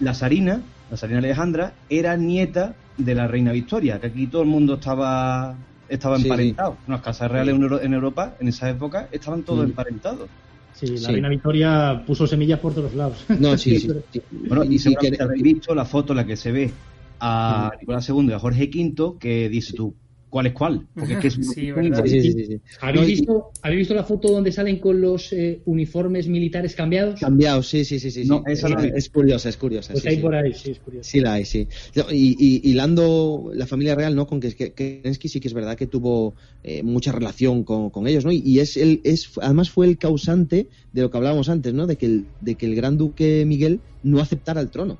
la 0.00 0.14
zarina, 0.14 0.62
la 0.90 0.96
zarina 0.96 1.18
Alejandra, 1.18 1.74
era 1.90 2.16
nieta 2.16 2.76
de 2.96 3.14
la 3.14 3.26
reina 3.26 3.52
Victoria, 3.52 4.00
que 4.00 4.06
aquí 4.06 4.26
todo 4.26 4.40
el 4.40 4.48
mundo 4.48 4.74
estaba 4.74 5.54
estaba 5.90 6.16
emparentado. 6.16 6.78
Las 6.88 7.02
casas 7.02 7.30
reales 7.30 7.54
en 7.54 7.92
Europa 7.92 8.36
en 8.40 8.48
esa 8.48 8.70
época 8.70 9.08
estaban 9.12 9.42
todos 9.42 9.66
emparentados. 9.66 10.30
Sí, 10.72 10.86
la 10.98 11.08
reina 11.08 11.28
Victoria 11.28 12.02
puso 12.06 12.26
semillas 12.26 12.58
por 12.58 12.74
todos 12.74 12.94
lados. 12.94 13.24
No, 13.38 13.56
sí, 13.56 13.78
sí. 13.78 13.88
Bueno, 14.30 14.64
y 14.64 14.78
seguramente 14.78 15.22
habéis 15.22 15.42
visto 15.42 15.74
la 15.74 15.84
foto 15.84 16.12
en 16.12 16.16
la 16.18 16.26
que 16.26 16.36
se 16.36 16.52
ve 16.52 16.70
a 17.20 17.70
Nicolás 17.80 18.08
II 18.08 18.28
y 18.28 18.32
a 18.32 18.38
Jorge 18.38 18.70
V, 18.74 19.18
que 19.18 19.48
dice 19.48 19.74
tú, 19.74 19.94
¿Cuál 20.32 20.46
es 20.46 20.54
cuál? 20.54 20.86
Porque 20.94 21.12
es 21.12 21.18
que 21.18 21.28
es 21.28 21.34
sí, 21.34 21.42
sí, 21.44 22.46
sí, 22.46 22.60
¿Habéis, 22.80 23.06
visto, 23.06 23.50
¿Habéis 23.60 23.80
visto 23.80 23.92
la 23.92 24.02
foto 24.02 24.28
donde 24.28 24.50
salen 24.50 24.78
con 24.78 24.98
los 24.98 25.30
eh, 25.34 25.60
uniformes 25.66 26.26
militares 26.26 26.74
cambiados? 26.74 27.20
Cambiados, 27.20 27.68
sí, 27.68 27.84
sí, 27.84 28.00
sí. 28.00 28.10
sí, 28.10 28.24
no, 28.24 28.42
esa 28.46 28.68
es, 28.68 28.94
es, 28.94 29.08
curiosa, 29.10 29.50
es 29.50 29.58
curiosa. 29.58 29.92
Pues 29.92 30.06
hay 30.06 30.16
por 30.16 30.34
ahí, 30.34 30.54
sí, 30.54 30.70
es 30.70 30.78
curiosa. 30.78 31.10
Sí, 31.10 31.20
la 31.20 31.34
hay, 31.34 31.44
sí. 31.44 31.68
Y, 32.10 32.34
y 32.38 32.70
hilando 32.70 33.50
la 33.52 33.66
familia 33.66 33.94
real, 33.94 34.16
¿no? 34.16 34.26
Con 34.26 34.40
que, 34.40 34.72
Kerensky 34.72 35.28
sí 35.28 35.38
que 35.38 35.48
es 35.48 35.54
verdad 35.54 35.76
que 35.76 35.86
tuvo 35.86 36.34
eh, 36.64 36.82
mucha 36.82 37.12
relación 37.12 37.62
con, 37.62 37.90
con, 37.90 38.06
ellos, 38.06 38.24
¿no? 38.24 38.32
Y, 38.32 38.58
es 38.58 38.78
el, 38.78 39.02
es, 39.04 39.32
además 39.42 39.68
fue 39.68 39.86
el 39.86 39.98
causante 39.98 40.66
de 40.94 41.02
lo 41.02 41.10
que 41.10 41.16
hablábamos 41.18 41.50
antes, 41.50 41.74
¿no? 41.74 41.86
De 41.86 41.96
que 41.98 42.06
el, 42.06 42.26
de 42.40 42.54
que 42.54 42.64
el 42.64 42.74
gran 42.74 42.96
duque 42.96 43.44
Miguel 43.46 43.80
no 44.02 44.18
aceptara 44.18 44.62
el 44.62 44.70
trono, 44.70 44.96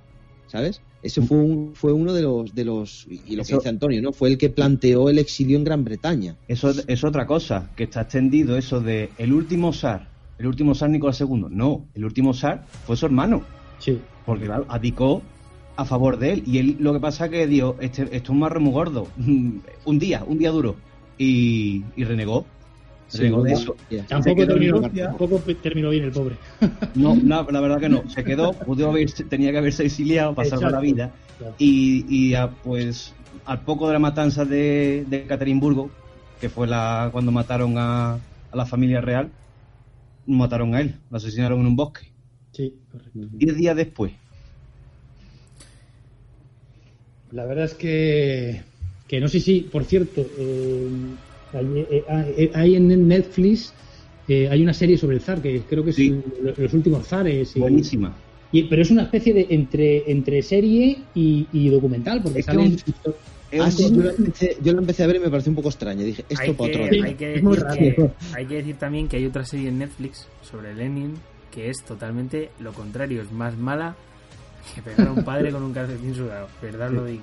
¿sabes? 0.46 0.82
Ese 1.02 1.20
fue, 1.20 1.38
un, 1.38 1.72
fue 1.74 1.92
uno 1.92 2.12
de 2.12 2.22
los, 2.22 2.54
de 2.54 2.64
los, 2.64 3.06
y 3.08 3.34
lo 3.34 3.44
que 3.44 3.54
dice 3.56 3.68
Antonio, 3.68 4.00
¿no? 4.00 4.12
Fue 4.12 4.28
el 4.28 4.38
que 4.38 4.50
planteó 4.50 5.08
el 5.08 5.18
exilio 5.18 5.56
en 5.56 5.64
Gran 5.64 5.84
Bretaña. 5.84 6.36
Eso 6.46 6.72
es 6.86 7.02
otra 7.02 7.26
cosa, 7.26 7.70
que 7.74 7.84
está 7.84 8.02
extendido 8.02 8.56
eso 8.56 8.80
de 8.80 9.10
el 9.18 9.32
último 9.32 9.72
zar, 9.72 10.08
el 10.38 10.46
último 10.46 10.74
zar 10.74 10.90
Nicolás 10.90 11.20
II. 11.20 11.46
No, 11.50 11.84
el 11.94 12.04
último 12.04 12.34
zar 12.34 12.64
fue 12.86 12.96
su 12.96 13.06
hermano. 13.06 13.42
Sí. 13.78 13.98
Porque, 14.24 14.44
claro, 14.44 14.64
abdicó 14.68 15.22
a 15.76 15.84
favor 15.84 16.18
de 16.18 16.34
él. 16.34 16.42
Y 16.46 16.58
él 16.58 16.76
lo 16.78 16.92
que 16.92 17.00
pasa 17.00 17.26
es 17.26 17.30
que 17.30 17.46
dio, 17.46 17.76
este, 17.80 18.02
esto 18.02 18.16
es 18.16 18.28
un 18.30 18.38
marro 18.38 18.60
muy 18.60 18.72
gordo. 18.72 19.08
un 19.84 19.98
día, 19.98 20.24
un 20.26 20.38
día 20.38 20.50
duro. 20.50 20.76
Y, 21.18 21.84
y 21.96 22.04
renegó. 22.04 22.46
Tampoco, 24.08 24.46
terminó, 24.46 25.90
bien 25.90 26.04
el 26.04 26.12
pobre. 26.12 26.36
No, 26.94 27.14
la 27.50 27.60
verdad 27.60 27.78
que 27.80 27.88
no. 27.88 28.08
Se 28.08 28.24
quedó, 28.24 28.52
pudo 28.52 28.92
tenía 29.28 29.52
que 29.52 29.58
haberse 29.58 29.84
exiliado 29.84 30.34
para 30.34 30.48
salvar 30.48 30.72
la 30.72 30.80
vida. 30.80 31.12
Y, 31.58 32.04
y 32.08 32.34
pues 32.64 33.14
al 33.44 33.60
poco 33.62 33.86
de 33.86 33.94
la 33.94 33.98
matanza 33.98 34.44
de, 34.44 35.04
de 35.08 35.24
Caterinburgo, 35.26 35.90
que 36.40 36.48
fue 36.48 36.66
la 36.66 37.08
cuando 37.12 37.32
mataron 37.32 37.76
a, 37.78 38.14
a 38.14 38.56
la 38.56 38.66
familia 38.66 39.00
real, 39.00 39.30
mataron 40.26 40.74
a 40.74 40.80
él, 40.80 40.96
lo 41.10 41.16
asesinaron 41.16 41.60
en 41.60 41.66
un 41.66 41.76
bosque. 41.76 42.12
Sí, 42.52 42.74
correcto. 42.90 43.10
Diez 43.14 43.56
días 43.56 43.76
después. 43.76 44.12
La 47.32 47.46
verdad 47.46 47.64
es 47.64 47.74
que, 47.74 48.62
que 49.08 49.20
no 49.20 49.28
sé 49.28 49.40
si, 49.40 49.62
por 49.62 49.84
cierto, 49.84 50.20
eh, 50.38 50.88
eh, 51.54 52.04
eh, 52.36 52.50
hay 52.54 52.76
en 52.76 53.08
Netflix 53.08 53.72
eh, 54.28 54.48
hay 54.48 54.62
una 54.62 54.72
serie 54.72 54.96
sobre 54.96 55.16
el 55.16 55.22
zar 55.22 55.42
que 55.42 55.60
creo 55.62 55.84
que 55.84 55.90
es 55.90 55.98
los 56.58 56.72
últimos 56.72 57.06
zares. 57.06 57.54
Buenísima. 57.54 58.14
Y, 58.52 58.64
pero 58.64 58.82
es 58.82 58.90
una 58.90 59.02
especie 59.02 59.34
de 59.34 59.46
entre 59.50 60.10
entre 60.10 60.42
serie 60.42 60.98
y, 61.14 61.68
documental 61.70 62.22
porque 62.22 62.42
sale 62.42 62.76
ah, 63.58 63.68
yo, 63.68 64.72
lo 64.72 64.78
empecé, 64.78 65.02
a 65.02 65.06
ver 65.06 65.16
y 65.16 65.18
me 65.18 65.30
pareció 65.30 65.50
un 65.50 65.56
poco 65.56 65.70
extraño. 65.70 66.04
Dije, 66.04 66.24
esto 66.28 66.54
para 66.54 66.70
otro. 66.70 66.84
hay, 66.84 67.14
que 67.14 67.28
decir 67.28 68.10
hay 68.34 68.46
que 68.46 68.54
decir 68.54 68.76
también 68.76 69.08
que 69.08 69.16
hay 69.16 69.26
otra 69.26 69.44
serie 69.44 69.68
en 69.68 69.78
Netflix 69.78 70.28
sobre 70.42 70.74
Lenin 70.74 71.14
que 71.50 71.68
es 71.68 71.82
totalmente 71.84 72.50
lo 72.60 72.72
contrario, 72.72 73.22
es 73.22 73.30
más 73.30 73.56
mala 73.56 73.94
que 74.74 74.82
pegar 74.82 75.08
a 75.08 75.12
un 75.12 75.24
padre 75.24 75.50
con 75.50 75.62
un 75.62 75.72
calcetín 75.72 76.14
sudado. 76.14 76.48
Verdad 76.60 76.90
lo 76.90 77.04
digo. 77.04 77.22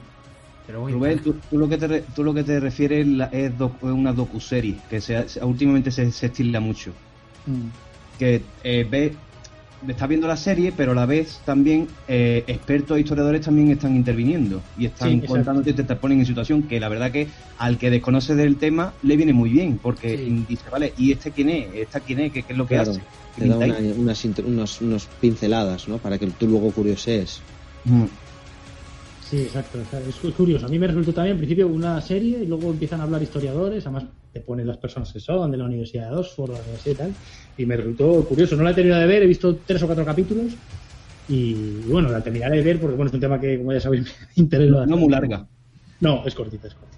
Rubén, 0.72 1.20
tú, 1.20 1.36
lo 1.52 1.68
que 1.68 1.78
te, 1.78 2.02
tú 2.02 2.24
lo 2.24 2.34
que 2.34 2.44
te 2.44 2.60
refieres 2.60 3.08
es, 3.32 3.52
una 3.82 4.14
docuserie 4.14 4.78
que 4.90 5.02
se, 5.02 5.26
últimamente 5.42 5.92
se, 5.92 6.12
se 6.12 6.28
estila 6.28 6.60
mucho. 6.60 6.92
Mm. 7.46 8.18
Que 8.20 8.42
eh, 8.64 8.88
ve, 8.90 9.16
estás 9.88 10.10
viendo 10.10 10.28
la 10.28 10.38
serie, 10.38 10.74
pero 10.76 10.92
a 10.92 10.96
la 10.96 11.06
vez 11.06 11.40
también 11.46 11.88
eh, 12.08 12.44
expertos 12.48 12.98
e 12.98 13.02
historiadores 13.02 13.42
también 13.42 13.72
están 13.72 13.96
interviniendo 13.96 14.62
y 14.78 14.86
están 14.86 15.22
contándote, 15.22 15.74
te, 15.74 15.84
te 15.84 15.96
ponen 15.96 16.20
en 16.20 16.26
situación 16.26 16.64
que 16.64 16.80
la 16.80 16.90
verdad 16.90 17.12
que 17.12 17.28
al 17.58 17.78
que 17.78 17.90
desconoce 17.90 18.36
del 18.36 18.58
tema 18.58 18.94
le 19.02 19.16
viene 19.16 19.34
muy 19.34 19.50
bien, 19.50 19.80
porque 19.82 20.18
dice, 20.48 20.70
vale, 20.70 20.94
¿y 20.98 21.12
este 21.12 21.32
quién 21.32 21.50
es? 21.50 21.74
¿Esta 21.74 22.00
quién 22.02 22.20
es? 22.20 22.32
¿Qué, 22.34 22.44
es 22.48 22.58
lo 22.58 22.68
que 22.68 22.78
hace? 22.78 23.02
Te 23.38 23.48
da 23.48 23.58
unas, 23.96 24.82
unos, 24.82 25.08
pinceladas, 25.22 25.88
¿no? 25.88 25.98
Para 25.98 26.18
que 26.18 26.28
tú 26.28 26.48
luego 26.48 26.72
curioses. 26.72 27.42
Mm. 27.86 28.06
Sí, 29.30 29.44
exacto. 29.44 29.78
Es 30.08 30.34
curioso. 30.34 30.66
A 30.66 30.70
mí 30.70 30.80
me 30.80 30.88
resultó 30.88 31.14
también, 31.14 31.34
en 31.34 31.38
principio, 31.38 31.68
una 31.68 32.02
serie 32.02 32.40
y 32.40 32.48
luego 32.48 32.72
empiezan 32.72 33.00
a 33.00 33.04
hablar 33.04 33.22
historiadores. 33.22 33.86
Además, 33.86 34.06
te 34.34 34.40
ponen 34.40 34.66
las 34.66 34.78
personas 34.78 35.14
que 35.14 35.20
son 35.20 35.52
de 35.52 35.58
la 35.58 35.66
Universidad 35.66 36.10
de 36.10 36.16
Oxford, 36.16 36.54
la 36.54 36.60
universidad 36.60 36.94
y 36.94 36.98
tal. 36.98 37.14
Y 37.56 37.66
me 37.68 37.78
resultó 37.78 38.26
curioso. 38.26 38.56
No 38.56 38.64
la 38.64 38.72
he 38.72 38.74
terminado 38.74 39.02
de 39.02 39.08
ver, 39.08 39.22
he 39.22 39.28
visto 39.28 39.56
tres 39.58 39.84
o 39.84 39.86
cuatro 39.86 40.04
capítulos. 40.04 40.54
Y, 41.28 41.54
bueno, 41.88 42.10
la 42.10 42.24
terminaré 42.24 42.58
de 42.58 42.64
ver 42.64 42.80
porque, 42.80 42.96
bueno, 42.96 43.10
es 43.10 43.14
un 43.14 43.20
tema 43.20 43.40
que, 43.40 43.60
como 43.60 43.72
ya 43.72 43.80
sabéis, 43.80 44.06
me 44.36 44.44
interesa. 44.44 44.88
No 44.88 44.98
muy 44.98 45.10
larga. 45.10 45.46
No, 46.00 46.26
es 46.26 46.34
cortita, 46.34 46.68
es 46.68 46.74
cortita. 46.74 46.98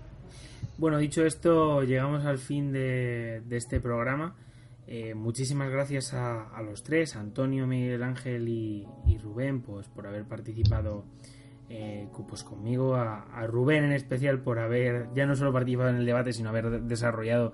Bueno, 0.78 1.00
dicho 1.00 1.26
esto, 1.26 1.84
llegamos 1.84 2.24
al 2.24 2.38
fin 2.38 2.72
de, 2.72 3.44
este 3.52 3.82
programa. 3.82 4.36
Eh, 4.88 5.16
muchísimas 5.16 5.70
gracias 5.70 6.14
a, 6.14 6.62
los 6.64 6.82
tres, 6.84 7.18
Antonio, 7.18 7.68
Miguel 7.68 8.04
Ángel 8.04 8.48
y, 8.48 8.88
y 9.06 9.18
Rubén, 9.18 9.62
pues 9.62 9.88
por 9.90 10.08
haber 10.08 10.24
participado 10.24 11.06
eh, 11.74 12.10
pues 12.28 12.44
conmigo, 12.44 12.96
a, 12.96 13.48
Rubén 13.48 13.86
en 13.86 13.94
especial 13.94 14.42
por 14.42 14.60
haber 14.60 15.08
ya 15.16 15.26
no 15.26 15.38
solo 15.38 15.54
participado 15.54 15.90
en 15.90 15.96
el 15.96 16.06
debate, 16.06 16.34
sino 16.34 16.50
haber 16.50 16.82
desarrollado 16.82 17.54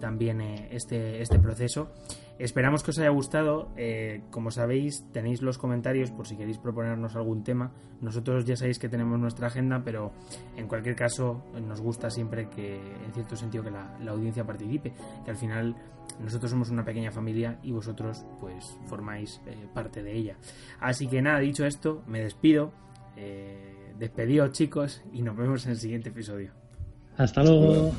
también 0.00 0.40
eh, 0.40 0.68
este, 0.70 1.20
este 1.20 1.38
proceso. 1.38 1.92
Esperamos 2.38 2.82
que 2.82 2.92
os 2.92 2.98
haya 2.98 3.10
gustado. 3.10 3.70
Eh, 3.76 4.22
como 4.30 4.50
sabéis, 4.50 5.04
tenéis 5.12 5.42
los 5.42 5.58
comentarios 5.58 6.10
por 6.10 6.26
si 6.26 6.38
queréis 6.38 6.56
proponernos 6.56 7.16
algún 7.16 7.44
tema. 7.44 7.70
Nosotros 8.00 8.46
ya 8.46 8.56
sabéis 8.56 8.78
que 8.78 8.88
tenemos 8.88 9.18
nuestra 9.18 9.48
agenda, 9.48 9.82
pero 9.84 10.12
en 10.56 10.66
cualquier 10.66 10.96
caso 10.96 11.44
nos 11.62 11.82
gusta 11.82 12.08
siempre 12.08 12.48
que, 12.48 12.76
en 12.76 13.12
cierto 13.12 13.36
sentido, 13.36 13.62
que 13.62 13.72
la, 13.72 13.94
audiencia 14.08 14.42
participe. 14.42 14.94
Que 15.22 15.32
al 15.32 15.36
final 15.36 15.76
nosotros 16.18 16.50
somos 16.50 16.70
una 16.70 16.82
pequeña 16.82 17.10
familia 17.10 17.58
y 17.62 17.72
vosotros, 17.72 18.24
pues, 18.40 18.78
formáis 18.86 19.38
parte 19.74 20.02
de 20.02 20.16
ella. 20.16 20.38
Así 20.80 21.08
que 21.08 21.20
nada, 21.20 21.40
dicho 21.40 21.66
esto, 21.66 22.02
me 22.06 22.20
despido. 22.22 22.72
Eh, 23.16 23.94
despedidos 23.98 24.52
chicos 24.52 25.02
y 25.12 25.22
nos 25.22 25.36
vemos 25.36 25.66
en 25.66 25.72
el 25.72 25.78
siguiente 25.78 26.08
episodio. 26.08 26.52
Hasta 27.16 27.42
luego. 27.42 27.92